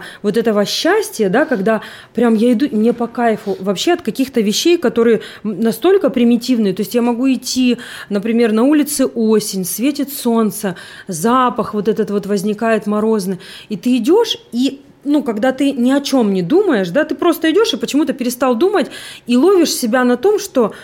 чувство 0.00 0.04
вот 0.22 0.36
этого 0.36 0.64
счастья, 0.64 1.28
да, 1.28 1.44
когда 1.44 1.80
прям 2.14 2.34
я 2.34 2.52
иду, 2.52 2.66
мне 2.70 2.92
по 2.92 3.06
кайфу 3.06 3.56
вообще 3.60 3.92
от 3.92 4.02
каких-то 4.02 4.40
вещей, 4.40 4.78
которые 4.78 5.20
настолько 5.42 6.10
примитивные, 6.10 6.74
то 6.74 6.82
есть 6.82 6.94
я 6.94 7.02
могу 7.02 7.26
идти, 7.26 7.78
например, 8.10 8.52
на 8.52 8.62
улице 8.62 9.06
осень, 9.06 9.64
светит 9.64 10.12
солнце, 10.12 10.74
запах 11.08 11.74
вот 11.74 11.88
этот 11.88 12.10
вот 12.10 12.26
возникает 12.26 12.86
морозный, 12.86 13.38
и 13.70 13.76
ты 13.76 13.96
идешь 13.96 14.38
и 14.52 14.80
ну, 15.04 15.22
когда 15.22 15.52
ты 15.52 15.72
ни 15.72 15.90
о 15.92 16.00
чем 16.02 16.30
не 16.34 16.42
думаешь, 16.42 16.90
да, 16.90 17.04
ты 17.04 17.14
просто 17.14 17.50
идешь 17.50 17.72
и 17.72 17.78
почему-то 17.78 18.12
перестал 18.12 18.54
думать 18.54 18.90
и 19.26 19.36
ловишь 19.36 19.72
себя 19.72 20.04
на 20.04 20.16
том, 20.16 20.38
что 20.38 20.74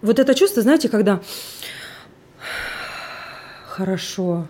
вот 0.00 0.18
это 0.18 0.34
чувство, 0.34 0.62
знаете, 0.62 0.88
когда 0.88 1.20
хорошо, 3.68 4.46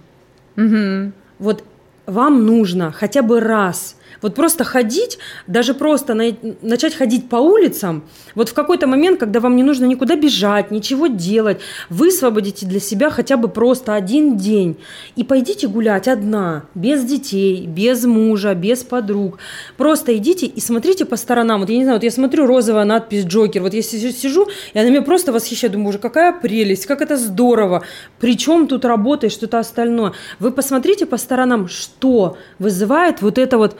угу. 0.56 1.12
вот 1.40 1.64
вам 2.06 2.46
нужно 2.46 2.92
хотя 2.92 3.22
бы 3.22 3.40
раз 3.40 3.96
вот 4.22 4.34
просто 4.34 4.64
ходить, 4.64 5.18
даже 5.46 5.74
просто 5.74 6.14
на, 6.14 6.36
начать 6.62 6.94
ходить 6.94 7.28
по 7.28 7.36
улицам, 7.36 8.04
вот 8.34 8.48
в 8.48 8.54
какой-то 8.54 8.86
момент, 8.86 9.20
когда 9.20 9.40
вам 9.40 9.56
не 9.56 9.62
нужно 9.62 9.84
никуда 9.84 10.16
бежать, 10.16 10.70
ничего 10.70 11.06
делать, 11.06 11.60
высвободите 11.90 12.66
для 12.66 12.80
себя 12.80 13.10
хотя 13.10 13.36
бы 13.36 13.48
просто 13.48 13.94
один 13.94 14.36
день 14.36 14.76
и 15.16 15.24
пойдите 15.24 15.68
гулять 15.68 16.08
одна, 16.08 16.64
без 16.74 17.04
детей, 17.04 17.66
без 17.66 18.04
мужа, 18.04 18.54
без 18.54 18.84
подруг. 18.84 19.38
Просто 19.76 20.16
идите 20.16 20.46
и 20.46 20.60
смотрите 20.60 21.04
по 21.04 21.16
сторонам. 21.16 21.60
Вот 21.60 21.70
я 21.70 21.76
не 21.76 21.84
знаю, 21.84 21.98
вот 21.98 22.04
я 22.04 22.10
смотрю 22.10 22.46
розовая 22.46 22.84
надпись 22.84 23.24
«Джокер», 23.24 23.62
вот 23.62 23.74
я 23.74 23.82
сижу, 23.82 24.46
и 24.74 24.78
она 24.78 24.88
меня 24.88 25.02
просто 25.02 25.32
восхищает, 25.32 25.72
думаю, 25.72 25.86
боже, 25.86 25.98
какая 25.98 26.32
прелесть, 26.32 26.86
как 26.86 27.02
это 27.02 27.16
здорово, 27.16 27.84
причем 28.20 28.66
тут 28.66 28.84
работает 28.84 29.32
что-то 29.32 29.58
остальное. 29.58 30.12
Вы 30.38 30.50
посмотрите 30.50 31.06
по 31.06 31.16
сторонам, 31.16 31.68
что 31.68 32.36
вызывает 32.58 33.22
вот 33.22 33.38
это 33.38 33.58
вот 33.58 33.76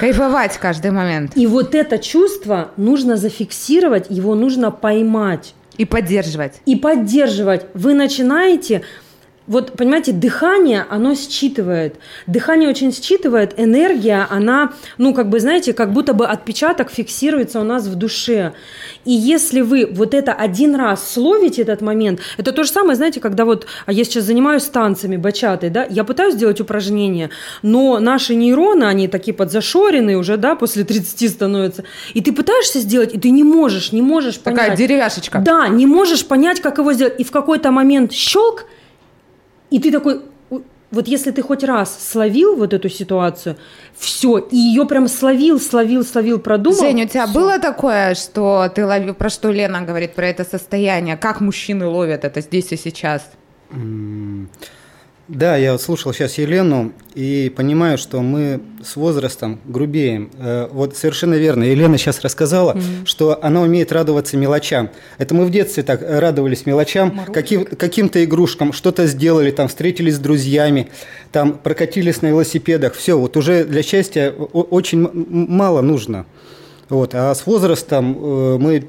Кайфовать 0.00 0.58
каждый 0.58 0.90
момент. 0.90 1.32
И 1.36 1.46
вот 1.46 1.74
это 1.74 1.98
чувство 1.98 2.70
нужно 2.76 3.16
зафиксировать, 3.16 4.06
его 4.10 4.34
нужно 4.34 4.70
поймать. 4.70 5.54
И 5.76 5.84
поддерживать. 5.84 6.60
И 6.64 6.76
поддерживать. 6.76 7.66
Вы 7.74 7.94
начинаете 7.94 8.82
вот, 9.46 9.76
понимаете, 9.76 10.12
дыхание, 10.12 10.84
оно 10.88 11.14
считывает. 11.14 11.96
Дыхание 12.26 12.68
очень 12.68 12.92
считывает, 12.92 13.54
энергия, 13.56 14.26
она, 14.30 14.72
ну, 14.98 15.14
как 15.14 15.28
бы, 15.28 15.40
знаете, 15.40 15.72
как 15.72 15.92
будто 15.92 16.14
бы 16.14 16.26
отпечаток 16.26 16.90
фиксируется 16.90 17.60
у 17.60 17.64
нас 17.64 17.86
в 17.86 17.94
душе. 17.94 18.52
И 19.04 19.12
если 19.12 19.60
вы 19.60 19.86
вот 19.90 20.14
это 20.14 20.32
один 20.32 20.74
раз 20.74 21.12
словите 21.12 21.62
этот 21.62 21.80
момент, 21.80 22.20
это 22.36 22.52
то 22.52 22.64
же 22.64 22.70
самое, 22.70 22.96
знаете, 22.96 23.20
когда 23.20 23.44
вот, 23.44 23.66
а 23.86 23.92
я 23.92 24.04
сейчас 24.04 24.24
занимаюсь 24.24 24.64
танцами, 24.64 25.16
бачатой, 25.16 25.70
да, 25.70 25.86
я 25.88 26.04
пытаюсь 26.04 26.34
сделать 26.34 26.60
упражнения, 26.60 27.30
но 27.62 28.00
наши 28.00 28.34
нейроны, 28.34 28.84
они 28.84 29.06
такие 29.06 29.34
подзашоренные 29.34 30.18
уже, 30.18 30.36
да, 30.36 30.56
после 30.56 30.84
30 30.84 31.30
становятся, 31.30 31.84
и 32.14 32.20
ты 32.20 32.32
пытаешься 32.32 32.80
сделать, 32.80 33.14
и 33.14 33.18
ты 33.18 33.30
не 33.30 33.44
можешь, 33.44 33.92
не 33.92 34.02
можешь 34.02 34.40
понять. 34.40 34.60
Такая 34.60 34.76
деревяшечка. 34.76 35.38
Да, 35.38 35.68
не 35.68 35.86
можешь 35.86 36.26
понять, 36.26 36.60
как 36.60 36.78
его 36.78 36.92
сделать, 36.92 37.14
и 37.18 37.24
в 37.24 37.30
какой-то 37.30 37.70
момент 37.70 38.12
щелк, 38.12 38.64
и 39.70 39.78
ты 39.78 39.90
такой, 39.90 40.22
вот 40.90 41.08
если 41.08 41.30
ты 41.30 41.42
хоть 41.42 41.64
раз 41.64 41.96
словил 42.10 42.56
вот 42.56 42.72
эту 42.72 42.88
ситуацию, 42.88 43.56
все, 43.96 44.38
и 44.38 44.56
ее 44.56 44.86
прям 44.86 45.08
словил, 45.08 45.60
словил, 45.60 46.04
словил, 46.04 46.38
продумал. 46.38 46.78
Женя, 46.78 47.04
у 47.04 47.08
тебя 47.08 47.26
всё. 47.26 47.34
было 47.34 47.58
такое, 47.58 48.14
что 48.14 48.70
ты 48.74 48.86
ловил, 48.86 49.14
про 49.14 49.28
что 49.28 49.50
Лена 49.50 49.82
говорит, 49.82 50.14
про 50.14 50.28
это 50.28 50.44
состояние, 50.44 51.16
как 51.16 51.40
мужчины 51.40 51.86
ловят 51.86 52.24
это 52.24 52.40
здесь 52.40 52.72
и 52.72 52.76
сейчас? 52.76 53.30
Да, 55.28 55.56
я 55.56 55.76
слушал 55.78 56.12
сейчас 56.12 56.38
Елену 56.38 56.92
и 57.16 57.52
понимаю, 57.54 57.98
что 57.98 58.22
мы 58.22 58.60
с 58.84 58.94
возрастом 58.94 59.58
грубеем. 59.64 60.30
Э, 60.38 60.68
вот 60.70 60.96
совершенно 60.96 61.34
верно. 61.34 61.64
Елена 61.64 61.98
сейчас 61.98 62.20
рассказала, 62.20 62.74
mm-hmm. 62.74 63.06
что 63.06 63.42
она 63.42 63.62
умеет 63.62 63.90
радоваться 63.90 64.36
мелочам. 64.36 64.88
Это 65.18 65.34
мы 65.34 65.44
в 65.44 65.50
детстве 65.50 65.82
так 65.82 66.00
радовались 66.00 66.64
мелочам, 66.64 67.24
каким, 67.32 67.64
каким-то 67.64 68.24
игрушкам, 68.24 68.72
что-то 68.72 69.08
сделали, 69.08 69.50
там 69.50 69.66
встретились 69.66 70.14
с 70.14 70.20
друзьями, 70.20 70.90
там 71.32 71.54
прокатились 71.54 72.22
на 72.22 72.28
велосипедах. 72.28 72.94
Все, 72.94 73.18
вот 73.18 73.36
уже 73.36 73.64
для 73.64 73.82
счастья 73.82 74.30
очень 74.30 75.10
мало 75.12 75.80
нужно. 75.80 76.24
Вот. 76.88 77.16
А 77.16 77.34
с 77.34 77.46
возрастом 77.46 78.16
э, 78.16 78.58
мы 78.58 78.88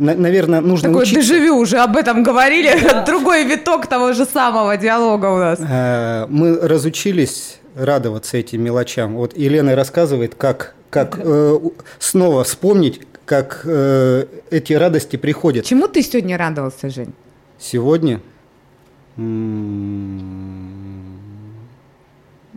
наверное, 0.00 0.60
нужно 0.60 0.88
Такой 0.88 1.02
учиться. 1.02 1.20
дежавю 1.20 1.56
уже 1.56 1.78
об 1.78 1.96
этом 1.96 2.22
говорили, 2.22 2.70
да. 2.82 3.04
другой 3.06 3.44
виток 3.44 3.86
того 3.86 4.12
же 4.12 4.24
самого 4.24 4.76
диалога 4.76 5.26
у 5.26 5.38
нас. 5.38 5.60
Э, 5.60 6.26
мы 6.28 6.58
разучились 6.58 7.60
радоваться 7.76 8.36
этим 8.36 8.62
мелочам. 8.62 9.14
Вот 9.16 9.36
Елена 9.36 9.74
рассказывает, 9.76 10.34
как, 10.34 10.74
как 10.90 11.18
э, 11.22 11.58
снова 11.98 12.44
вспомнить, 12.44 13.00
как 13.26 13.62
э, 13.64 14.24
эти 14.50 14.72
радости 14.72 15.16
приходят. 15.16 15.64
Чему 15.66 15.86
ты 15.86 16.02
сегодня 16.02 16.36
радовался, 16.38 16.88
Жень? 16.88 17.12
Сегодня? 17.58 18.20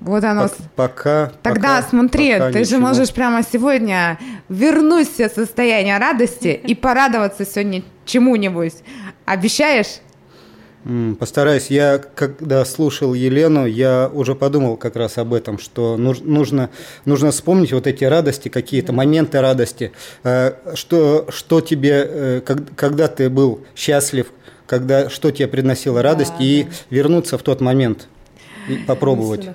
Вот 0.04 0.24
оно. 0.24 0.50
Пока. 0.76 1.32
Тогда 1.42 1.78
пока, 1.78 1.89
смотри, 1.89 2.34
пока 2.34 2.52
ты 2.52 2.60
ничего. 2.60 2.72
же 2.72 2.78
можешь 2.80 3.13
прямо 3.13 3.42
сегодня 3.42 4.20
вернуть 4.50 5.10
все 5.12 5.30
состояние 5.30 5.98
радости 5.98 6.48
и 6.68 6.76
порадоваться 6.76 7.46
сегодня 7.46 7.84
чему-нибудь. 8.06 8.74
Обещаешь? 9.26 10.00
Постараюсь. 11.18 11.68
Я, 11.68 11.98
когда 11.98 12.66
слушал 12.66 13.13
Елену, 13.13 13.66
я 13.66 14.12
уже 14.13 14.36
подумал 14.36 14.76
как 14.76 14.98
раз 14.98 15.18
об 15.18 15.34
этом, 15.34 15.58
что 15.58 15.96
нужно, 15.96 16.70
нужно 17.06 17.32
вспомнить 17.32 17.72
вот 17.72 17.88
эти 17.88 18.04
радости, 18.04 18.50
какие-то 18.50 18.92
моменты 18.92 19.39
радости, 19.39 19.94
э, 20.26 20.52
что, 20.74 21.28
что 21.30 21.62
тебе, 21.62 22.06
э, 22.06 22.42
когда 22.76 23.08
ты 23.08 23.30
был 23.30 23.62
счастлив, 23.78 24.34
когда, 24.68 25.10
что 25.10 25.32
тебе 25.32 25.48
приносило 25.48 26.02
радость, 26.02 26.34
да, 26.38 26.44
и 26.44 26.63
да. 26.63 26.70
вернуться 26.89 27.38
в 27.38 27.44
тот 27.44 27.62
момент 27.62 28.10
попробовать. 28.88 29.49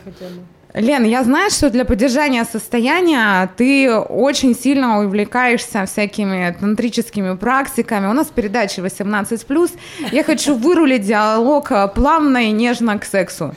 Лен, 0.74 1.04
я 1.04 1.24
знаю, 1.24 1.50
что 1.50 1.70
для 1.70 1.86
поддержания 1.86 2.44
состояния 2.44 3.50
ты 3.56 3.90
очень 3.90 4.54
сильно 4.54 5.02
увлекаешься 5.02 5.86
всякими 5.86 6.54
тантрическими 6.60 7.36
практиками. 7.36 8.06
У 8.06 8.12
нас 8.12 8.26
передача 8.26 8.82
18+. 8.82 9.70
Я 10.12 10.24
хочу 10.24 10.54
вырулить 10.54 11.06
диалог 11.06 11.72
плавно 11.94 12.48
и 12.48 12.50
нежно 12.52 12.98
к 12.98 13.04
сексу. 13.04 13.54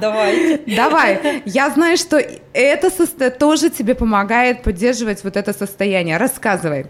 Давай. 0.00 0.60
Давай. 0.66 1.42
Я 1.46 1.70
знаю, 1.70 1.96
что 1.96 2.22
это 2.52 3.30
тоже 3.30 3.70
тебе 3.70 3.94
помогает 3.94 4.62
поддерживать 4.62 5.24
вот 5.24 5.36
это 5.36 5.54
состояние. 5.54 6.18
Рассказывай. 6.18 6.86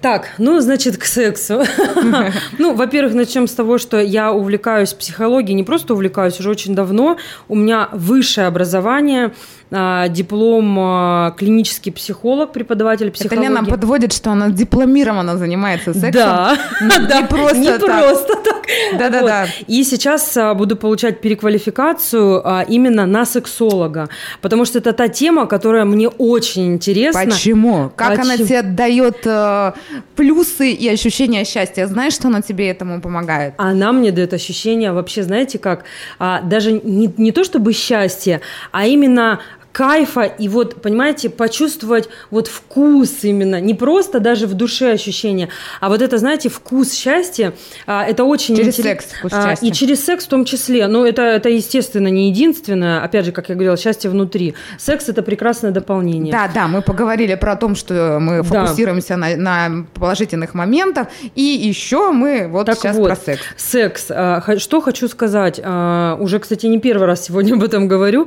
Так, 0.00 0.28
ну, 0.38 0.60
значит, 0.60 0.96
к 0.96 1.04
сексу. 1.04 1.64
ну, 2.58 2.74
во-первых, 2.74 3.14
начнем 3.14 3.48
с 3.48 3.52
того, 3.52 3.78
что 3.78 4.00
я 4.00 4.32
увлекаюсь 4.32 4.92
психологией, 4.94 5.54
не 5.54 5.64
просто 5.64 5.94
увлекаюсь, 5.94 6.38
уже 6.38 6.50
очень 6.50 6.74
давно. 6.74 7.16
У 7.48 7.56
меня 7.56 7.88
высшее 7.92 8.46
образование– 8.46 9.32
а, 9.70 10.08
диплом 10.08 10.78
а, 10.80 11.30
клинический 11.32 11.92
психолог, 11.92 12.52
преподаватель 12.52 13.10
психологии. 13.10 13.50
Это 13.50 13.54
Лена 13.54 13.64
подводит, 13.66 14.14
что 14.14 14.30
она 14.30 14.48
дипломированно 14.48 15.36
занимается 15.36 15.92
сексом. 15.92 16.12
Да, 16.12 16.56
просто 17.28 17.58
не 17.58 17.78
просто 17.78 18.34
так. 18.36 18.57
Да-да-да. 18.98 19.46
И 19.66 19.84
сейчас 19.84 20.36
а, 20.36 20.54
буду 20.54 20.76
получать 20.76 21.20
переквалификацию 21.20 22.42
именно 22.68 23.06
на 23.06 23.24
сексолога, 23.24 24.08
потому 24.40 24.64
что 24.64 24.78
это 24.78 24.92
та 24.92 25.08
тема, 25.08 25.46
которая 25.46 25.84
мне 25.84 26.08
очень 26.08 26.74
интересна. 26.74 27.24
Почему? 27.24 27.90
Как 27.96 28.18
она 28.18 28.36
тебе 28.36 28.62
дает 28.62 29.26
э, 29.26 29.72
плюсы 30.16 30.72
и 30.72 30.88
ощущение 30.88 31.44
счастья? 31.44 31.86
Знаешь, 31.86 32.14
что 32.14 32.28
она 32.28 32.42
тебе 32.42 32.68
этому 32.68 33.00
помогает? 33.00 33.54
Она 33.56 33.92
мне 33.92 34.12
дает 34.12 34.32
ощущение 34.32 34.92
вообще, 34.92 35.22
знаете, 35.22 35.58
как 35.58 35.84
даже 36.18 36.72
не, 36.72 37.12
не 37.16 37.32
то 37.32 37.44
чтобы 37.44 37.72
счастье, 37.72 38.40
а 38.72 38.86
именно 38.86 39.40
кайфа 39.78 40.22
и 40.22 40.48
вот, 40.48 40.82
понимаете, 40.82 41.30
почувствовать 41.30 42.08
вот 42.32 42.48
вкус 42.48 43.22
именно, 43.22 43.60
не 43.60 43.74
просто 43.74 44.18
даже 44.18 44.48
в 44.48 44.54
душе 44.54 44.90
ощущение, 44.90 45.50
а 45.80 45.88
вот 45.88 46.02
это, 46.02 46.18
знаете, 46.18 46.48
вкус 46.48 46.92
счастья, 46.92 47.52
а, 47.86 48.04
это 48.04 48.24
очень 48.24 48.56
Через 48.56 48.74
интерес- 48.76 48.82
секс 48.82 49.04
вкус 49.20 49.32
а, 49.32 49.46
счастья. 49.50 49.66
И 49.68 49.70
через 49.70 50.04
секс 50.04 50.24
в 50.24 50.28
том 50.28 50.44
числе, 50.44 50.88
но 50.88 51.06
это, 51.06 51.22
это, 51.22 51.48
естественно, 51.48 52.08
не 52.08 52.28
единственное, 52.28 53.04
опять 53.04 53.24
же, 53.26 53.30
как 53.30 53.50
я 53.50 53.54
говорила, 53.54 53.76
счастье 53.76 54.10
внутри. 54.10 54.54
Секс– 54.78 55.08
это 55.10 55.22
прекрасное 55.22 55.70
дополнение. 55.70 56.32
Да, 56.32 56.50
да, 56.52 56.66
мы 56.66 56.82
поговорили 56.82 57.36
про 57.36 57.54
то, 57.54 57.72
что 57.76 58.18
мы 58.20 58.38
Да. 58.38 58.42
фокусируемся 58.42 59.14
на, 59.14 59.36
на 59.36 59.86
положительных 59.94 60.54
моментах, 60.54 61.06
и 61.36 61.42
еще 61.42 62.10
мы 62.10 62.48
вот 62.48 62.66
Так 62.66 62.78
сейчас 62.78 62.96
вот, 62.96 63.06
про 63.06 63.14
секс. 63.16 63.42
Секс. 63.56 64.06
А, 64.10 64.42
Что 64.58 64.80
хочу 64.80 65.06
сказать. 65.06 65.60
Уже, 65.60 66.40
кстати, 66.40 66.66
не 66.66 66.80
первый 66.80 67.06
раз 67.06 67.24
сегодня 67.26 67.54
об 67.54 67.62
этом 67.62 67.86
говорю. 67.86 68.26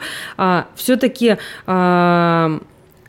Все-таки 0.76 1.41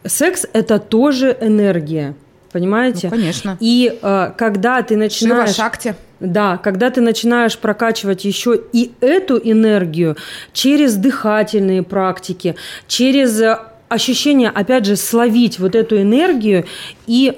секс– 0.04 0.46
это 0.52 0.78
тоже 0.78 1.36
энергия. 1.40 2.14
Понимаете? 2.52 3.08
Ну, 3.10 3.16
конечно. 3.16 3.56
И 3.60 3.98
а, 4.02 4.30
когда 4.30 4.82
ты 4.82 4.96
начинаешь... 4.96 5.54
Шакти. 5.54 5.94
Да, 6.20 6.56
когда 6.58 6.90
ты 6.90 7.00
начинаешь 7.00 7.58
прокачивать 7.58 8.24
еще 8.24 8.60
и 8.72 8.92
эту 9.00 9.38
энергию 9.38 10.16
через 10.52 10.94
дыхательные 10.94 11.82
практики, 11.82 12.54
через 12.86 13.40
э, 13.40 13.58
ощущение, 13.92 14.50
опять 14.50 14.86
же, 14.86 14.96
словить 14.96 15.58
вот 15.58 15.74
эту 15.74 16.00
энергию 16.00 16.64
и 17.06 17.32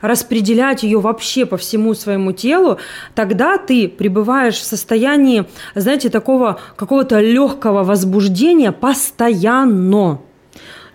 распределять 0.00 0.82
ее 0.82 1.00
вообще 1.00 1.46
по 1.46 1.56
всему 1.56 1.94
своему 1.94 2.32
телу, 2.32 2.78
тогда 3.14 3.58
ты 3.58 3.88
пребываешь 3.88 4.56
в 4.56 4.64
состоянии, 4.64 5.44
знаете, 5.74 6.08
такого 6.08 6.60
какого-то 6.76 7.20
легкого 7.20 7.84
возбуждения 7.84 8.72
постоянно. 8.72 10.20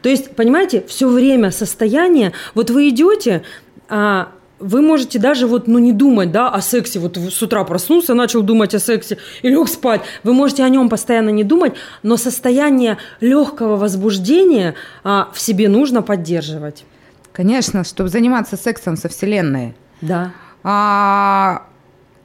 То 0.01 0.09
есть, 0.09 0.35
понимаете, 0.35 0.83
все 0.87 1.09
время 1.09 1.51
состояние, 1.51 2.33
вот 2.55 2.69
вы 2.69 2.89
идете, 2.89 3.43
а, 3.89 4.29
вы 4.59 4.81
можете 4.81 5.19
даже 5.19 5.47
вот, 5.47 5.67
ну, 5.67 5.79
не 5.79 5.93
думать, 5.93 6.31
да, 6.31 6.49
о 6.49 6.61
сексе. 6.61 6.99
Вот 6.99 7.17
с 7.17 7.41
утра 7.41 7.63
проснулся, 7.63 8.13
начал 8.13 8.41
думать 8.41 8.75
о 8.75 8.79
сексе 8.79 9.17
и 9.41 9.49
лег 9.49 9.67
спать. 9.69 10.01
Вы 10.23 10.33
можете 10.33 10.63
о 10.63 10.69
нем 10.69 10.89
постоянно 10.89 11.29
не 11.29 11.43
думать, 11.43 11.73
но 12.03 12.17
состояние 12.17 12.97
легкого 13.21 13.77
возбуждения 13.77 14.75
а, 15.03 15.29
в 15.33 15.39
себе 15.39 15.69
нужно 15.69 16.01
поддерживать. 16.01 16.85
Конечно, 17.31 17.83
чтобы 17.83 18.09
заниматься 18.09 18.57
сексом 18.57 18.97
со 18.97 19.07
Вселенной. 19.07 19.75
Да. 20.01 20.31
А, 20.63 21.63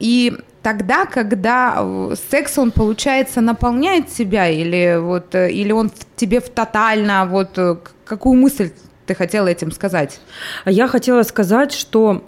и 0.01 0.37
тогда, 0.62 1.07
когда 1.07 1.77
э, 1.77 2.14
секс, 2.31 2.59
он, 2.59 2.73
получается, 2.73 3.40
наполняет 3.40 4.09
тебя, 4.09 4.49
или, 4.49 4.99
вот, 4.99 5.35
э, 5.35 5.53
или 5.53 5.73
он 5.73 5.90
в 5.90 6.16
тебе 6.16 6.40
в 6.40 6.49
тотально, 6.49 7.27
вот 7.27 7.59
э, 7.59 7.77
какую 8.05 8.40
мысль 8.40 8.70
ты 9.07 9.14
хотела 9.14 9.49
этим 9.49 9.71
сказать? 9.73 10.21
Я 10.64 10.88
хотела 10.88 11.23
сказать, 11.23 11.73
что, 11.73 12.23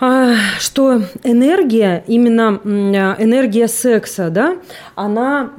а, 0.00 0.34
что 0.58 1.02
энергия, 1.22 2.04
именно 2.06 2.60
энергия 3.18 3.68
секса, 3.68 4.30
да, 4.30 4.56
она... 4.94 5.50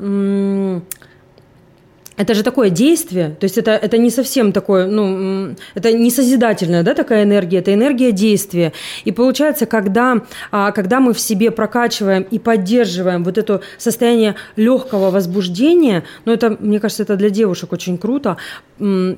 это 2.17 2.34
же 2.34 2.43
такое 2.43 2.69
действие, 2.71 3.30
то 3.39 3.43
есть 3.45 3.58
это, 3.58 3.71
это 3.71 3.97
не 3.97 4.10
совсем 4.10 4.51
такое, 4.51 4.88
ну, 4.88 5.56
это 5.75 5.93
не 5.93 6.10
созидательная, 6.12 6.84
да, 6.84 6.93
такая 6.93 7.23
энергия, 7.23 7.60
это 7.60 7.73
энергия 7.73 8.12
действия. 8.12 8.73
И 9.06 9.12
получается, 9.12 9.65
когда, 9.67 10.21
а, 10.51 10.71
когда 10.71 10.99
мы 10.99 11.13
в 11.13 11.19
себе 11.19 11.51
прокачиваем 11.51 12.23
и 12.23 12.39
поддерживаем 12.39 13.23
вот 13.23 13.38
это 13.38 13.62
состояние 13.77 14.36
легкого 14.56 15.12
возбуждения, 15.12 16.03
ну, 16.25 16.34
это, 16.34 16.58
мне 16.60 16.80
кажется, 16.80 17.03
это 17.03 17.15
для 17.15 17.30
девушек 17.30 17.71
очень 17.71 17.97
круто, 17.97 18.38
ну, 18.80 19.17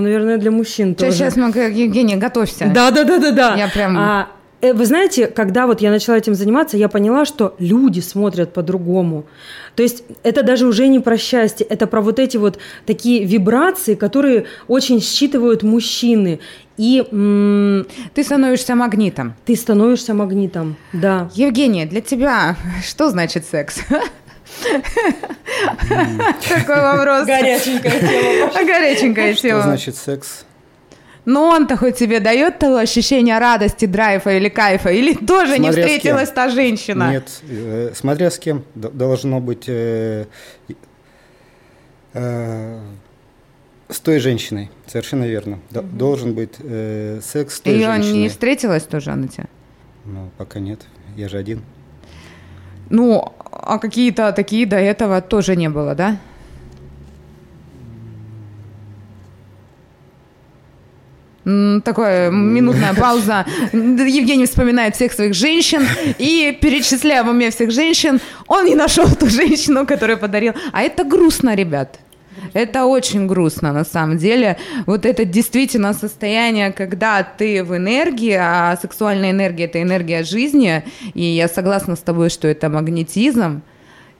наверное, 0.00 0.38
для 0.38 0.50
мужчин 0.50 0.94
тоже. 0.94 1.12
Сейчас, 1.12 1.36
Евгения, 1.36 2.16
готовься. 2.16 2.70
Да, 2.74 2.90
да, 2.90 3.04
да, 3.04 3.18
да, 3.18 3.30
да. 3.30 3.54
Я 3.56 3.68
прям- 3.68 3.96
А, 3.98 4.28
вы 4.62 4.86
знаете, 4.86 5.26
когда 5.26 5.66
вот 5.66 5.80
я 5.80 5.90
начала 5.90 6.16
этим 6.16 6.34
заниматься, 6.34 6.76
я 6.76 6.88
поняла, 6.88 7.24
что 7.24 7.54
люди 7.58 7.98
смотрят 8.00 8.52
по-другому. 8.52 9.24
То 9.74 9.82
есть 9.82 10.04
это 10.22 10.42
даже 10.44 10.66
уже 10.66 10.86
не 10.86 11.00
про 11.00 11.16
счастье, 11.18 11.66
это 11.66 11.86
про 11.88 12.00
вот 12.00 12.18
эти 12.20 12.36
вот 12.36 12.58
такие 12.86 13.24
вибрации, 13.24 13.94
которые 13.96 14.44
очень 14.68 15.00
считывают 15.00 15.62
мужчины. 15.64 16.38
И 16.76 17.04
м, 17.10 17.86
Ты 18.14 18.22
становишься 18.22 18.74
магнитом. 18.76 19.34
ты 19.44 19.56
становишься 19.56 20.14
магнитом. 20.14 20.76
Да. 20.92 21.28
Евгения, 21.34 21.86
для 21.86 22.00
тебя 22.00 22.56
что 22.86 23.10
значит 23.10 23.44
секс? 23.46 23.80
Такой 25.88 26.80
вопрос. 26.80 27.26
Горяченькая 27.26 28.00
тема. 28.00 28.64
Горяченькая 28.64 29.32
Что 29.34 29.42
тема. 29.42 29.62
значит 29.62 29.96
секс? 29.96 30.44
Но 31.24 31.48
он-то 31.50 31.76
хоть 31.76 31.96
тебе 31.98 32.18
дает 32.20 32.58
того 32.58 32.76
ощущения 32.78 33.38
радости, 33.38 33.84
драйва 33.86 34.30
или 34.36 34.48
кайфа? 34.48 34.90
Или 34.90 35.14
тоже 35.14 35.58
не 35.58 35.66
Смотря 35.66 35.82
с 35.84 35.86
встретилась 35.86 36.30
та 36.30 36.48
женщина? 36.48 37.10
Нет, 37.12 37.42
э, 37.48 37.92
смотря 37.94 38.28
с 38.30 38.38
кем, 38.38 38.64
должно 38.74 39.40
быть 39.40 39.64
э, 39.68 40.26
э, 42.14 42.80
с 43.88 44.00
той 44.00 44.18
женщиной, 44.18 44.70
совершенно 44.86 45.24
верно. 45.24 45.58
Д- 45.70 45.82
Должен 45.82 46.34
быть 46.34 46.54
э, 46.58 47.20
секс 47.22 47.56
с 47.56 47.60
той 47.60 47.74
Ее 47.74 47.86
женщиной. 47.86 48.18
не 48.22 48.28
встретилась 48.28 48.82
тоже 48.84 49.10
она 49.12 49.28
тебе? 49.28 49.46
Ну, 50.04 50.30
пока 50.38 50.58
нет, 50.60 50.80
я 51.16 51.28
же 51.28 51.38
один. 51.38 51.62
Ну, 52.90 53.32
а 53.50 53.78
какие-то 53.78 54.32
такие 54.32 54.66
до 54.66 54.76
этого 54.76 55.20
тоже 55.20 55.56
не 55.56 55.68
было, 55.68 55.94
да? 55.94 56.16
М, 61.82 61.84
Такое 61.84 62.30
минутная 62.30 62.94
пауза. 62.94 63.44
Евгений 63.72 64.46
вспоминает 64.46 64.94
всех 64.94 65.12
своих 65.12 65.34
женщин 65.34 65.82
и 66.18 66.56
перечисляя 66.60 67.24
в 67.24 67.28
уме 67.28 67.50
всех 67.50 67.70
женщин, 67.70 68.20
он 68.46 68.66
не 68.66 68.74
нашел 68.74 69.06
ту 69.20 69.28
женщину, 69.28 69.86
которую 69.86 70.18
подарил. 70.18 70.52
А 70.72 70.82
это 70.82 71.04
грустно, 71.04 71.54
ребят. 71.54 71.98
Это 72.54 72.86
очень 72.86 73.26
грустно 73.26 73.72
на 73.72 73.84
самом 73.84 74.16
деле. 74.16 74.56
Вот 74.86 75.06
это 75.06 75.24
действительно 75.24 75.92
состояние, 75.94 76.72
когда 76.72 77.22
ты 77.22 77.62
в 77.62 77.76
энергии, 77.76 78.36
а 78.38 78.76
сексуальная 78.80 79.30
энергия 79.30 79.64
это 79.64 79.82
энергия 79.82 80.24
жизни. 80.24 80.82
И 81.14 81.22
я 81.22 81.48
согласна 81.48 81.94
с 81.94 82.00
тобой, 82.00 82.30
что 82.30 82.48
это 82.48 82.68
магнетизм. 82.68 83.62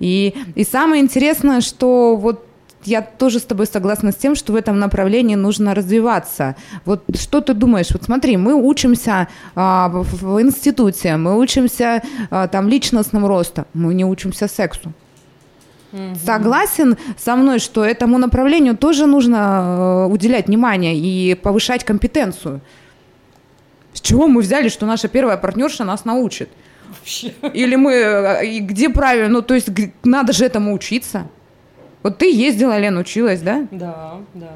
И, 0.01 0.35
и 0.57 0.65
самое 0.65 1.03
интересное, 1.03 1.61
что 1.61 2.17
вот 2.17 2.47
я 2.85 3.03
тоже 3.03 3.39
с 3.39 3.43
тобой 3.43 3.67
согласна 3.67 4.13
с 4.13 4.17
тем, 4.17 4.35
что 4.35 4.53
в 4.53 4.57
этом 4.57 4.79
направлении 4.79 5.35
нужно 5.35 5.75
развиваться. 5.75 6.57
Вот 6.85 7.05
что 7.17 7.41
ты 7.41 7.55
думаешь? 7.55 7.91
Вот 7.91 8.05
смотри, 8.05 8.37
мы 8.37 8.55
учимся 8.55 9.29
а, 9.55 9.89
в, 9.89 10.23
в 10.23 10.43
институте, 10.43 11.17
мы 11.17 11.39
учимся 11.39 12.03
а, 12.31 12.49
там 12.49 12.69
личностному 12.69 13.29
росту, 13.29 13.67
мы 13.75 13.95
не 13.95 14.05
учимся 14.05 14.49
сексу. 14.49 14.93
Согласен 16.25 16.97
со 17.19 17.37
мной, 17.37 17.59
что 17.59 17.85
этому 17.85 18.17
направлению 18.17 18.77
тоже 18.77 19.05
нужно 19.07 20.07
э, 20.09 20.13
уделять 20.13 20.47
внимание 20.47 20.97
и 20.97 21.35
повышать 21.35 21.85
компетенцию. 21.85 22.63
С 23.93 24.01
чего 24.01 24.27
мы 24.27 24.41
взяли, 24.41 24.71
что 24.71 24.87
наша 24.87 25.09
первая 25.09 25.37
партнерша 25.37 25.85
нас 25.85 26.07
научит? 26.07 26.49
Или 27.53 27.77
мы 27.77 27.93
э, 27.93 28.59
где 28.61 28.89
правильно? 28.89 29.29
Ну, 29.29 29.43
то 29.43 29.55
есть 29.55 29.69
надо 30.03 30.33
же 30.33 30.47
этому 30.47 30.73
учиться. 30.73 31.27
Вот 32.03 32.19
ты 32.19 32.31
ездила, 32.33 32.79
Лен, 32.79 32.99
училась, 32.99 33.41
да? 33.41 33.67
Да, 33.71 34.17
да. 34.35 34.51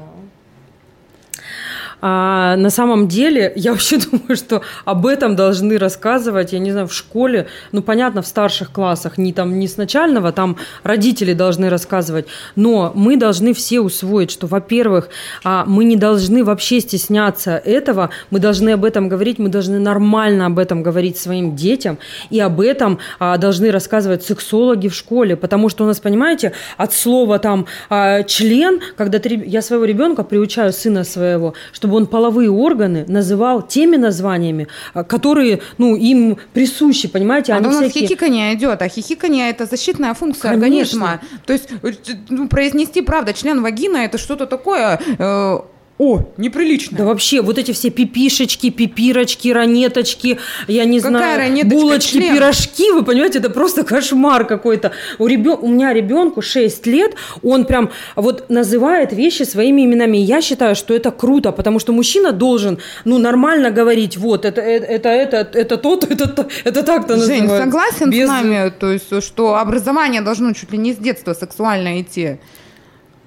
А 1.99 2.55
на 2.57 2.69
самом 2.69 3.07
деле, 3.07 3.51
я 3.55 3.71
вообще 3.71 3.97
думаю, 4.11 4.35
что 4.35 4.61
об 4.85 5.05
этом 5.05 5.35
должны 5.35 5.77
рассказывать, 5.77 6.53
я 6.53 6.59
не 6.59 6.71
знаю, 6.71 6.87
в 6.87 6.93
школе, 6.93 7.47
ну, 7.71 7.81
понятно, 7.81 8.21
в 8.21 8.27
старших 8.27 8.71
классах, 8.71 9.17
не 9.17 9.33
там, 9.33 9.57
не 9.59 9.67
с 9.67 9.77
начального, 9.77 10.31
там 10.31 10.57
родители 10.83 11.33
должны 11.33 11.69
рассказывать, 11.69 12.27
но 12.55 12.91
мы 12.93 13.17
должны 13.17 13.53
все 13.53 13.79
усвоить, 13.79 14.31
что, 14.31 14.47
во-первых, 14.47 15.09
а, 15.43 15.65
мы 15.65 15.85
не 15.85 15.95
должны 15.95 16.43
вообще 16.43 16.79
стесняться 16.81 17.57
этого, 17.57 18.11
мы 18.29 18.39
должны 18.39 18.71
об 18.71 18.85
этом 18.85 19.09
говорить, 19.09 19.39
мы 19.39 19.49
должны 19.49 19.79
нормально 19.79 20.45
об 20.45 20.59
этом 20.59 20.83
говорить 20.83 21.17
своим 21.17 21.55
детям, 21.55 21.97
и 22.29 22.39
об 22.39 22.61
этом 22.61 22.99
а, 23.19 23.37
должны 23.37 23.71
рассказывать 23.71 24.23
сексологи 24.23 24.87
в 24.87 24.93
школе, 24.93 25.35
потому 25.35 25.69
что 25.69 25.83
у 25.83 25.87
нас, 25.87 25.99
понимаете, 25.99 26.53
от 26.77 26.93
слова 26.93 27.39
там 27.39 27.65
а, 27.89 28.21
член, 28.23 28.79
когда 28.95 29.19
я 29.23 29.61
своего 29.61 29.85
ребенка 29.85 30.23
приучаю, 30.23 30.73
сына 30.73 31.03
своего, 31.03 31.55
чтобы 31.87 31.97
он 31.97 32.07
половые 32.07 32.49
органы 32.49 33.05
называл 33.07 33.61
теми 33.61 33.95
названиями, 33.95 34.67
а, 34.93 35.03
которые, 35.03 35.61
ну, 35.77 35.95
им 35.95 36.37
присущи, 36.53 37.07
понимаете, 37.07 37.53
А 37.53 37.57
они 37.57 37.67
у 37.67 37.71
нас 37.71 37.79
всякие... 37.79 38.07
хихиканье 38.07 38.53
идет, 38.55 38.81
а 38.81 38.89
хихиканье 38.89 39.49
это 39.49 39.65
защитная 39.65 40.13
функция 40.13 40.51
Конечно. 40.51 40.59
организма. 40.59 41.21
То 41.45 41.53
есть 41.53 41.69
э, 41.83 41.91
ну, 42.29 42.49
произнести, 42.49 43.01
правда, 43.01 43.33
член 43.33 43.61
вагина 43.61 43.97
это 43.97 44.17
что-то 44.17 44.45
такое 44.47 44.99
э, 45.17 45.59
О, 45.99 46.21
неприлично. 46.37 46.95
Да 46.97 47.05
вообще, 47.05 47.41
вот 47.41 47.57
эти 47.57 47.71
все 47.71 47.89
пипишечки, 47.89 48.69
пипирочки, 48.69 49.49
ранеточки, 49.49 50.37
я 50.67 50.85
не 50.85 50.99
Какая 51.01 51.49
знаю, 51.49 51.65
булочки, 51.65 52.11
член? 52.19 52.35
пирожки, 52.35 52.91
вы 52.91 53.03
понимаете, 53.03 53.39
это 53.39 53.49
просто 53.49 53.83
кошмар 53.83 54.45
какой-то. 54.45 54.91
У, 55.17 55.25
ребен... 55.25 55.57
у 55.59 55.67
меня 55.67 55.93
ребенку 55.93 56.43
6 56.43 56.85
лет, 56.85 57.15
он 57.41 57.65
прям 57.65 57.89
вот 58.15 58.47
называет 58.49 59.11
вещи 59.11 59.41
своими 59.43 59.85
именами. 59.85 60.17
Я 60.17 60.41
считаю, 60.41 60.75
что 60.75 60.93
это 60.93 61.09
круто, 61.09 61.51
потому 61.51 61.79
что 61.79 61.93
мужчина 61.93 62.31
должен, 62.31 62.77
ну, 63.03 63.17
нормально 63.17 63.71
говорить, 63.71 64.17
вот, 64.17 64.45
это, 64.45 64.61
это, 64.61 65.09
это, 65.09 65.09
это, 65.09 65.59
это 65.59 65.75
это, 66.13 66.27
то- 66.27 66.47
это 66.63 66.83
так-то 66.83 67.17
Жень, 67.17 67.41
называется. 67.43 67.65
согласен 67.65 68.09
Без- 68.11 68.25
с 68.27 68.29
нами, 68.29 68.69
то 68.79 68.91
есть, 68.91 69.23
что 69.23 69.55
образование 69.55 70.21
должно 70.21 70.53
чуть 70.53 70.71
ли 70.71 70.77
не 70.77 70.93
с 70.93 70.97
детства 70.97 71.33
сексуально 71.33 71.99
идти. 72.01 72.37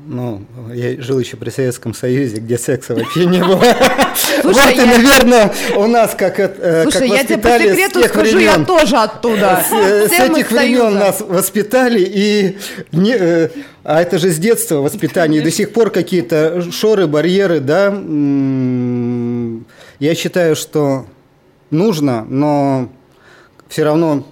Ну, 0.06 0.42
я 0.72 1.00
жил 1.00 1.18
еще 1.18 1.36
при 1.36 1.50
Советском 1.50 1.94
Союзе, 1.94 2.36
где 2.36 2.58
секса 2.58 2.94
вообще 2.94 3.26
не 3.26 3.38
было. 3.38 3.62
Слушай, 4.40 4.54
Вот 4.54 4.72
и, 4.72 4.76
я- 4.76 4.86
наверное, 4.86 5.52
у 5.76 5.86
нас 5.86 6.14
как 6.16 6.40
э, 6.40 6.48
как 6.48 6.92
Слушай, 6.92 7.08
я 7.10 7.24
тебе 7.24 7.38
по 7.38 7.48
секрету 7.58 8.02
скажу, 8.04 8.38
я 8.38 8.58
тоже 8.64 8.96
оттуда. 8.96 9.62
С, 9.68 9.72
э, 9.72 10.08
с 10.08 10.12
этих 10.12 10.50
времен 10.50 10.94
нас 10.94 11.20
воспитали, 11.20 12.00
и 12.00 12.58
не, 12.92 13.14
э, 13.14 13.50
а 13.84 14.00
это 14.00 14.18
же 14.18 14.30
с 14.30 14.38
детства 14.38 14.76
воспитание, 14.76 15.40
и 15.40 15.44
до 15.44 15.50
сих 15.50 15.72
пор 15.72 15.90
какие-то 15.90 16.70
шоры, 16.72 17.06
барьеры, 17.06 17.60
да. 17.60 17.90
Я 19.98 20.14
считаю, 20.14 20.56
что 20.56 21.06
нужно, 21.70 22.24
но 22.28 22.88
все 23.68 23.84
равно 23.84 24.26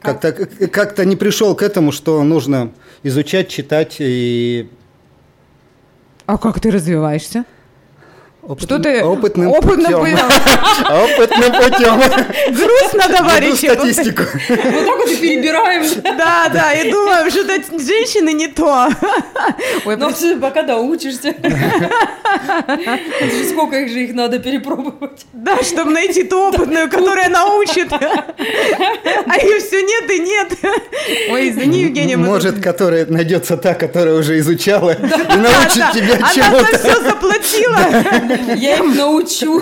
как-то 0.00 0.32
как 0.32 0.98
не 1.04 1.16
пришел 1.16 1.54
к 1.54 1.62
этому, 1.62 1.90
что 1.90 2.22
нужно 2.22 2.70
изучать, 3.02 3.48
читать 3.48 3.96
и 3.98 4.68
А 6.26 6.38
как 6.38 6.58
ты 6.60 6.70
развиваешься? 6.72 7.44
Опытным, 8.46 8.58
Что 8.58 8.78
ты 8.78 9.02
опытным, 9.04 9.48
опытным 9.48 10.00
путем. 10.00 10.18
опытным 11.18 11.52
путем. 11.52 12.54
Грустно, 12.54 13.08
товарищи. 13.16 13.66
статистику. 13.66 14.22
Вот 14.48 14.86
так 14.86 14.96
вот 14.96 15.10
и 15.10 15.16
перебираем. 15.16 15.84
Да, 16.16 16.48
да, 16.52 16.72
и 16.72 16.90
думаем, 16.90 17.30
что 17.30 17.44
женщины 17.78 18.32
не 18.32 18.48
то. 18.48 18.88
Но 19.84 20.10
ты 20.12 20.36
пока 20.36 20.62
доучишься. 20.62 21.34
Сколько 23.50 23.76
их 23.80 23.90
же 23.92 24.00
их 24.04 24.14
надо 24.14 24.38
перепробовать. 24.38 25.26
Да, 25.32 25.62
чтобы 25.62 25.90
найти 25.92 26.22
ту 26.24 26.48
опытную, 26.48 26.88
которая 26.90 27.28
научит. 27.28 27.88
А 29.28 29.38
ее 29.38 29.60
все 29.60 29.82
нет 29.82 30.10
и 30.10 30.18
нет. 30.20 30.48
Ой, 31.30 31.50
извини, 31.50 31.80
Евгения. 31.82 32.16
Может, 32.16 32.62
которая 32.62 33.06
найдется 33.06 33.56
та, 33.56 33.74
которая 33.74 34.14
уже 34.14 34.38
изучала 34.38 34.92
и 34.92 35.36
научит 35.36 35.92
тебя 35.92 36.16
Она 36.16 36.32
чему-то. 36.32 36.78
все 36.78 37.00
заплатила. 37.02 37.78
Я 38.56 38.76
их 38.76 38.96
научу. 38.96 39.60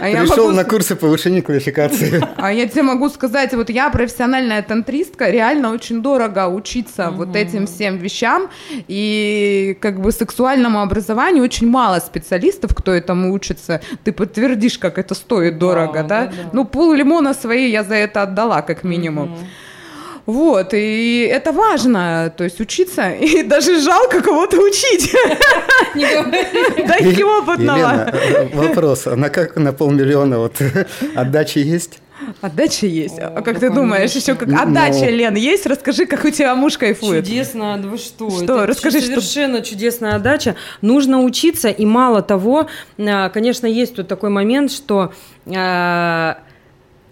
А 0.00 0.08
я 0.08 0.20
Пришел 0.20 0.46
могу 0.46 0.56
на 0.56 0.64
курсы 0.64 0.96
повышения 0.96 1.42
квалификации. 1.42 2.22
А 2.36 2.52
я 2.52 2.68
тебе 2.68 2.82
могу 2.82 3.08
сказать, 3.08 3.54
вот 3.54 3.70
я 3.70 3.90
профессиональная 3.90 4.62
тантристка, 4.62 5.30
реально 5.30 5.72
очень 5.72 6.02
дорого 6.02 6.48
учиться 6.48 7.10
вот 7.10 7.36
этим 7.36 7.66
всем 7.66 7.98
вещам, 7.98 8.50
и 8.88 9.76
как 9.80 10.00
бы 10.00 10.12
сексуальному 10.12 10.80
образованию 10.80 11.44
очень 11.44 11.68
мало 11.68 11.98
специалистов, 12.00 12.74
кто 12.74 12.92
этому 12.92 13.32
учится. 13.32 13.80
Ты 14.04 14.12
подтвердишь, 14.12 14.78
как 14.78 14.98
это 14.98 15.14
стоит 15.14 15.58
дорого, 15.58 16.02
да? 16.02 16.26
да, 16.26 16.26
да. 16.26 16.50
Ну, 16.52 16.64
пол 16.64 16.92
лимона 16.92 17.34
свои 17.34 17.70
я 17.70 17.84
за 17.84 17.94
это 17.94 18.22
отдала, 18.22 18.62
как 18.62 18.84
минимум. 18.84 19.36
Вот, 20.28 20.74
и 20.74 21.22
это 21.22 21.52
важно, 21.52 22.30
то 22.36 22.44
есть 22.44 22.60
учиться, 22.60 23.08
и 23.12 23.42
даже 23.42 23.80
жалко 23.80 24.20
кого-то 24.20 24.58
учить. 24.58 25.10
Говори. 25.94 26.86
Дайте 26.86 27.24
опытного. 27.24 28.12
Вопрос, 28.52 29.06
а 29.06 29.16
на 29.16 29.30
как 29.30 29.56
на 29.56 29.72
полмиллиона 29.72 30.38
вот 30.38 30.60
отдачи 31.14 31.60
есть? 31.60 32.00
Отдача 32.42 32.84
есть. 32.86 33.18
А 33.18 33.38
О, 33.38 33.42
как 33.42 33.58
ты 33.58 33.70
думаешь, 33.70 34.12
еще 34.12 34.34
как 34.34 34.50
отдача, 34.50 35.06
ну. 35.06 35.10
Лен, 35.12 35.34
есть? 35.34 35.64
Расскажи, 35.64 36.04
как 36.04 36.26
у 36.26 36.30
тебя 36.30 36.54
муж 36.54 36.76
кайфует. 36.76 37.24
Чудесно, 37.24 37.78
да 37.78 37.88
вы 37.88 37.96
что? 37.96 38.28
Что? 38.28 38.42
Это 38.42 38.66
Расскажи, 38.66 38.98
что- 39.00 39.08
совершенно 39.22 39.62
чудесная 39.62 40.16
отдача. 40.16 40.56
Нужно 40.82 41.22
учиться, 41.22 41.70
и 41.70 41.86
мало 41.86 42.20
того, 42.20 42.68
а, 42.98 43.30
конечно, 43.30 43.66
есть 43.66 43.94
тут 43.94 44.08
такой 44.08 44.28
момент, 44.28 44.72
что 44.72 45.10
а, 45.46 46.38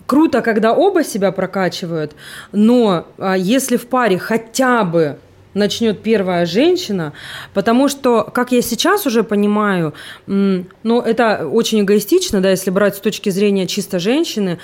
круто, 0.06 0.40
когда 0.40 0.72
оба 0.72 1.04
себя 1.04 1.32
прокачивают, 1.32 2.14
но 2.52 3.06
а, 3.18 3.36
если 3.36 3.76
в 3.76 3.86
паре 3.86 4.18
хотя 4.18 4.84
бы 4.84 5.18
начнет 5.56 6.02
первая 6.02 6.46
женщина, 6.46 7.12
потому 7.54 7.88
что, 7.88 8.22
как 8.22 8.52
я 8.52 8.62
сейчас 8.62 9.06
уже 9.06 9.24
понимаю, 9.24 9.94
м, 10.26 10.68
ну, 10.82 11.00
это 11.00 11.48
очень 11.48 11.80
эгоистично, 11.80 12.40
да, 12.40 12.50
если 12.50 12.70
брать 12.70 12.96
с 12.96 13.00
точки 13.00 13.30
зрения 13.30 13.66
чисто 13.66 13.98
женщины, 13.98 14.58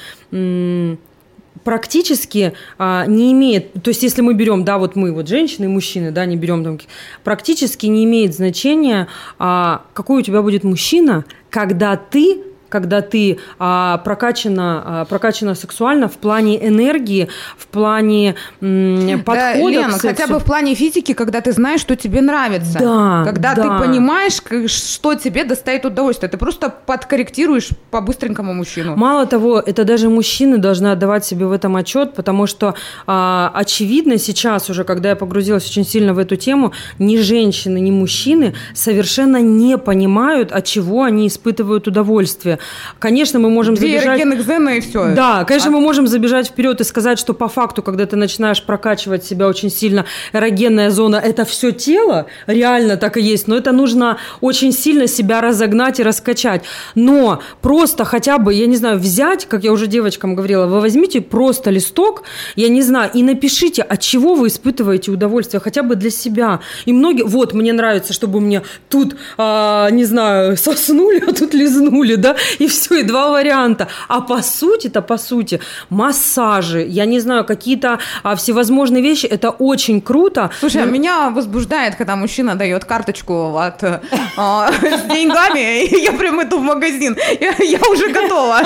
практически 1.64 2.54
а, 2.78 3.06
не 3.06 3.32
имеет, 3.32 3.72
то 3.82 3.88
есть 3.88 4.02
если 4.02 4.20
мы 4.20 4.34
берем, 4.34 4.64
да, 4.64 4.78
вот 4.78 4.96
мы, 4.96 5.12
вот 5.12 5.28
женщины 5.28 5.66
и 5.66 5.68
мужчины, 5.68 6.10
да, 6.10 6.26
не 6.26 6.36
берем 6.36 6.64
там, 6.64 6.78
практически 7.24 7.86
не 7.86 8.04
имеет 8.04 8.34
значения, 8.34 9.08
а, 9.38 9.82
какой 9.94 10.20
у 10.20 10.22
тебя 10.22 10.42
будет 10.42 10.64
мужчина, 10.64 11.24
когда 11.50 11.96
ты 11.96 12.42
когда 12.72 13.02
ты 13.02 13.38
а, 13.58 13.98
прокачана, 13.98 14.82
а, 14.84 15.04
прокачана 15.04 15.54
сексуально 15.54 16.08
в 16.08 16.16
плане 16.16 16.66
энергии, 16.66 17.28
в 17.58 17.66
плане 17.66 18.34
м, 18.62 19.22
подхода 19.24 19.52
Да, 19.52 19.54
Лен, 19.54 19.90
к 19.90 19.92
сексу. 19.92 20.08
хотя 20.08 20.26
бы 20.26 20.38
в 20.38 20.44
плане 20.44 20.74
физики, 20.74 21.12
когда 21.12 21.40
ты 21.40 21.52
знаешь, 21.52 21.80
что 21.80 21.94
тебе 21.96 22.20
нравится. 22.22 22.78
Да, 22.78 23.22
Когда 23.24 23.54
да. 23.54 23.62
ты 23.62 23.84
понимаешь, 23.86 24.40
что 24.70 25.14
тебе 25.14 25.44
доставит 25.44 25.84
удовольствие. 25.84 26.30
Ты 26.30 26.38
просто 26.38 26.70
подкорректируешь 26.86 27.68
по-быстренькому 27.90 28.54
мужчину. 28.54 28.96
Мало 28.96 29.26
того, 29.26 29.60
это 29.60 29.84
даже 29.84 30.08
мужчины 30.08 30.58
должны 30.58 30.88
отдавать 30.92 31.24
себе 31.24 31.46
в 31.46 31.52
этом 31.52 31.76
отчет, 31.76 32.14
потому 32.14 32.46
что 32.46 32.74
а, 33.06 33.50
очевидно 33.54 34.18
сейчас 34.18 34.70
уже, 34.70 34.84
когда 34.84 35.10
я 35.10 35.16
погрузилась 35.16 35.66
очень 35.66 35.84
сильно 35.84 36.14
в 36.14 36.18
эту 36.18 36.36
тему, 36.36 36.72
ни 36.98 37.18
женщины, 37.18 37.78
ни 37.80 37.90
мужчины 37.90 38.54
совершенно 38.74 39.36
не 39.42 39.76
понимают, 39.78 40.52
от 40.52 40.64
чего 40.64 41.02
они 41.02 41.26
испытывают 41.26 41.86
удовольствие. 41.88 42.58
Конечно, 42.98 43.38
мы 43.38 43.50
можем 43.50 43.74
Две 43.74 43.98
забежать... 43.98 44.20
эрогенных 44.20 44.76
и 44.76 44.80
все. 44.80 45.14
Да, 45.14 45.44
конечно, 45.44 45.70
А- 45.70 45.72
мы 45.72 45.80
можем 45.80 46.06
забежать 46.06 46.48
вперед 46.48 46.80
и 46.80 46.84
сказать, 46.84 47.18
что 47.18 47.34
по 47.34 47.48
факту, 47.48 47.82
когда 47.82 48.06
ты 48.06 48.16
начинаешь 48.16 48.62
прокачивать 48.62 49.24
себя 49.24 49.48
очень 49.48 49.70
сильно, 49.70 50.06
эрогенная 50.32 50.90
зона– 50.90 51.16
это 51.24 51.44
все 51.44 51.72
тело, 51.72 52.26
реально 52.46 52.96
так 52.96 53.16
и 53.16 53.22
есть, 53.22 53.48
но 53.48 53.56
это 53.56 53.72
нужно 53.72 54.18
очень 54.40 54.72
сильно 54.72 55.06
себя 55.06 55.40
разогнать 55.40 56.00
и 56.00 56.02
раскачать. 56.02 56.62
Но 56.94 57.40
просто 57.60 58.04
хотя 58.04 58.38
бы, 58.38 58.54
я 58.54 58.66
не 58.66 58.76
знаю, 58.76 58.98
взять, 58.98 59.46
как 59.46 59.64
я 59.64 59.72
уже 59.72 59.86
девочкам 59.86 60.34
говорила, 60.34 60.66
вы 60.66 60.80
возьмите 60.80 61.20
просто 61.20 61.70
листок, 61.70 62.22
я 62.56 62.68
не 62.68 62.82
знаю, 62.82 63.10
и 63.14 63.22
напишите, 63.22 63.82
от 63.82 64.00
чего 64.00 64.34
вы 64.34 64.48
испытываете 64.48 65.10
удовольствие, 65.10 65.60
хотя 65.60 65.82
бы 65.82 65.96
для 65.96 66.10
себя. 66.10 66.60
И 66.84 66.92
многие, 66.92 67.24
вот, 67.24 67.54
мне 67.54 67.72
нравится, 67.72 68.12
чтобы 68.12 68.40
мне 68.40 68.62
тут, 68.88 69.16
а, 69.38 69.90
не 69.90 70.04
знаю, 70.04 70.56
соснули, 70.56 71.22
а 71.26 71.32
тут 71.32 71.54
лизнули, 71.54 72.14
да, 72.16 72.36
и 72.58 72.66
все, 72.66 73.00
и 73.00 73.02
два 73.02 73.30
варианта. 73.30 73.88
А 74.08 74.20
по 74.20 74.42
сути-то, 74.42 75.02
по 75.02 75.18
сути, 75.18 75.60
массажи, 75.90 76.82
я 76.88 77.04
не 77.04 77.20
знаю, 77.20 77.44
какие-то 77.44 77.98
а, 78.22 78.34
всевозможные 78.36 79.02
вещи, 79.02 79.26
это 79.26 79.50
очень 79.50 80.00
круто. 80.00 80.50
Слушай, 80.60 80.82
а 80.82 80.86
Но- 80.86 80.92
меня 80.92 81.30
возбуждает, 81.30 81.94
когда 81.96 82.16
мужчина 82.16 82.54
дает 82.54 82.84
карточку 82.84 83.56
от, 83.58 83.82
э, 83.82 84.00
а, 84.36 84.70
с 84.72 85.02
деньгами, 85.12 85.84
и 85.84 86.00
я 86.02 86.12
прям 86.12 86.42
иду 86.42 86.58
в 86.58 86.62
магазин. 86.62 87.16
Я, 87.40 87.54
я 87.58 87.80
уже 87.90 88.08
готова. 88.08 88.60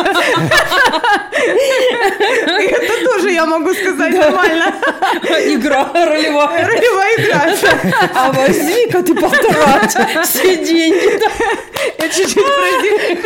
Это 2.59 3.05
тоже 3.05 3.31
я 3.33 3.46
могу 3.46 3.72
сказать 3.75 4.14
нормально. 4.14 4.75
Игра 5.22 5.88
ролевая. 5.92 6.66
Ролевая 6.66 7.14
игра. 7.18 7.42
А 8.14 8.33
возьми-ка 8.33 9.03
ты 9.03 9.14
потрать 9.14 9.96
все 10.25 10.57
деньги. 10.64 11.20
Я 11.99 12.09
чуть-чуть 12.09 12.37
прази- 12.37 13.22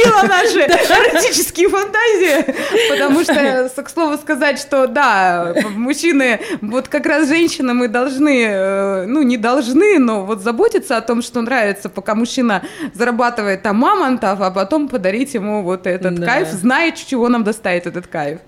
приземлила 0.00 0.22
наши 0.28 0.60
эротические 0.60 1.68
фантазии, 1.68 2.54
потому 2.90 3.22
что, 3.22 3.82
к 3.82 3.88
слову 3.90 4.16
сказать, 4.16 4.58
что 4.58 4.86
да, 4.86 5.54
мужчины, 5.74 6.40
вот 6.60 6.88
как 6.88 7.06
раз 7.06 7.28
женщины 7.28 7.74
мы 7.74 7.88
должны, 7.88 8.44
э, 8.46 9.06
ну 9.06 9.22
не 9.22 9.36
должны, 9.36 9.98
но 9.98 10.24
вот 10.24 10.42
заботиться 10.42 10.96
о 10.96 11.00
том, 11.00 11.22
что 11.22 11.40
нравится, 11.40 11.88
пока 11.88 12.14
мужчина 12.14 12.62
зарабатывает 12.94 13.62
там 13.62 13.76
мамонтов, 13.76 14.40
а 14.40 14.50
потом 14.50 14.88
подарить 14.88 15.34
ему 15.34 15.62
вот 15.62 15.86
этот 15.86 16.14
Да. 16.14 16.26
кайф, 16.26 16.48
зная, 16.48 16.92
чего 16.92 17.28
нам 17.28 17.44
доставит 17.44 17.86
этот 17.86 18.06
кайф. 18.06 18.40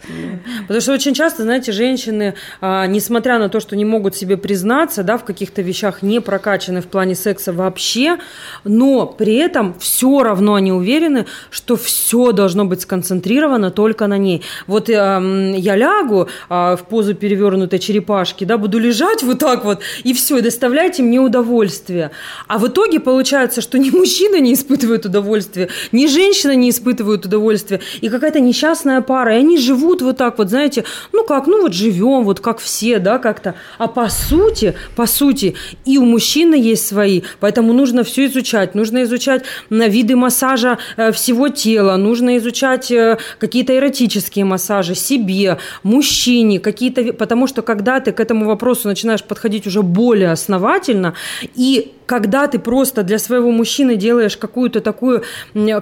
Потому 0.62 0.80
что 0.80 0.92
очень 0.92 1.14
часто, 1.14 1.42
знаете, 1.42 1.72
женщины, 1.72 2.34
а, 2.60 2.86
несмотря 2.86 3.38
на 3.38 3.48
то, 3.48 3.60
что 3.60 3.76
не 3.76 3.84
могут 3.84 4.16
себе 4.16 4.36
признаться, 4.36 5.02
да, 5.02 5.16
в 5.18 5.24
каких-то 5.24 5.62
вещах 5.62 6.02
не 6.02 6.20
прокачаны 6.20 6.80
в 6.80 6.86
плане 6.86 7.14
секса 7.14 7.52
вообще, 7.52 8.18
но 8.64 9.06
при 9.06 9.36
этом 9.36 9.74
все 9.78 10.22
равно 10.22 10.54
они 10.54 10.72
уверены, 10.72 11.26
что 11.50 11.76
все 11.76 12.32
должно 12.32 12.64
быть 12.64 12.82
сконцентрировано 12.82 13.70
только 13.70 14.06
на 14.06 14.18
ней. 14.18 14.42
Вот 14.66 14.88
э, 14.88 15.54
я 15.56 15.76
лягу 15.76 16.28
э, 16.48 16.76
в 16.76 16.84
позу 16.88 17.14
перевернутой 17.14 17.78
черепашки, 17.78 18.44
да, 18.44 18.58
буду 18.58 18.78
лежать 18.78 19.22
вот 19.22 19.38
так 19.38 19.64
вот, 19.64 19.80
и 20.04 20.12
все, 20.12 20.38
и 20.38 20.40
доставляйте 20.40 21.02
мне 21.02 21.20
удовольствие. 21.20 22.10
А 22.48 22.58
в 22.58 22.68
итоге 22.68 23.00
получается, 23.00 23.60
что 23.60 23.78
ни 23.78 23.90
мужчина 23.90 24.40
не 24.40 24.54
испытывает 24.54 25.06
удовольствия, 25.06 25.68
ни 25.92 26.06
женщина 26.06 26.54
не 26.54 26.70
испытывает 26.70 27.26
удовольствия, 27.26 27.80
и 28.00 28.08
какая-то 28.08 28.40
несчастная 28.40 29.00
пара, 29.00 29.34
и 29.34 29.38
они 29.38 29.58
живут 29.58 30.02
вот 30.02 30.16
так 30.16 30.38
вот, 30.38 30.48
знаете, 30.48 30.84
ну 31.12 31.24
как, 31.24 31.46
ну 31.46 31.62
вот 31.62 31.72
живем, 31.74 32.24
вот 32.24 32.40
как 32.40 32.58
все, 32.58 32.98
да, 32.98 33.18
как-то. 33.18 33.54
А 33.78 33.88
по 33.88 34.08
сути, 34.08 34.74
по 34.96 35.06
сути, 35.06 35.54
и 35.84 35.98
у 35.98 36.04
мужчины 36.04 36.54
есть 36.54 36.86
свои, 36.86 37.22
поэтому 37.40 37.72
нужно 37.72 38.04
все 38.04 38.26
изучать, 38.26 38.74
нужно 38.74 39.02
изучать 39.04 39.44
на 39.70 39.88
виды 39.88 40.16
массажа 40.16 40.78
э, 40.96 41.12
всего 41.22 41.48
тела, 41.48 41.96
нужно 41.96 42.36
изучать 42.38 42.90
э, 42.90 43.16
какие-то 43.38 43.76
эротические 43.76 44.44
массажи 44.44 44.96
себе, 44.96 45.58
мужчине, 45.84 46.58
какие-то, 46.58 47.12
потому 47.12 47.46
что 47.46 47.62
когда 47.62 48.00
ты 48.00 48.10
к 48.10 48.18
этому 48.18 48.46
вопросу 48.46 48.88
начинаешь 48.88 49.22
подходить 49.22 49.66
уже 49.66 49.82
более 49.82 50.32
основательно 50.32 51.14
и 51.54 51.92
когда 52.06 52.46
ты 52.46 52.58
просто 52.58 53.02
для 53.02 53.18
своего 53.18 53.50
мужчины 53.50 53.96
делаешь 53.96 54.36
какую-то 54.36 54.80
такую 54.80 55.22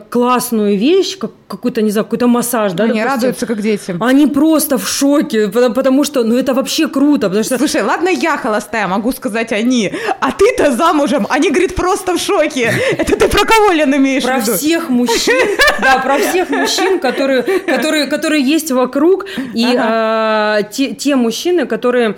классную 0.09 0.79
вещь, 0.79 1.18
как, 1.18 1.33
какой-то, 1.49 1.83
не 1.83 1.91
знаю, 1.91 2.05
какой-то 2.05 2.27
массаж, 2.27 2.73
да, 2.73 2.85
Они 2.85 2.95
допустим, 2.95 3.12
радуются, 3.12 3.47
как 3.47 3.61
детям. 3.61 4.03
Они 4.03 4.27
просто 4.27 4.79
в 4.79 4.89
шоке, 4.89 5.49
потому, 5.49 5.75
потому 5.75 6.05
что, 6.05 6.25
ну, 6.25 6.37
это 6.37 6.55
вообще 6.55 6.89
круто, 6.89 7.29
потому 7.29 7.45
что... 7.45 7.59
Слушай, 7.59 7.83
ладно, 7.83 8.09
я 8.09 8.37
холостая, 8.37 8.87
могу 8.87 9.12
сказать 9.12 9.53
они, 9.53 9.93
а 10.21 10.33
ты-то 10.33 10.73
замужем, 10.73 11.27
они, 11.31 11.51
говорит, 11.51 11.75
просто 11.75 12.14
в 12.16 12.18
шоке. 12.21 12.73
Это 12.99 13.16
ты 13.16 13.29
про 13.29 13.45
кого, 13.45 13.73
Лен, 13.73 13.95
имеешь 13.97 14.23
Про 14.23 14.39
в 14.39 14.43
виду? 14.43 14.57
всех 14.57 14.89
мужчин, 14.89 15.49
да, 15.81 15.99
про 15.99 16.18
всех 16.18 16.51
мужчин, 16.51 17.01
которые, 17.01 17.43
которые, 17.43 18.07
которые 18.07 18.43
есть 18.43 18.71
вокруг, 18.71 19.27
и 19.55 19.66
а, 19.79 20.62
те, 20.62 20.95
те 20.95 21.16
мужчины, 21.16 21.66
которые 21.66 22.16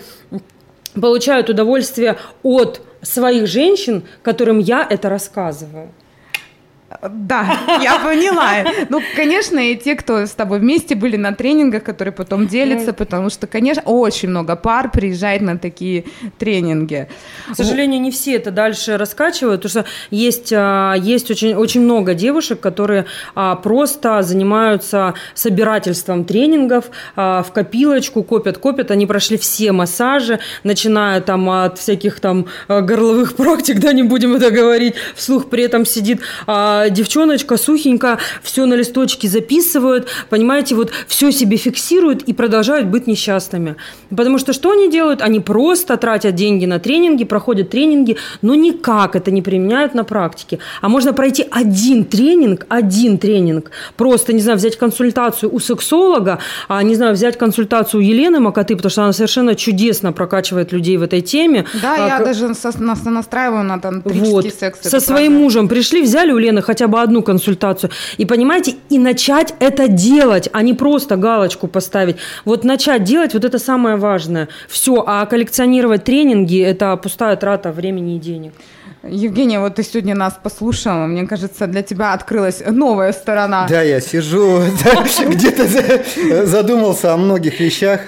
получают 1.00 1.48
удовольствие 1.48 2.18
от 2.42 2.82
своих 3.02 3.46
женщин, 3.46 4.04
которым 4.22 4.58
я 4.58 4.86
это 4.88 5.08
рассказываю. 5.08 5.90
Да, 7.02 7.58
я 7.82 7.98
поняла. 7.98 8.64
Ну, 8.88 9.02
конечно, 9.16 9.58
и 9.58 9.74
те, 9.74 9.96
кто 9.96 10.24
с 10.24 10.30
тобой 10.30 10.60
вместе 10.60 10.94
были 10.94 11.16
на 11.16 11.32
тренингах, 11.32 11.82
которые 11.82 12.12
потом 12.12 12.46
делятся, 12.46 12.92
потому 12.92 13.28
что, 13.28 13.48
конечно, 13.48 13.82
очень 13.82 14.28
много 14.28 14.54
пар 14.54 14.88
приезжает 14.88 15.42
на 15.42 15.58
такие 15.58 16.04
тренинги. 16.38 17.08
К 17.50 17.56
сожалению, 17.56 18.00
не 18.00 18.12
все 18.12 18.36
это 18.36 18.52
дальше 18.52 18.98
раскачивают, 18.98 19.62
потому 19.62 19.82
что 19.82 19.90
есть, 20.10 20.52
а, 20.54 20.94
есть 20.94 21.28
очень, 21.28 21.54
очень 21.54 21.80
много 21.80 22.14
девушек, 22.14 22.60
которые 22.60 23.06
а, 23.34 23.56
просто 23.56 24.22
занимаются 24.22 25.14
собирательством 25.34 26.24
тренингов 26.24 26.84
а, 27.16 27.42
в 27.42 27.52
копилочку, 27.52 28.22
копят, 28.22 28.58
копят. 28.58 28.92
Они 28.92 29.06
прошли 29.06 29.38
все 29.38 29.72
массажи, 29.72 30.38
начиная 30.62 31.20
там 31.20 31.50
от 31.50 31.80
всяких 31.80 32.20
там 32.20 32.46
горловых 32.68 33.34
практик, 33.34 33.80
да, 33.80 33.92
не 33.92 34.04
будем 34.04 34.36
это 34.36 34.52
говорить, 34.52 34.94
вслух 35.16 35.50
при 35.50 35.64
этом 35.64 35.84
сидит 35.84 36.20
девчоночка 36.92 37.56
сухенько, 37.56 38.18
все 38.42 38.66
на 38.66 38.74
листочке 38.74 39.28
записывают, 39.28 40.08
понимаете, 40.30 40.74
вот 40.74 40.92
все 41.06 41.32
себе 41.32 41.56
фиксируют 41.56 42.22
и 42.22 42.32
продолжают 42.32 42.88
быть 42.88 43.06
несчастными. 43.06 43.76
Потому 44.10 44.38
что 44.38 44.52
что 44.52 44.70
они 44.70 44.90
делают? 44.90 45.22
Они 45.22 45.40
просто 45.40 45.96
тратят 45.96 46.34
деньги 46.34 46.66
на 46.66 46.78
тренинги, 46.78 47.24
проходят 47.24 47.70
тренинги, 47.70 48.16
но 48.42 48.54
никак 48.54 49.16
это 49.16 49.30
не 49.30 49.42
применяют 49.42 49.94
на 49.94 50.04
практике. 50.04 50.58
А 50.80 50.88
можно 50.88 51.12
пройти 51.12 51.46
один 51.50 52.04
тренинг, 52.04 52.66
один 52.68 53.18
тренинг, 53.18 53.70
просто, 53.96 54.32
не 54.32 54.40
знаю, 54.40 54.58
взять 54.58 54.76
консультацию 54.76 55.52
у 55.52 55.58
сексолога, 55.58 56.38
а, 56.68 56.82
не 56.82 56.94
знаю, 56.94 57.14
взять 57.14 57.38
консультацию 57.38 58.00
у 58.00 58.02
Елены 58.02 58.40
Макоты, 58.40 58.76
потому 58.76 58.90
что 58.90 59.02
она 59.02 59.12
совершенно 59.12 59.54
чудесно 59.54 60.12
прокачивает 60.12 60.72
людей 60.72 60.96
в 60.96 61.02
этой 61.02 61.20
теме. 61.20 61.64
Да, 61.80 61.94
а, 61.98 62.08
я 62.08 62.18
к... 62.18 62.24
даже 62.24 62.54
со, 62.54 62.72
настраиваю 62.78 63.64
на 63.64 63.78
тантрический 63.78 64.30
вот. 64.30 64.54
секс. 64.54 64.80
Со 64.82 65.00
своим 65.00 65.32
правда. 65.32 65.44
мужем 65.44 65.68
пришли, 65.68 66.02
взяли 66.02 66.32
у 66.32 66.38
Лены 66.38 66.62
хотя 66.62 66.81
бы 66.88 67.00
одну 67.00 67.22
консультацию. 67.22 67.90
И 68.18 68.24
понимаете, 68.24 68.76
и 68.88 68.98
начать 68.98 69.54
это 69.60 69.88
делать, 69.88 70.48
а 70.52 70.62
не 70.62 70.74
просто 70.74 71.16
галочку 71.16 71.68
поставить. 71.68 72.16
Вот 72.44 72.64
начать 72.64 73.04
делать, 73.04 73.34
вот 73.34 73.44
это 73.44 73.58
самое 73.58 73.96
важное. 73.96 74.48
Все, 74.68 75.02
а 75.06 75.26
коллекционировать 75.26 76.04
тренинги– 76.04 76.60
это 76.62 76.96
пустая 76.96 77.36
трата 77.36 77.72
времени 77.72 78.16
и 78.16 78.18
денег. 78.18 78.52
Евгения, 79.04 79.58
вот 79.58 79.74
ты 79.74 79.82
сегодня 79.82 80.14
нас 80.14 80.38
послушала, 80.40 81.06
мне 81.06 81.26
кажется, 81.26 81.66
для 81.66 81.82
тебя 81.82 82.12
открылась 82.12 82.62
новая 82.64 83.12
сторона. 83.12 83.66
Да, 83.68 83.82
я 83.82 84.00
сижу, 84.00 84.60
где-то 85.26 86.46
задумался 86.46 87.12
о 87.12 87.16
многих 87.16 87.58
вещах. 87.58 88.00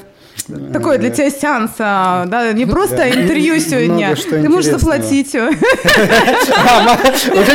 Такое 0.72 0.98
для 0.98 1.10
тебя 1.10 1.30
сеанс, 1.30 1.70
а, 1.78 2.26
да, 2.26 2.52
не 2.52 2.66
просто 2.66 2.96
да, 2.96 3.08
интервью 3.08 3.58
сегодня. 3.60 4.14
Ты 4.16 4.48
можешь 4.48 4.72
заплатить. 4.72 5.34
Уже 5.34 5.56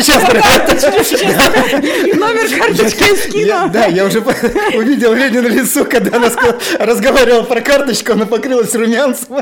сейчас 0.02 0.24
Номер 2.20 2.60
карточки 2.60 3.16
скину. 3.16 3.70
Да, 3.70 3.86
я 3.86 4.06
уже 4.06 4.20
увидел 4.76 5.14
Лене 5.14 5.42
на 5.42 5.48
лицо, 5.48 5.86
когда 5.86 6.18
она 6.18 6.30
разговаривала 6.80 7.44
про 7.44 7.62
карточку, 7.62 8.14
она 8.14 8.26
покрылась 8.26 8.74
румянцем. 8.74 9.36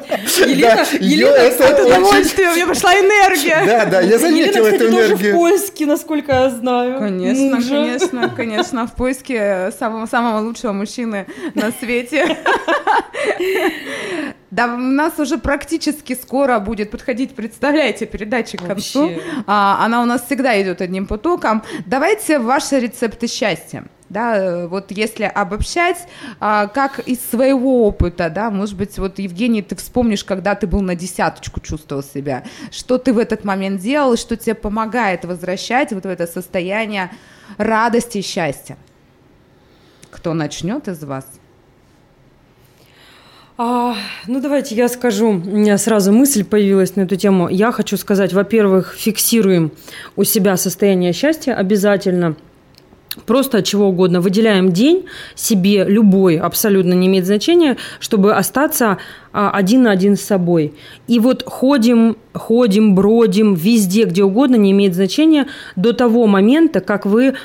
Елена, 1.00 1.36
это 1.38 1.86
удовольствие, 1.86 2.50
у 2.50 2.56
меня 2.56 2.68
пошла 2.68 2.94
энергия. 2.96 3.64
Да, 3.66 3.86
да, 3.86 4.02
я 4.02 4.18
заметил 4.20 4.66
эту 4.66 4.88
энергию. 4.90 5.34
в 5.34 5.38
поиске, 5.38 5.86
насколько 5.86 6.34
я 6.34 6.50
знаю. 6.50 7.00
Конечно, 7.00 7.62
конечно, 7.62 8.30
конечно, 8.36 8.88
в 8.88 8.94
поиске 8.94 9.72
самого 9.80 10.42
лучшего 10.42 10.74
мужчины 10.74 11.28
на 11.56 11.72
свете. 11.80 12.38
Да, 14.50 14.74
у 14.74 14.78
нас 14.78 15.20
уже 15.20 15.38
практически 15.38 16.14
скоро 16.16 16.60
будет 16.60 16.90
подходить, 16.90 17.36
представляете, 17.36 18.06
передача 18.06 18.58
к 18.58 18.66
концу. 18.66 19.12
А, 19.46 19.84
она 19.84 20.02
у 20.02 20.06
нас 20.06 20.26
всегда 20.26 20.60
идет 20.62 20.82
одним 20.82 21.06
потоком. 21.06 21.64
Давайте 21.86 22.40
ваши 22.40 22.80
рецепты 22.80 23.28
счастья. 23.28 23.84
Да, 24.10 24.68
вот 24.68 24.92
если 24.92 25.26
обобщать, 25.26 26.08
а, 26.40 26.68
как 26.68 27.00
из 27.00 27.20
своего 27.30 27.86
опыта, 27.86 28.30
да, 28.30 28.50
может 28.50 28.78
быть, 28.78 28.98
вот, 28.98 29.20
Евгений, 29.20 29.62
ты 29.62 29.76
вспомнишь, 29.76 30.24
когда 30.24 30.56
ты 30.56 30.66
был 30.66 30.80
на 30.80 30.96
десяточку, 30.96 31.60
чувствовал 31.60 32.02
себя, 32.02 32.46
что 32.72 32.98
ты 32.98 33.12
в 33.12 33.20
этот 33.20 33.44
момент 33.44 33.82
делал, 33.82 34.16
что 34.16 34.38
тебе 34.38 34.56
помогает 34.56 35.26
возвращать 35.26 35.92
вот 35.92 36.06
в 36.06 36.10
это 36.10 36.26
состояние 36.26 37.12
радости 37.58 38.20
и 38.20 38.22
счастья. 38.22 38.78
Кто 40.10 40.34
начнет 40.34 40.88
из 40.88 41.04
вас? 41.04 41.26
А, 43.60 43.96
ну, 44.28 44.40
давайте 44.40 44.76
я 44.76 44.88
скажу. 44.88 45.30
У 45.30 45.34
меня 45.34 45.80
сразу 45.80 46.12
мысль 46.12 46.44
появилась 46.44 46.96
на 46.96 47.02
эту 47.02 47.16
тему. 47.16 47.50
Я 47.50 47.72
хочу 47.72 47.98
сказать, 47.98 48.32
во-первых, 48.32 48.94
фиксируем 48.96 49.72
у 50.16 50.24
себя 50.24 50.58
состояние 50.58 51.12
счастья 51.12 51.54
обязательно– 51.54 52.36
Просто 53.26 53.60
от 53.60 53.66
чего 53.66 53.88
угодно. 53.88 54.22
Выделяем 54.22 54.72
день 54.72 55.06
себе, 55.36 55.84
любой, 55.86 56.38
абсолютно 56.38 56.94
не 56.94 57.08
имеет 57.08 57.26
значения, 57.26 57.78
чтобы 58.00 58.36
остаться 58.36 58.98
один 59.32 59.84
на 59.84 59.92
один 59.92 60.16
с 60.16 60.22
собой. 60.22 60.74
И 61.08 61.20
вот 61.20 61.44
ходим, 61.46 62.18
ходим, 62.34 62.96
бродим 62.96 63.54
везде, 63.56 64.04
где 64.04 64.24
угодно, 64.24 64.56
не 64.56 64.72
имеет 64.72 64.94
значения 64.94 65.48
до 65.76 65.94
того 65.94 66.28
момента, 66.28 66.80
как 66.80 67.06
вы 67.06 67.36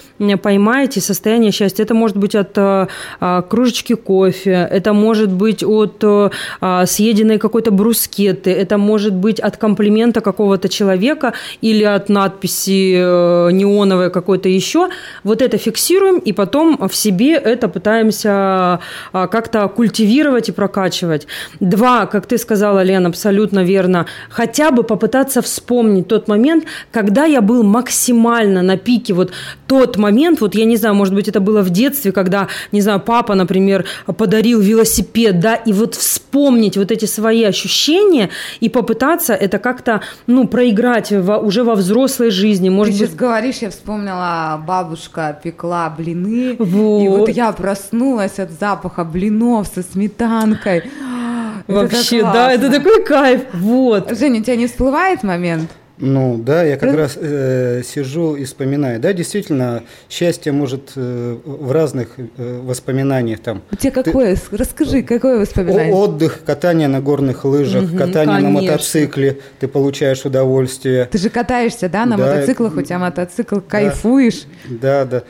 поймаете 0.42 1.00
состояние 1.00 1.52
счастья. 1.52 1.82
Это 1.82 1.94
может 1.94 2.16
быть 2.16 2.34
от 2.34 2.56
а, 2.56 2.88
а, 3.20 3.42
кружечки 3.42 3.94
кофе, 3.94 4.68
это 4.70 4.92
может 4.92 5.30
быть 5.32 5.62
от 5.64 6.02
а, 6.02 6.86
съеденной 6.86 7.38
какой-то 7.38 7.70
брускеты, 7.70 8.50
это 8.50 8.78
может 8.78 9.14
быть 9.14 9.40
от 9.40 9.56
комплимента 9.56 10.20
какого-то 10.20 10.68
человека 10.68 11.32
или 11.60 11.84
от 11.84 12.08
надписи 12.08 12.94
э, 12.96 13.50
неоновой 13.52 14.10
какой-то 14.10 14.48
еще. 14.48 14.88
Вот 15.24 15.42
это 15.42 15.58
фиксируем 15.58 16.18
и 16.18 16.32
потом 16.32 16.76
в 16.88 16.94
себе 16.94 17.34
это 17.34 17.68
пытаемся 17.68 18.80
а, 19.12 19.26
как-то 19.26 19.68
культивировать 19.68 20.48
и 20.48 20.52
прокачивать. 20.52 21.26
Два 21.72 22.04
как 22.04 22.26
ты 22.26 22.36
сказала, 22.36 22.82
Лен, 22.82 23.06
абсолютно 23.06 23.64
верно. 23.64 24.04
Хотя 24.28 24.70
бы 24.70 24.82
попытаться 24.82 25.40
вспомнить 25.40 26.06
тот 26.06 26.28
момент, 26.28 26.64
когда 26.90 27.24
я 27.24 27.40
был 27.40 27.62
максимально 27.62 28.60
на 28.60 28.76
пике. 28.76 29.14
Вот 29.14 29.32
тот 29.66 29.96
момент, 29.96 30.42
вот 30.42 30.54
я 30.54 30.66
не 30.66 30.76
знаю, 30.76 30.94
может 30.94 31.14
быть, 31.14 31.28
это 31.28 31.40
было 31.40 31.62
в 31.62 31.70
детстве, 31.70 32.12
когда, 32.12 32.48
не 32.72 32.82
знаю, 32.82 33.00
папа, 33.00 33.34
например, 33.34 33.86
подарил 34.18 34.60
велосипед, 34.60 35.40
да, 35.40 35.54
и 35.54 35.72
вот 35.72 35.94
вспомнить 35.94 36.76
вот 36.76 36.92
эти 36.92 37.06
свои 37.06 37.42
ощущения 37.44 38.28
и 38.60 38.68
попытаться 38.68 39.32
это 39.32 39.58
как-то, 39.58 40.02
ну, 40.26 40.46
проиграть 40.46 41.10
во, 41.10 41.38
уже 41.38 41.64
во 41.64 41.74
взрослой 41.74 42.30
жизни. 42.30 42.68
Может 42.68 42.92
ты 42.92 43.00
быть... 43.00 43.08
сейчас 43.08 43.18
говоришь, 43.18 43.56
я 43.62 43.70
вспомнила, 43.70 44.62
бабушка 44.66 45.38
пекла 45.42 45.88
блины, 45.88 46.56
вот. 46.58 47.02
и 47.02 47.08
вот 47.08 47.28
я 47.30 47.50
проснулась 47.52 48.38
от 48.38 48.50
запаха 48.50 49.04
блинов 49.04 49.70
со 49.74 49.82
сметанкой. 49.82 50.82
Вообще, 51.72 52.22
да, 52.22 52.52
это 52.52 52.70
такой 52.70 53.04
кайф. 53.04 53.42
Вот. 53.54 54.16
Женя, 54.16 54.40
у 54.40 54.42
тебя 54.42 54.56
не 54.56 54.66
всплывает 54.66 55.22
момент? 55.22 55.70
Ну 55.98 56.36
да, 56.38 56.64
я 56.64 56.76
как 56.78 56.94
Раз- 56.96 57.16
э, 57.20 57.82
сижу 57.84 58.34
и 58.34 58.44
вспоминаю. 58.44 58.98
Да, 58.98 59.12
действительно, 59.12 59.84
счастье 60.10 60.50
может 60.50 60.92
э, 60.96 61.36
в 61.44 61.70
разных 61.70 62.08
э, 62.16 62.60
воспоминаниях 62.64 63.38
там. 63.38 63.62
У 63.70 63.76
тебя 63.76 63.92
какое? 63.92 64.34
С- 64.34 64.48
Расскажи, 64.50 65.02
какое 65.02 65.36
О- 65.36 65.40
воспоминание? 65.40 65.94
отдых, 65.94 66.40
катание 66.44 66.88
на 66.88 67.00
горных 67.00 67.44
лыжах, 67.44 67.84
Мгм, 67.84 67.98
катание 67.98 68.38
на 68.38 68.42
конечно. 68.46 68.72
мотоцикле, 68.72 69.38
ты 69.60 69.68
получаешь 69.68 70.24
удовольствие. 70.24 71.04
Ты 71.04 71.18
же 71.18 71.28
катаешься, 71.30 71.88
да, 71.88 72.04
на 72.04 72.16
Да, 72.16 72.24
мотоциклах, 72.26 72.76
у 72.76 72.82
тебя 72.82 72.98
мотоцикл, 72.98 73.60
кайфуешь. 73.60 74.44
Да, 74.68 75.04
да. 75.04 75.22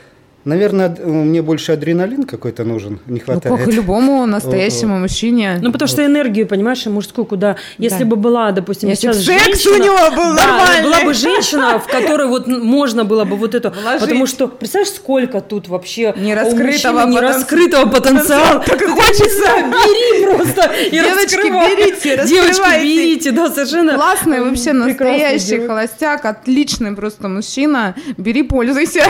Наверное, 0.45 0.89
мне 0.89 1.41
больше 1.41 1.71
адреналин 1.71 2.23
какой-то 2.23 2.63
нужен, 2.65 2.99
не 3.07 3.19
Ну, 3.19 3.25
хватает. 3.25 3.57
как 3.59 3.67
и 3.67 3.71
любому 3.71 4.25
настоящему 4.37 4.99
мужчине. 4.99 5.57
Ну, 5.61 5.71
потому 5.71 5.87
что 5.87 6.05
энергию, 6.05 6.47
понимаешь, 6.47 6.85
мужскую 6.85 7.25
куда... 7.25 7.55
Если 7.77 8.03
Да. 8.03 8.09
бы 8.09 8.15
была, 8.17 8.51
допустим, 8.51 8.89
Если 8.89 9.03
сейчас 9.13 9.23
секс 9.23 9.63
женщина... 9.63 9.73
у 9.75 9.77
него 9.77 10.11
был 10.15 10.35
Да, 10.35 10.47
нормальный. 10.47 10.83
была 10.83 11.03
бы 11.05 11.13
женщина, 11.13 11.79
в 11.79 11.87
которой 11.87 12.27
вот 12.27 12.47
можно 12.47 13.05
было 13.05 13.23
бы 13.23 13.35
вот 13.37 13.55
это... 13.55 13.69
Вложить. 13.69 14.01
Потому 14.01 14.25
что, 14.27 14.47
представляешь, 14.49 14.93
сколько 14.93 15.39
тут 15.41 15.67
вообще 15.69 16.13
Не 16.17 16.33
у 16.33 16.35
раскрытого 16.35 17.05
мужчины 17.05 17.21
нераскрытого 17.21 17.89
потенциала. 17.89 18.59
Так 18.65 18.81
и 18.81 18.85
Ты 18.85 18.91
хочется. 18.91 19.47
Бери 19.71 20.25
просто 20.35 20.71
и 20.85 20.89
Девочки, 20.91 21.35
берите, 21.37 22.25
Девочки, 22.27 22.47
раскрывайте. 22.49 22.83
берите, 22.85 23.31
да, 23.31 23.49
совершенно. 23.49 23.93
Классный 23.95 24.41
вообще 24.43 24.73
настоящий 24.73 25.65
холостяк, 25.65 26.25
отличный 26.25 26.93
просто 26.95 27.29
мужчина. 27.29 27.95
Бери, 28.17 28.43
пользуйся. 28.43 29.05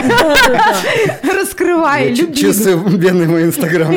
Раскрывай, 1.32 2.14
люби. 2.14 2.34
чувствую 2.34 2.98
бедный 2.98 3.26
мой 3.26 3.44
инстаграм. 3.44 3.94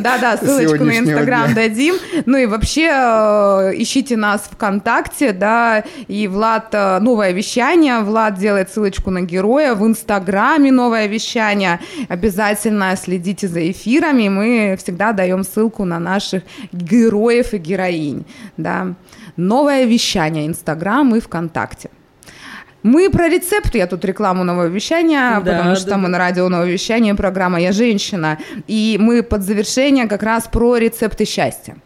Да-да, 0.00 0.36
ссылочку 0.36 0.84
на 0.84 0.98
Инстаграм 0.98 1.54
дадим. 1.54 1.96
Ну 2.26 2.38
и 2.38 2.46
вообще 2.46 2.90
э, 2.92 3.72
ищите 3.76 4.16
нас 4.16 4.48
ВКонтакте, 4.50 5.32
да, 5.32 5.84
и 6.08 6.28
Влад, 6.28 6.68
э, 6.72 6.98
новое 7.00 7.32
вещание, 7.32 8.00
Влад 8.00 8.38
делает 8.38 8.70
ссылочку 8.70 9.10
на 9.10 9.22
героя, 9.22 9.74
в 9.74 9.86
Инстаграме 9.86 10.72
новое 10.72 11.06
вещание. 11.06 11.80
Обязательно 12.08 12.96
следите 12.96 13.48
за 13.48 13.70
эфирами, 13.70 14.28
мы 14.28 14.76
всегда 14.82 15.12
даем 15.12 15.44
ссылку 15.44 15.84
на 15.84 15.98
наших 15.98 16.42
героев 16.72 17.54
и 17.54 17.58
героинь, 17.58 18.24
да. 18.56 18.94
Новое 19.36 19.84
вещание, 19.84 20.46
Инстаграм 20.46 21.14
и 21.14 21.20
ВКонтакте. 21.20 21.90
Мы 22.86 23.10
про 23.10 23.28
рецепт, 23.28 23.74
я 23.74 23.88
тут 23.88 24.04
рекламу 24.04 24.44
нового 24.44 24.66
вещания, 24.66 25.40
Да, 25.40 25.40
потому 25.40 25.74
что 25.74 25.90
да, 25.90 25.96
мы 25.96 26.04
да. 26.04 26.08
на 26.10 26.18
радио 26.18 26.48
нового 26.48 26.68
вещания, 26.68 27.16
программа 27.16 27.60
«Я 27.60 27.72
женщина», 27.72 28.38
и 28.68 28.96
мы 29.00 29.24
под 29.24 29.42
завершение 29.42 30.06
как 30.06 30.22
раз 30.22 30.46
про 30.46 30.76
рецепты 30.76 31.24
счастья. 31.24 31.76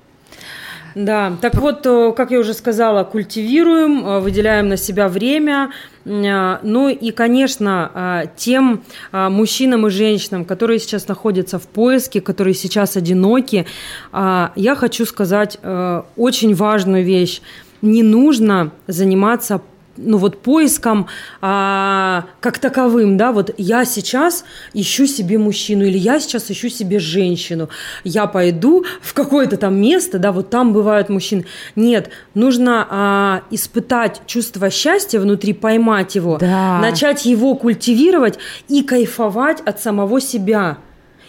Да, 0.95 1.33
так 1.41 1.55
вот, 1.55 1.87
э, 1.87 2.13
как 2.15 2.33
я 2.33 2.39
уже 2.39 2.53
сказала, 2.53 3.05
культивируем, 3.05 4.07
э, 4.07 4.21
выделяем 4.21 4.69
на 4.69 4.77
себя 4.77 5.09
время. 5.09 5.71
А, 6.07 6.61
Ну 6.63 6.89
и, 6.89 7.13
конечно, 7.13 8.31
тем 8.37 8.83
мужчинам 9.13 9.87
и 9.87 9.91
женщинам, 9.91 10.45
которые 10.45 10.81
сейчас 10.81 11.09
находятся 11.09 11.59
в 11.59 11.67
поиске, 11.67 12.21
которые 12.21 12.55
сейчас 12.55 12.97
одиноки, 12.97 13.67
я 14.13 14.75
хочу 14.77 15.07
сказать 15.07 15.59
э, 15.63 16.03
очень 16.17 16.55
важную 16.55 17.05
вещь. 17.05 17.41
Не 17.83 18.03
нужно 18.03 18.71
заниматься 18.87 19.61
ну 20.03 20.19
вот 20.19 20.43
поиском 20.43 21.07
а, 21.41 22.27
как 22.41 22.59
таковым, 22.59 23.17
да, 23.17 23.33
вот 23.33 23.55
я 23.59 23.85
сейчас 23.85 24.45
ищу 24.73 25.07
себе 25.07 25.39
мужчину 25.39 25.85
или 25.85 25.99
я 25.99 26.21
сейчас 26.21 26.51
ищу 26.51 26.69
себе 26.69 26.99
женщину, 26.99 27.69
я 28.05 28.27
пойду 28.27 28.85
в 29.03 29.15
какое-то 29.15 29.57
там 29.57 29.81
место, 29.81 30.19
да, 30.19 30.33
вот 30.33 30.51
там 30.51 30.73
бывают 30.73 31.09
мужчины. 31.09 31.45
Нет, 31.77 32.11
нужно 32.35 32.87
а, 32.91 33.43
испытать 33.51 34.23
чувство 34.27 34.71
счастья 34.71 35.21
внутри, 35.21 35.53
поймать 35.53 36.15
его, 36.15 36.39
Да. 36.39 36.79
начать 36.81 37.25
его 37.25 37.55
культивировать 37.55 38.39
и 38.69 38.83
кайфовать 38.83 39.61
от 39.61 39.81
самого 39.81 40.21
себя. 40.21 40.79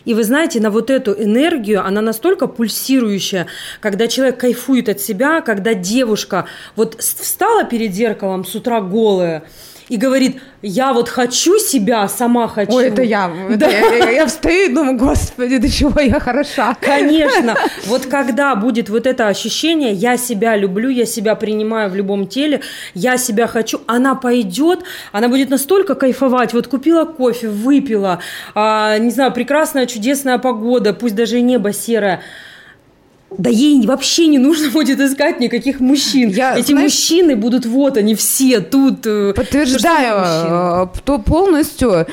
И 0.06 0.14
вы 0.14 0.24
знаете, 0.24 0.60
на 0.60 0.70
вот 0.70 0.90
эту 0.90 1.12
энергию, 1.12 1.86
она 1.86 2.02
настолько 2.02 2.48
пульсирующая, 2.48 3.48
когда 3.80 4.08
человек 4.08 4.40
кайфует 4.40 4.90
от 4.90 5.00
себя, 5.00 5.42
когда 5.42 5.74
девушка 5.74 6.46
вот 6.76 7.00
встала 7.00 7.64
перед 7.64 7.94
зеркалом 7.94 8.46
с 8.46 8.56
утра 8.56 8.82
голая 8.82 9.44
и 9.92 9.98
говорит, 9.98 10.40
я 10.62 10.94
вот 10.94 11.10
хочу 11.10 11.58
себя, 11.60 12.08
сама 12.08 12.48
хочу. 12.48 12.72
Ой, 12.72 12.88
это 12.88 13.02
я. 13.02 13.30
это 13.50 13.58
Да. 13.58 13.68
я, 13.70 13.96
я- 13.98 14.10
я 14.12 14.26
встаю 14.26 14.70
и 14.72 14.74
думаю, 14.74 14.98
господи, 14.98 15.58
до 15.58 15.70
чего 15.70 16.00
я 16.00 16.20
хороша. 16.20 16.76
Конечно. 16.80 17.56
Вот 17.88 18.06
когда 18.06 18.56
будет 18.56 18.90
вот 18.90 19.06
это 19.06 19.28
ощущение, 19.28 19.92
я 19.92 20.16
себя 20.18 20.56
люблю, 20.56 20.90
я 20.90 21.06
себя 21.06 21.36
принимаю 21.36 21.90
в 21.90 21.96
любом 21.96 22.26
теле, 22.28 22.62
я 22.94 23.18
себя 23.18 23.48
хочу, 23.48 23.82
она 23.88 24.16
пойдет, 24.16 24.80
она 25.12 25.28
будет 25.28 25.50
настолько 25.50 25.96
кайфовать. 25.96 26.54
Вот 26.54 26.68
купила 26.68 27.04
кофе, 27.06 27.50
выпила, 27.50 28.20
а, 28.56 28.98
не 28.98 29.12
знаю, 29.12 29.34
прекрасная, 29.34 29.88
чудесная 29.88 30.38
погода, 30.38 30.94
пусть 30.94 31.16
даже 31.16 31.38
и 31.38 31.42
небо 31.42 31.74
серое. 31.74 32.22
Да 33.38 33.50
ей 33.50 33.86
вообще 33.88 34.28
не 34.28 34.38
нужно 34.38 34.70
будет 34.74 35.00
искать 35.00 35.40
никаких 35.40 35.80
мужчин. 35.80 36.30
Я, 36.30 36.58
Эти 36.58 36.72
знаешь- 36.74 36.92
мужчины 36.92 37.36
будут 37.36 37.66
вот 37.66 37.98
они 37.98 38.14
все 38.16 38.60
тут. 38.60 39.06
э, 39.06 39.34
Подтверждаю, 39.34 40.20
мужчины? 40.20 41.00
э, 41.00 41.04
то 41.06 41.20
полностью, 41.20 42.06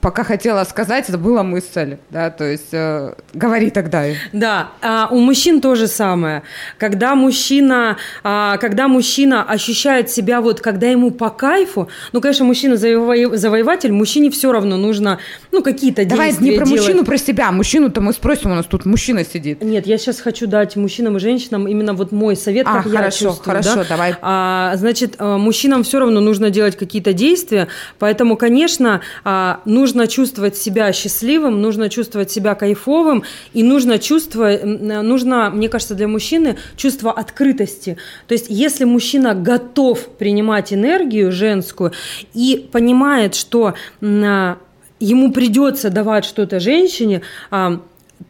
пока 0.00 0.24
хотела 0.24 0.64
сказать, 0.64 1.08
это 1.08 1.18
была 1.18 1.42
мысль, 1.42 1.96
да, 2.10 2.30
то 2.30 2.44
есть 2.44 2.68
э, 2.72 3.14
говори 3.34 3.70
тогда. 3.70 4.04
Да, 4.32 4.70
а 4.82 5.08
у 5.10 5.18
мужчин 5.18 5.60
то 5.60 5.74
же 5.74 5.86
самое. 5.88 6.42
Когда 6.78 7.14
мужчина, 7.14 7.96
а, 8.22 8.56
когда 8.58 8.88
мужчина 8.88 9.42
ощущает 9.42 10.10
себя 10.10 10.40
вот, 10.40 10.60
когда 10.60 10.86
ему 10.88 11.10
по 11.10 11.30
кайфу, 11.30 11.88
ну, 12.12 12.20
конечно, 12.20 12.44
мужчина 12.44 12.74
завоев- 12.74 13.36
завоеватель, 13.36 13.92
мужчине 13.92 14.30
все 14.30 14.52
равно 14.52 14.76
нужно, 14.76 15.18
ну, 15.52 15.62
какие-то 15.62 16.04
Давай 16.04 16.28
действия 16.28 16.50
не 16.52 16.56
про 16.58 16.66
делать. 16.66 16.80
мужчину, 16.82 17.04
про 17.04 17.18
себя. 17.18 17.52
Мужчину-то 17.52 18.00
мы 18.00 18.12
спросим, 18.12 18.52
у 18.52 18.54
нас 18.54 18.66
тут 18.66 18.84
мужчина 18.86 19.24
сидит. 19.24 19.62
Нет, 19.62 19.86
я 19.86 19.98
сейчас 19.98 20.20
хочу 20.20 20.46
дать 20.46 20.76
мужчинам 20.76 21.16
и 21.16 21.20
женщинам 21.20 21.66
именно 21.66 21.94
вот 21.94 22.12
мой 22.12 22.36
совет, 22.36 22.66
А, 22.68 22.76
как 22.82 22.86
я 22.86 22.98
хорошо, 22.98 23.28
чувствую. 23.30 23.44
хорошо, 23.44 23.74
да. 23.76 23.84
давай. 23.88 24.14
А, 24.22 24.72
значит, 24.76 25.16
а, 25.18 25.38
мужчинам 25.38 25.82
все 25.82 25.98
равно 25.98 26.20
нужно 26.20 26.50
делать 26.50 26.76
какие-то 26.76 27.12
действия, 27.12 27.68
поэтому, 27.98 28.36
конечно, 28.36 29.00
а, 29.24 29.60
нужно 29.88 30.06
чувствовать 30.06 30.54
себя 30.54 30.92
счастливым, 30.92 31.62
нужно 31.62 31.88
чувствовать 31.88 32.30
себя 32.30 32.54
кайфовым, 32.54 33.24
и 33.54 33.62
нужно 33.62 33.98
чувствовать, 33.98 34.62
м, 34.62 34.86
нужно, 35.08 35.48
мне 35.48 35.70
кажется, 35.70 35.94
для 35.94 36.06
мужчины 36.06 36.58
чувство 36.76 37.10
открытости. 37.10 37.96
То 38.26 38.34
есть, 38.34 38.46
если 38.50 38.84
мужчина 38.84 39.34
готов 39.34 40.06
принимать 40.18 40.74
энергию 40.74 41.32
женскую 41.32 41.92
и 42.34 42.68
понимает, 42.70 43.34
что 43.34 43.74
а, 44.02 44.58
ему 45.00 45.32
придется 45.32 45.88
давать 45.88 46.26
что-то 46.26 46.60
женщине, 46.60 47.22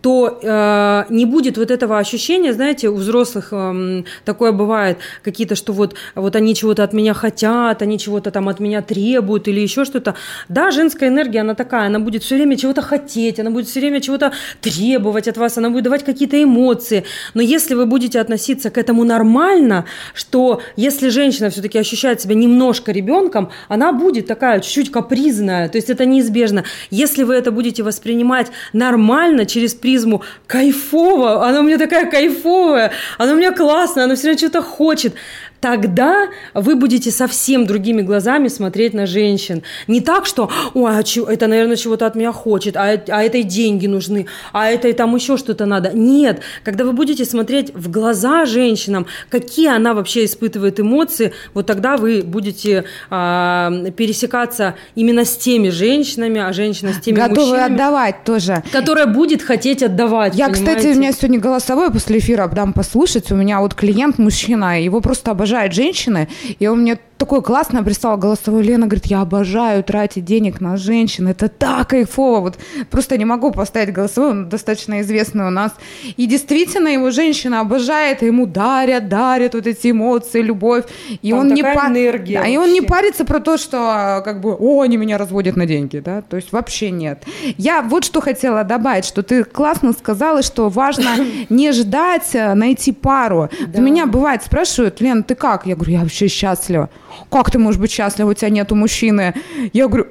то 0.01 0.39
э, 0.43 1.05
не 1.11 1.25
будет 1.25 1.59
вот 1.59 1.71
этого 1.71 1.99
ощущения, 1.99 2.53
знаете, 2.53 2.89
у 2.89 2.95
взрослых 2.95 3.49
эм, 3.53 4.05
такое 4.25 4.53
бывает, 4.53 4.99
какие-то, 5.23 5.55
что 5.55 5.73
вот, 5.73 5.95
вот 6.15 6.37
они 6.37 6.55
чего-то 6.55 6.85
от 6.85 6.93
меня 6.93 7.15
хотят, 7.15 7.83
они 7.83 7.99
чего-то 7.99 8.31
там 8.31 8.49
от 8.49 8.61
меня 8.61 8.83
требуют 8.83 9.49
или 9.49 9.61
еще 9.61 9.85
что-то. 9.85 10.15
Да, 10.49 10.71
женская 10.71 11.09
энергия, 11.09 11.41
она 11.41 11.55
такая, 11.55 11.87
она 11.87 11.99
будет 11.99 12.23
все 12.23 12.37
время 12.37 12.57
чего-то 12.57 12.83
хотеть, 12.83 13.41
она 13.41 13.51
будет 13.51 13.67
все 13.67 13.81
время 13.81 14.01
чего-то 14.01 14.33
требовать 14.61 15.27
от 15.27 15.37
вас, 15.37 15.59
она 15.59 15.71
будет 15.71 15.85
давать 15.85 16.05
какие-то 16.05 16.43
эмоции. 16.43 17.05
Но 17.35 17.43
если 17.43 17.75
вы 17.75 17.87
будете 17.87 18.21
относиться 18.21 18.71
к 18.71 18.79
этому 18.79 19.05
нормально, 19.05 19.85
что 20.15 20.61
если 20.77 21.09
женщина 21.09 21.51
все-таки 21.51 21.79
ощущает 21.79 22.21
себя 22.21 22.35
немножко 22.35 22.93
ребенком, 22.93 23.51
она 23.69 23.93
будет 23.93 24.27
такая 24.27 24.61
чуть-чуть 24.61 24.93
капризная, 24.93 25.69
то 25.69 25.79
есть 25.79 25.91
это 25.91 26.05
неизбежно. 26.05 26.65
Если 26.91 27.23
вы 27.23 27.35
это 27.35 27.51
будете 27.51 27.83
воспринимать 27.83 28.49
нормально, 28.73 29.47
через 29.47 29.78
призму 29.81 30.23
кайфово, 30.47 31.47
она 31.47 31.61
у 31.61 31.63
меня 31.63 31.79
такая 31.79 32.11
кайфовая, 32.11 32.93
она 33.19 33.33
у 33.33 33.37
меня 33.37 33.53
классная, 33.53 34.05
она 34.05 34.15
все 34.15 34.25
время 34.25 34.39
что-то 34.39 34.63
хочет, 34.63 35.15
тогда 35.61 36.29
вы 36.55 36.77
будете 36.77 37.11
совсем 37.11 37.67
другими 37.67 38.03
глазами 38.03 38.49
смотреть 38.49 38.95
на 38.95 39.07
женщин. 39.07 39.63
Не 39.87 40.01
так, 40.01 40.27
что, 40.27 40.51
ой, 40.75 40.93
а 40.93 41.03
это, 41.33 41.47
наверное, 41.47 41.77
чего-то 41.77 42.07
от 42.07 42.15
меня 42.15 42.33
хочет, 42.33 42.77
а, 42.77 43.01
а 43.09 43.23
этой 43.23 43.43
деньги 43.43 43.87
нужны, 43.87 44.27
а 44.53 44.71
этой 44.71 44.93
там 44.93 45.15
еще 45.15 45.37
что-то 45.37 45.67
надо. 45.67 45.91
Нет, 45.95 46.41
когда 46.65 46.85
вы 46.85 46.93
будете 46.93 47.25
смотреть 47.25 47.75
в 47.75 47.91
глаза 47.91 48.47
женщинам, 48.47 49.07
какие 49.31 49.69
она 49.69 49.95
вообще 49.95 50.25
испытывает 50.25 50.81
эмоции, 50.81 51.33
вот 51.55 51.67
тогда 51.67 51.97
вы 51.97 52.23
будете 52.23 52.85
а, 53.11 53.73
пересекаться 53.97 54.75
именно 54.95 55.25
с 55.25 55.37
теми 55.37 55.71
женщинами, 55.71 56.41
а 56.41 56.53
женщина 56.53 56.93
с 56.93 57.01
теми 57.01 57.17
Готовы 57.17 57.53
мужчинами, 57.53 57.75
отдавать 57.75 58.25
тоже. 58.25 58.63
которая 58.73 59.07
будет 59.07 59.43
хотеть 59.43 59.83
отдавать. 59.83 60.35
Я, 60.35 60.49
кстати, 60.49 60.65
понимаете? 60.65 60.93
у 60.93 61.01
меня 61.01 61.13
сегодня 61.13 61.41
голосовое 61.41 61.91
после 61.91 62.19
эфира 62.19 62.49
дам 62.49 62.73
послушать. 62.73 63.31
У 63.31 63.35
меня 63.35 63.61
вот 63.61 63.75
клиент 63.75 64.19
мужчина, 64.19 64.83
его 64.83 65.01
просто 65.01 65.31
обожают 65.49 65.73
женщины, 65.73 66.29
и 66.59 66.67
он 66.67 66.83
мне 66.83 66.99
такое 67.19 67.41
классное 67.41 67.83
прислала 67.83 68.17
голосовое. 68.17 68.65
Лена 68.65 68.87
говорит, 68.87 69.07
я 69.07 69.21
обожаю 69.21 69.83
тратить 69.83 70.25
денег 70.25 70.61
на 70.61 70.77
женщин, 70.77 71.29
это 71.29 71.49
так 71.49 71.89
кайфово. 71.89 72.41
Вот 72.41 72.59
просто 72.91 73.19
не 73.19 73.25
могу 73.25 73.51
поставить 73.51 73.93
голосовой, 73.93 74.31
он 74.31 74.49
достаточно 74.49 75.01
известный 75.01 75.47
у 75.47 75.51
нас. 75.51 75.73
И 76.17 76.27
действительно 76.27 76.89
его 76.89 77.11
женщина 77.11 77.61
обожает, 77.61 78.23
ему 78.23 78.47
дарят, 78.47 79.09
дарят 79.09 79.55
вот 79.55 79.67
эти 79.67 79.91
эмоции, 79.91 80.41
любовь. 80.41 80.85
И 81.23 81.31
Там 81.31 81.41
он 81.41 81.49
не 81.49 81.63
такая 81.63 81.77
па- 81.77 81.89
энергия 81.89 82.41
Да, 82.41 82.47
и 82.47 82.57
он 82.57 82.73
не 82.73 82.81
парится 82.81 83.25
про 83.25 83.41
то, 83.41 83.57
что 83.57 84.23
как 84.25 84.41
бы, 84.41 84.55
о, 84.55 84.83
они 84.83 84.97
меня 84.97 85.19
разводят 85.19 85.57
на 85.57 85.67
деньги, 85.67 85.99
да, 85.99 86.23
то 86.23 86.37
есть 86.37 86.53
вообще 86.53 86.91
нет. 86.91 87.25
Я 87.57 87.83
вот 87.83 88.05
что 88.05 88.21
хотела 88.21 88.63
добавить, 88.65 89.05
что 89.05 89.23
ты 89.23 89.45
классно 89.45 89.93
сказала, 89.93 90.43
что 90.43 90.69
важно 90.69 91.11
не 91.49 91.73
ждать, 91.73 92.35
а 92.37 92.55
найти 92.55 92.93
пару. 92.93 93.51
У 93.75 93.81
меня 93.81 94.07
бывает 94.07 94.43
спрашивают, 94.45 95.01
Лен, 95.01 95.25
ты 95.25 95.35
как? 95.35 95.67
Я 95.67 95.75
говорю, 95.75 95.93
я 95.93 96.01
вообще 96.01 96.29
счастлива. 96.29 96.89
Как 97.31 97.51
ты 97.51 97.59
можешь 97.59 97.81
быть 97.81 97.91
счастлива, 97.91 98.31
у 98.31 98.35
тебя 98.35 98.51
нету 98.51 98.75
мужчины? 98.75 99.35
Я 99.73 99.87
говорю, 99.89 100.07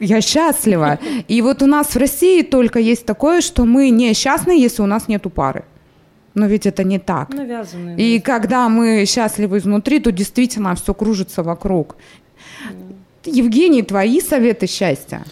я 0.00 0.20
счастлива. 0.20 0.98
И 1.28 1.42
вот 1.42 1.62
у 1.62 1.66
нас 1.66 1.88
в 1.94 1.96
России 1.98 2.42
только 2.42 2.78
есть 2.78 3.06
такое, 3.06 3.40
что 3.40 3.64
мы 3.64 3.90
несчастны, 3.90 4.52
если 4.58 4.82
у 4.82 4.86
нас 4.86 5.08
нету 5.08 5.30
пары. 5.30 5.64
Но 6.34 6.46
ведь 6.46 6.66
это 6.66 6.84
не 6.84 6.98
так. 6.98 7.30
Навязанные. 7.32 7.96
И 7.98 8.20
когда 8.20 8.68
мы 8.68 9.04
счастливы 9.06 9.56
изнутри, 9.58 10.00
то 10.00 10.12
действительно 10.12 10.74
все 10.74 10.92
кружится 10.92 11.42
вокруг. 11.42 11.96
Евгений, 13.24 13.82
твои 13.82 14.20
советы 14.20 14.66
счастья? 14.66 15.24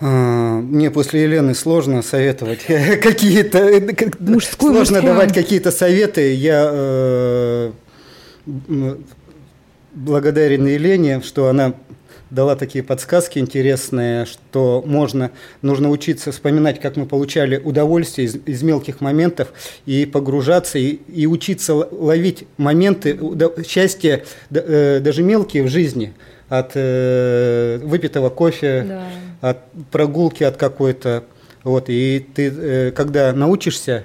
А, 0.00 0.60
Мне 0.60 0.90
после 0.90 1.22
Елены 1.22 1.54
сложно 1.54 2.02
советовать 2.02 2.60
какие-то... 3.02 3.58
э, 3.58 3.80
как- 3.94 4.18
Мужскую, 4.20 4.72
Сложно 4.74 4.96
мужскую. 4.96 5.02
давать 5.14 5.34
какие-то 5.34 5.70
советы. 5.70 6.34
Я 6.34 6.70
э, 6.72 7.72
благодарен 9.94 10.66
Елене, 10.66 11.20
что 11.22 11.48
она 11.48 11.74
дала 12.30 12.56
такие 12.56 12.82
подсказки 12.82 13.38
интересные, 13.38 14.24
что 14.24 14.82
можно, 14.86 15.30
нужно 15.60 15.90
учиться 15.90 16.32
вспоминать, 16.32 16.80
как 16.80 16.96
мы 16.96 17.04
получали 17.04 17.58
удовольствие 17.58 18.26
из, 18.26 18.36
из 18.46 18.62
мелких 18.62 19.02
моментов 19.02 19.52
и 19.84 20.06
погружаться, 20.06 20.78
и, 20.78 20.98
и 21.08 21.26
учиться 21.26 21.74
ловить 21.74 22.44
моменты 22.56 23.18
счастья, 23.66 24.24
э, 24.50 25.00
даже 25.00 25.22
мелкие 25.22 25.62
в 25.62 25.68
жизни, 25.68 26.14
от 26.48 26.72
э, 26.74 27.80
выпитого 27.82 28.30
кофе, 28.30 28.84
Да. 28.88 29.50
от 29.50 29.58
прогулки 29.90 30.42
от 30.42 30.56
какой-то. 30.56 31.24
Вот, 31.64 31.84
и 31.88 32.26
ты, 32.34 32.52
э, 32.54 32.90
когда 32.92 33.32
научишься 33.32 34.04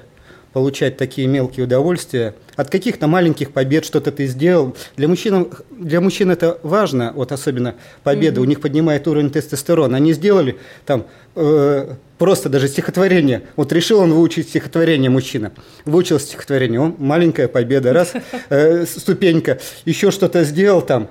получать 0.51 0.97
такие 0.97 1.27
мелкие 1.27 1.65
удовольствия, 1.65 2.35
от 2.57 2.69
каких-то 2.69 3.07
маленьких 3.07 3.51
побед 3.51 3.85
что-то 3.85 4.11
ты 4.11 4.25
сделал. 4.25 4.75
Для 4.97 5.07
мужчин, 5.07 5.47
для 5.69 6.01
мужчин 6.01 6.31
это 6.31 6.59
важно, 6.63 7.13
вот 7.15 7.31
особенно 7.31 7.75
победа, 8.03 8.41
у 8.41 8.45
них 8.45 8.59
поднимает 8.59 9.07
уровень 9.07 9.29
тестостерона. 9.29 9.95
Они 9.97 10.11
сделали 10.11 10.57
там 10.85 11.05
э, 11.35 11.93
просто 12.17 12.49
даже 12.49 12.67
стихотворение. 12.67 13.43
Вот 13.55 13.71
решил 13.71 13.99
он 13.99 14.11
выучить 14.11 14.49
стихотворение 14.49 15.09
мужчина. 15.09 15.53
Выучил 15.85 16.19
стихотворение, 16.19 16.81
он 16.81 16.95
маленькая 16.97 17.47
победа, 17.47 17.93
раз, 17.93 18.13
э, 18.49 18.85
ступенька. 18.85 19.59
Еще 19.85 20.09
что-то 20.11 20.43
сделал 20.43 20.81
там, 20.81 21.09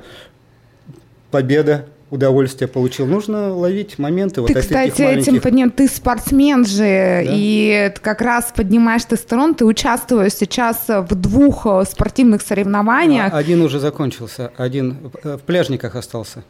победа, 1.31 1.87
удовольствие 2.11 2.69
получил. 2.69 3.07
Нужно 3.07 3.53
ловить 3.55 3.99
моменты 3.99 4.41
вот 4.41 4.49
ты, 4.53 4.59
от 4.59 4.65
кстати, 4.65 4.89
этих 4.91 4.99
маленьких. 5.05 5.29
этим 5.29 5.41
подним, 5.41 5.71
ты 5.71 5.89
спортсмен 5.89 6.65
же, 6.65 7.25
и 7.29 7.91
ты 7.95 8.01
как 8.01 8.21
раз 8.21 8.53
поднимаешь 8.55 9.03
тестостерон, 9.05 9.55
ты 9.55 9.65
участвуешь 9.65 10.33
сейчас 10.35 10.85
в 10.87 11.15
двух 11.15 11.67
э, 11.67 11.85
спортивных 11.91 12.43
соревнованиях. 12.43 13.33
А, 13.33 13.37
Один 13.39 13.61
уже 13.63 13.81
закончился, 13.81 14.53
один 14.57 15.11
э, 15.25 15.37
в 15.37 15.43
пляжниках 15.43 15.97
остался. 15.97 16.45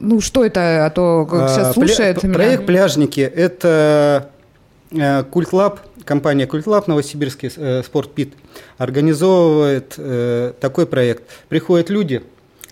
Ну, 0.00 0.20
что 0.20 0.44
это, 0.44 0.86
а 0.86 0.90
то 0.90 1.26
как 1.26 1.42
А, 1.42 1.48
сейчас 1.48 1.68
пля- 1.68 1.72
слушает 1.74 2.20
п- 2.20 2.26
меня. 2.26 2.34
Проект 2.36 2.66
«Пляжники»– 2.66 3.20
это 3.36 4.30
э, 4.90 5.22
CultLab, 5.24 5.80
компания 6.04 6.46
CultLab, 6.46 6.88
Новосибирский 6.88 7.50
э, 7.54 7.82
спортпит, 7.84 8.32
организовывает 8.78 9.94
э, 9.98 10.52
такой 10.60 10.86
проект. 10.86 11.24
Приходят 11.48 11.90
люди, 11.90 12.22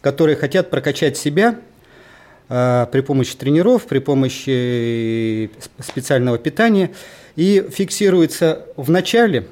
которые 0.01 0.37
хотят 0.37 0.71
прокачать 0.71 1.17
себя 1.17 1.51
э, 1.51 1.55
при 2.49 3.01
помощи 3.01 3.37
тренеров, 3.37 3.87
при 3.87 3.99
помощи 3.99 5.47
э, 5.47 5.49
специального 5.83 6.39
питания, 6.39 6.91
и 7.35 7.67
фиксируется 7.71 8.67
в 8.77 8.91
начале, 8.91 9.47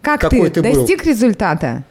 Как 0.00 0.20
какой 0.20 0.50
ты, 0.50 0.60
ты 0.60 0.62
был? 0.62 0.80
достиг 0.80 1.04
результата? 1.06 1.84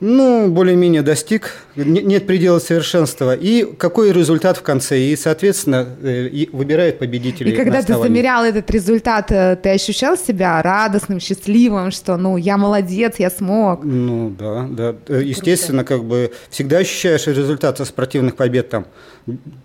Ну, 0.00 0.48
более-менее 0.48 1.02
достиг, 1.02 1.52
Не- 1.76 2.02
нет 2.02 2.26
предела 2.26 2.58
совершенства. 2.58 3.34
И 3.34 3.64
какой 3.78 4.12
результат 4.12 4.58
в 4.58 4.62
конце? 4.62 4.98
И, 5.00 5.16
соответственно, 5.16 5.86
э, 6.02 6.26
и 6.26 6.48
выбирают 6.52 6.98
победителей. 6.98 7.52
И 7.52 7.56
когда 7.56 7.82
ты 7.82 7.94
замерял 7.96 8.44
этот 8.44 8.70
результат, 8.70 9.30
э, 9.30 9.56
ты 9.62 9.70
ощущал 9.70 10.16
себя 10.16 10.60
радостным, 10.60 11.20
счастливым, 11.20 11.90
что, 11.92 12.16
ну, 12.16 12.36
я 12.36 12.56
молодец, 12.56 13.14
я 13.18 13.30
смог? 13.30 13.84
Ну, 13.84 14.34
да, 14.38 14.66
да. 14.68 14.96
Э, 15.08 15.22
Естественно, 15.24 15.84
как 15.84 16.04
бы 16.04 16.32
всегда 16.50 16.78
ощущаешь 16.78 17.26
результат 17.26 17.78
со 17.78 17.84
спортивных 17.84 18.36
побед. 18.36 18.68
Там, 18.70 18.86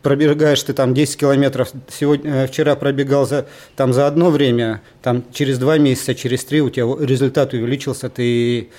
пробегаешь 0.01 0.61
ты 0.61 0.73
там 0.73 0.93
10 0.93 1.17
километров, 1.17 1.71
сегодня, 1.89 2.47
вчера 2.47 2.75
пробегал 2.75 3.27
за, 3.27 3.47
там, 3.75 3.91
за 3.91 4.07
одно 4.07 4.29
время, 4.29 4.81
там, 5.01 5.23
через 5.33 5.57
два 5.57 5.77
месяца, 5.77 6.13
через 6.13 6.45
три 6.45 6.61
у 6.61 6.69
тебя 6.69 6.85
результат 7.05 7.53
увеличился, 7.53 8.09
ты 8.09 8.69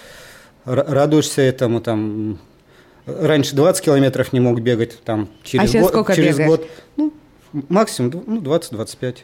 радуешься 0.68 1.42
этому, 1.42 1.80
там, 1.80 2.38
раньше 3.06 3.54
20 3.54 3.84
километров 3.84 4.32
не 4.32 4.40
мог 4.40 4.60
бегать, 4.60 5.02
там, 5.04 5.28
через, 5.42 5.70
сейчас 5.70 5.82
год, 5.82 5.90
сколько 5.90 6.14
через 6.14 6.36
бегаешь? 6.36 6.48
год, 6.48 6.68
ну, 6.96 7.12
максимум 7.68 8.22
ну, 8.26 8.40
20-25. 8.40 9.16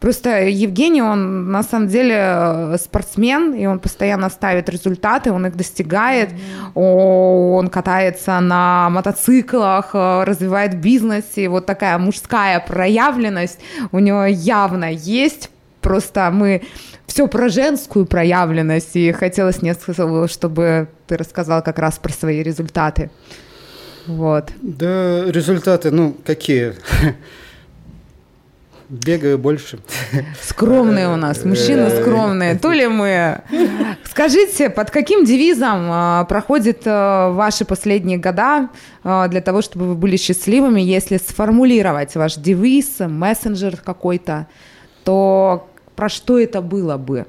Просто 0.00 0.48
Евгений, 0.48 1.02
он 1.02 1.50
на 1.50 1.62
самом 1.62 1.88
деле 1.88 2.16
э, 2.16 2.76
спортсмен, 2.82 3.52
и 3.52 3.66
он 3.66 3.78
постоянно 3.78 4.30
ставит 4.30 4.70
результаты, 4.70 5.30
он 5.30 5.46
их 5.46 5.56
достигает, 5.56 6.30
он 6.74 7.68
катается 7.68 8.40
на 8.40 8.88
мотоциклах, 8.88 9.90
э, 9.92 10.24
развивает 10.24 10.80
бизнес, 10.80 11.24
и 11.34 11.48
вот 11.48 11.66
такая 11.66 11.98
мужская 11.98 12.60
проявленность 12.60 13.58
у 13.92 13.98
него 13.98 14.24
явно 14.24 14.90
есть. 14.90 15.50
Просто 15.82 16.30
мы 16.32 16.62
все 17.10 17.26
про 17.26 17.48
женскую 17.48 18.06
проявленность, 18.06 18.94
и 18.94 19.10
хотелось 19.10 19.62
несколько, 19.62 20.28
чтобы 20.28 20.86
ты 21.08 21.16
рассказал 21.16 21.60
как 21.60 21.80
раз 21.80 21.98
про 21.98 22.12
свои 22.12 22.40
результаты. 22.40 23.10
Вот. 24.06 24.50
Да, 24.62 25.24
результаты, 25.26 25.90
ну, 25.90 26.16
какие? 26.24 26.74
Бегаю 28.88 29.38
больше. 29.38 29.80
Скромные 30.40 31.08
у 31.08 31.16
нас, 31.16 31.44
мужчины 31.44 31.90
скромные. 31.90 32.56
То 32.56 32.70
ли 32.70 32.86
мы... 32.86 33.40
Скажите, 34.04 34.70
под 34.70 34.92
каким 34.92 35.24
девизом 35.24 35.88
а, 35.90 36.24
проходят 36.24 36.82
а, 36.84 37.30
ваши 37.30 37.64
последние 37.64 38.18
года 38.18 38.68
а, 39.02 39.26
для 39.26 39.40
того, 39.40 39.62
чтобы 39.62 39.88
вы 39.88 39.94
были 39.96 40.16
счастливыми, 40.16 40.80
если 40.80 41.16
сформулировать 41.16 42.14
ваш 42.14 42.36
девиз, 42.36 43.00
мессенджер 43.00 43.76
какой-то, 43.76 44.46
то 45.04 45.69
про 46.00 46.08
что 46.08 46.38
это 46.38 46.62
было 46.62 46.96
бы? 46.96 47.26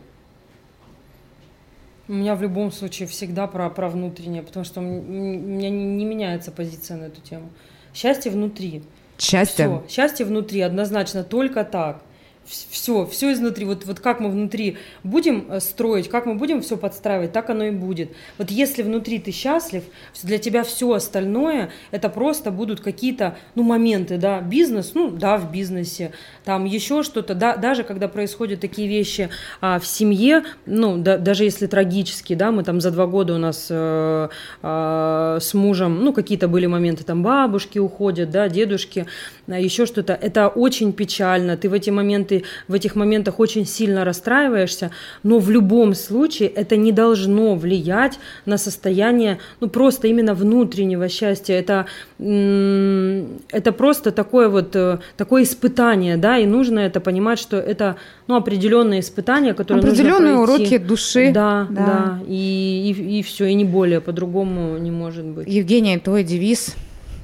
У 2.08 2.14
меня 2.14 2.36
в 2.36 2.42
любом 2.42 2.72
случае 2.72 3.06
всегда 3.06 3.46
про, 3.46 3.70
про 3.70 3.90
внутреннее, 3.90 4.44
потому 4.44 4.64
что 4.64 4.80
у 4.80 4.84
меня 4.84 5.70
не, 5.70 5.84
не 5.84 6.06
меняется 6.06 6.54
позиция 6.54 6.96
на 6.96 7.04
эту 7.08 7.20
тему. 7.20 7.50
Счастье 7.94 8.32
внутри. 8.32 8.84
Счастье. 9.20 9.66
Все, 9.66 9.94
счастье 9.94 10.26
внутри, 10.26 10.62
однозначно, 10.62 11.26
только 11.26 11.66
так. 11.66 12.02
Все, 12.46 13.06
все 13.06 13.32
изнутри. 13.32 13.66
Вот, 13.66 13.86
вот 13.86 14.00
как 14.00 14.20
мы 14.20 14.30
внутри 14.30 14.78
будем 15.04 15.46
э, 15.50 15.60
строить, 15.60 16.10
как 16.10 16.26
мы 16.26 16.36
будем 16.36 16.62
все 16.62 16.76
подстраивать, 16.76 17.32
так 17.32 17.50
оно 17.50 17.66
и 17.66 17.72
будет. 17.72 18.12
Вот 18.38 18.50
если 18.50 18.82
внутри 18.82 19.20
ты 19.20 19.32
счастлив, 19.32 19.84
для 20.24 20.38
тебя 20.38 20.64
все 20.64 20.92
остальное 20.92 21.72
это 21.92 22.10
просто 22.10 22.52
будут 22.52 22.82
какие-то 22.82 23.38
ну, 23.56 23.64
моменты, 23.64 24.18
да, 24.18 24.42
бизнес, 24.42 24.94
ну 24.96 25.12
да, 25.12 25.38
в 25.38 25.52
бизнесе, 25.52 26.12
там 26.44 26.66
еще 26.66 27.04
что-то, 27.04 27.36
да, 27.36 27.56
даже 27.56 27.84
когда 27.84 28.08
происходят 28.08 28.60
такие 28.60 28.88
вещи 28.88 29.30
а, 29.62 29.80
в 29.80 29.86
семье, 29.86 30.44
ну 30.66 30.98
да, 30.98 31.18
даже 31.18 31.44
если 31.44 31.68
трагические, 31.68 32.38
да, 32.38 32.52
мы 32.52 32.64
там 32.64 32.82
за 32.82 32.92
два 32.92 33.06
года 33.06 33.36
у 33.36 33.38
нас 33.38 33.68
э, 33.70 34.30
э, 34.64 35.38
с 35.40 35.54
мужем, 35.54 36.04
ну 36.04 36.12
какие-то 36.12 36.48
были 36.48 36.66
моменты, 36.66 37.04
там 37.04 37.24
бабушки 37.24 37.78
уходят, 37.80 38.32
да, 38.32 38.50
дедушки, 38.50 39.06
а, 39.48 39.60
еще 39.60 39.86
что-то, 39.86 40.14
это 40.14 40.48
очень 40.48 40.92
печально, 40.92 41.56
ты 41.56 41.70
в 41.70 41.74
эти 41.74 41.92
моменты, 41.92 42.31
в 42.68 42.74
этих 42.74 42.96
моментах 42.96 43.40
очень 43.40 43.66
сильно 43.66 44.06
расстраиваешься, 44.06 44.92
но 45.24 45.40
в 45.40 45.50
любом 45.50 45.94
случае 45.96 46.50
это 46.50 46.78
не 46.78 46.92
должно 46.92 47.56
влиять 47.56 48.20
на 48.46 48.58
состояние, 48.58 49.38
ну 49.60 49.70
просто 49.70 50.08
именно 50.08 50.34
внутреннего 50.34 51.10
счастья, 51.10 51.54
это, 51.56 51.86
это 52.20 53.72
просто 53.72 54.12
такое 54.12 54.50
вот, 54.50 54.76
э, 54.76 55.00
такое 55.18 55.44
испытание, 55.44 56.18
да, 56.18 56.38
и 56.38 56.46
нужно 56.46 56.80
это 56.80 57.00
понимать, 57.00 57.40
что 57.40 57.58
это, 57.58 57.96
ну, 58.28 58.36
определенные 58.36 59.00
испытания, 59.00 59.54
которые 59.54 59.84
нужно 59.84 59.92
Определенные 59.92 60.46
пройти. 60.46 60.64
уроки 60.64 60.78
души. 60.78 61.32
Да, 61.34 61.68
Да. 61.70 61.86
да, 61.86 62.20
и, 62.28 62.94
и, 62.98 63.20
и 63.20 63.24
все, 63.24 63.46
и 63.46 63.54
не 63.54 63.66
более, 63.66 64.02
по-другому 64.02 64.78
не 64.78 64.92
может 64.92 65.26
быть. 65.26 65.48
Евгений, 65.48 65.98
твой 65.98 66.24
девиз? 66.24 66.76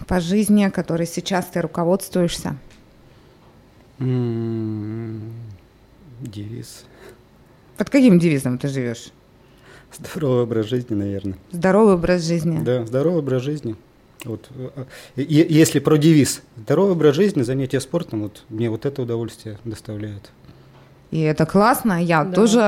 по 0.08 0.22
жизни, 0.22 0.70
которой 0.70 1.06
сейчас 1.06 1.46
ты 1.48 1.62
руководствуешься? 1.62 2.56
Девиз. 6.22 6.86
Под 7.78 7.90
каким 7.90 8.20
девизом 8.20 8.58
ты 8.58 8.68
живешь? 8.68 9.12
Здоровый 9.98 10.44
образ 10.44 10.68
жизни, 10.68 10.94
наверное. 10.96 11.38
Здоровый 11.52 11.96
образ 11.96 12.24
жизни. 12.24 12.60
Да, 12.64 12.86
здоровый 12.86 13.20
образ 13.20 13.42
жизни. 13.44 13.76
Вот, 14.26 14.50
э, 14.56 14.86
если 15.16 15.80
про 15.80 15.98
девиз, 15.98 16.42
здоровый 16.58 16.94
образ 16.94 17.16
жизни, 17.16 17.44
занятия 17.44 17.80
спортом, 17.80 18.24
вот 18.24 18.44
мне 18.50 18.70
вот 18.70 18.86
это 18.86 19.02
удовольствие 19.02 19.58
доставляет. 19.64 20.32
И 21.12 21.22
это 21.22 21.46
классно. 21.46 22.04
Я 22.04 22.24
да, 22.24 22.34
тоже 22.34 22.60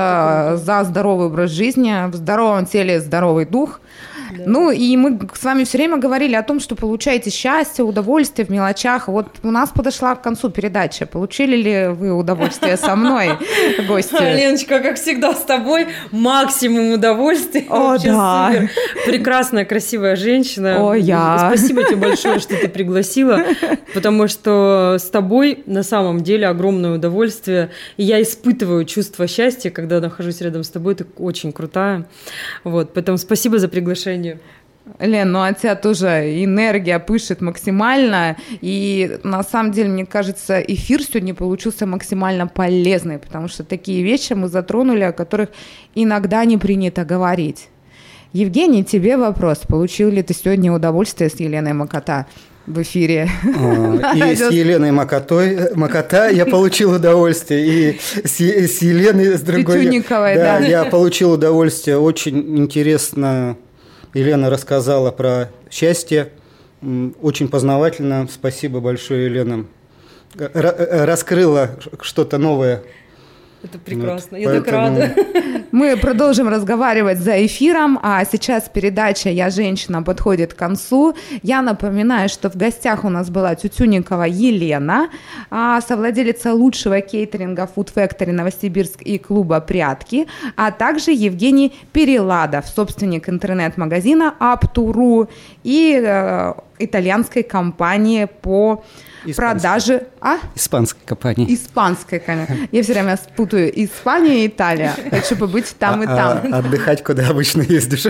за 0.63 0.83
здоровый 0.85 1.27
образ 1.27 1.51
жизни, 1.51 2.09
в 2.09 2.15
здоровом 2.15 2.65
теле 2.65 3.01
здоровый 3.01 3.45
дух. 3.45 3.81
Ну, 4.37 4.71
и 4.71 4.95
мы 4.97 5.19
с 5.33 5.43
вами 5.43 5.63
все 5.63 5.77
время 5.77 5.97
говорили 5.97 6.35
о 6.35 6.43
том, 6.43 6.59
что 6.59 6.75
получаете 6.75 7.29
счастье, 7.29 7.83
удовольствие 7.83 8.45
в 8.45 8.49
мелочах. 8.49 9.07
Вот 9.07 9.27
у 9.43 9.51
нас 9.51 9.69
подошла 9.69 10.15
к 10.15 10.21
концу 10.21 10.49
передача. 10.49 11.05
Получили 11.05 11.55
ли 11.55 11.87
вы 11.87 12.13
удовольствие 12.13 12.77
со 12.77 12.95
мной, 12.95 13.37
гости? 13.87 14.15
Леночка, 14.19 14.79
как 14.79 14.97
всегда, 14.97 15.33
с 15.33 15.43
тобой 15.43 15.87
максимум 16.11 16.93
удовольствия. 16.93 17.65
О, 17.69 17.97
да. 17.97 18.51
Супер. 18.51 18.69
Прекрасная, 19.05 19.65
красивая 19.65 20.15
женщина. 20.15 20.89
О, 20.89 20.93
я. 20.93 21.51
Спасибо 21.53 21.83
тебе 21.83 21.97
большое, 21.97 22.39
что 22.39 22.55
ты 22.55 22.67
пригласила, 22.67 23.43
потому 23.93 24.27
что 24.27 24.97
с 24.99 25.09
тобой 25.09 25.63
на 25.65 25.83
самом 25.83 26.21
деле 26.21 26.47
огромное 26.47 26.95
удовольствие. 26.95 27.71
И 27.97 28.03
я 28.03 28.21
испытываю 28.21 28.85
чувство 28.85 29.27
счастья, 29.27 29.69
когда 29.69 29.99
нахожусь 29.99 30.41
рядом 30.41 30.63
с 30.63 30.69
тобой. 30.69 30.95
Ты 30.95 31.05
очень 31.17 31.51
крутая. 31.51 32.07
Вот, 32.63 32.93
поэтому 32.93 33.17
спасибо 33.17 33.59
за 33.59 33.67
приглашение 33.67 34.18
сожалению. 34.19 34.39
Лен, 34.99 35.31
ну 35.31 35.43
от 35.43 35.59
тебя 35.59 35.75
тоже 35.75 36.07
энергия 36.43 36.97
пышет 36.97 37.41
максимально, 37.41 38.37
и 38.61 39.19
на 39.23 39.43
самом 39.43 39.71
деле, 39.71 39.89
мне 39.89 40.05
кажется, 40.05 40.59
эфир 40.59 41.03
сегодня 41.03 41.35
получился 41.35 41.85
максимально 41.85 42.47
полезный, 42.47 43.19
потому 43.19 43.47
что 43.49 43.63
такие 43.63 44.03
вещи 44.03 44.33
мы 44.33 44.47
затронули, 44.47 45.03
о 45.03 45.11
которых 45.11 45.49
иногда 45.93 46.43
не 46.45 46.57
принято 46.57 47.05
говорить. 47.05 47.69
Евгений, 48.33 48.83
тебе 48.83 49.17
вопрос. 49.17 49.59
Получил 49.67 50.09
ли 50.09 50.23
ты 50.23 50.33
сегодня 50.33 50.71
удовольствие 50.71 51.29
с 51.29 51.39
Еленой 51.39 51.73
Макота? 51.73 52.25
в 52.67 52.81
эфире. 52.83 53.27
А, 53.43 54.15
и 54.15 54.35
с 54.35 54.51
Еленой 54.51 54.91
Макотой, 54.91 55.73
Макота 55.73 56.29
я 56.29 56.45
получил 56.45 56.91
удовольствие, 56.91 57.65
и 57.65 57.99
с, 57.99 58.39
с 58.39 58.81
Еленой, 58.83 59.37
с 59.37 59.41
другой... 59.41 59.77
Да, 60.35 60.59
да. 60.59 60.59
я 60.59 60.85
получил 60.85 61.31
удовольствие. 61.31 61.97
Очень 61.97 62.59
интересно 62.59 63.57
Елена 64.13 64.49
рассказала 64.49 65.11
про 65.11 65.49
счастье. 65.69 66.29
Очень 67.21 67.47
познавательно. 67.49 68.27
Спасибо 68.31 68.79
большое, 68.79 69.25
Елена. 69.25 69.65
Э, 70.37 71.05
раскрыла 71.05 71.71
что-то 72.01 72.37
новое 72.37 72.83
это 73.63 73.77
прекрасно, 73.77 74.37
вот, 74.37 74.43
я 74.43 74.49
поэтому... 74.49 74.65
так 74.65 74.73
рада. 74.73 75.63
Мы 75.71 75.97
продолжим 75.97 76.47
разговаривать 76.47 77.19
за 77.19 77.45
эфиром, 77.45 77.99
а 78.01 78.23
сейчас 78.25 78.69
передача 78.69 79.29
«Я 79.29 79.49
женщина» 79.49 80.01
подходит 80.01 80.53
к 80.53 80.57
концу. 80.57 81.13
Я 81.43 81.61
напоминаю, 81.61 82.29
что 82.29 82.49
в 82.49 82.55
гостях 82.55 83.03
у 83.03 83.09
нас 83.09 83.29
была 83.29 83.55
Тютюникова 83.55 84.23
Елена, 84.23 85.09
а, 85.49 85.81
совладелица 85.81 86.53
лучшего 86.53 87.01
кейтеринга 87.01 87.69
Food 87.75 87.93
Factory 87.93 88.31
Новосибирск 88.31 89.01
и 89.01 89.17
клуба 89.17 89.59
«Прятки», 89.59 90.27
а 90.55 90.71
также 90.71 91.11
Евгений 91.11 91.73
Переладов, 91.91 92.65
собственник 92.67 93.27
интернет-магазина 93.29 94.35
Apturu 94.39 95.27
и 95.63 96.01
э, 96.01 96.53
итальянской 96.79 97.43
компании 97.43 98.27
по 98.41 98.83
продажи... 99.35 100.07
А? 100.21 100.37
Испанской 100.55 101.01
компании. 101.05 101.53
Испанской 101.53 102.19
компании. 102.19 102.69
Я 102.71 102.83
все 102.83 102.93
время 102.93 103.17
спутаю 103.17 103.71
Испания 103.83 104.45
и 104.45 104.47
Италия. 104.47 104.93
Хочу 105.09 105.35
побыть 105.35 105.75
там 105.77 106.03
и 106.03 106.05
а, 106.05 106.15
там. 106.15 106.53
А 106.53 106.57
отдыхать 106.59 107.03
куда 107.03 107.29
обычно 107.29 107.61
ездишь? 107.61 108.05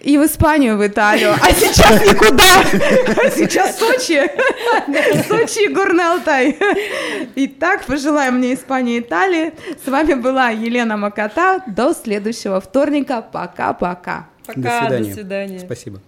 И 0.00 0.18
в 0.18 0.26
Испанию, 0.26 0.76
в 0.76 0.86
Италию. 0.86 1.32
А 1.32 1.50
сейчас 1.52 2.02
никуда. 2.02 2.60
А 2.60 3.30
сейчас 3.30 3.78
Сочи. 3.78 4.20
Сочи 5.26 5.64
и 5.64 5.74
Горный 5.74 6.04
Алтай. 6.04 6.58
Итак, 7.36 7.86
пожелаем 7.86 8.36
мне 8.36 8.52
Испании 8.52 8.96
и 8.96 9.00
Италии. 9.00 9.54
С 9.82 9.88
вами 9.88 10.12
была 10.12 10.50
Елена 10.50 10.98
Макота. 10.98 11.62
До 11.66 11.94
следующего 11.94 12.60
вторника. 12.60 13.22
Пока-пока. 13.22 14.26
Пока, 14.46 14.60
до 14.60 15.04
свидания. 15.04 15.08
До 15.08 15.14
свидания. 15.14 15.58
Спасибо. 15.60 16.00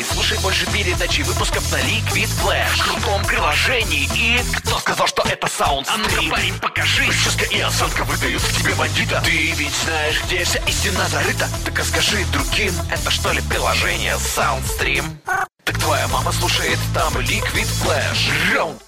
Эй, 0.00 0.06
слушай 0.14 0.38
больше 0.38 0.64
передачи 0.72 1.20
выпусков 1.20 1.70
на 1.70 1.76
Liquid 1.76 2.30
Flash. 2.42 2.78
В 2.78 2.84
крутом 2.84 3.22
приложении 3.22 4.08
и... 4.14 4.40
Кто 4.56 4.78
сказал, 4.78 5.06
что 5.06 5.22
это 5.28 5.46
саунд 5.46 5.86
А 5.90 5.98
ну 5.98 6.30
парень, 6.30 6.58
покажи. 6.58 7.04
Прическа 7.04 7.44
и 7.44 7.60
осанка 7.60 8.04
выдают 8.04 8.40
в 8.40 8.58
тебе 8.58 8.74
бандита. 8.76 9.20
Ты 9.22 9.52
ведь 9.52 9.74
знаешь, 9.84 10.22
где 10.24 10.42
вся 10.44 10.58
истина 10.60 11.06
зарыта. 11.08 11.50
Так 11.66 11.78
а 11.80 11.84
скажи 11.84 12.24
другим, 12.32 12.72
это 12.90 13.10
что 13.10 13.30
ли 13.32 13.42
приложение 13.42 14.14
Soundstream? 14.14 15.04
Так 15.64 15.78
твоя 15.78 16.08
мама 16.08 16.32
слушает 16.32 16.78
там 16.94 17.14
Liquid 17.18 17.68
Flash. 17.84 18.54
Раунд 18.54 18.80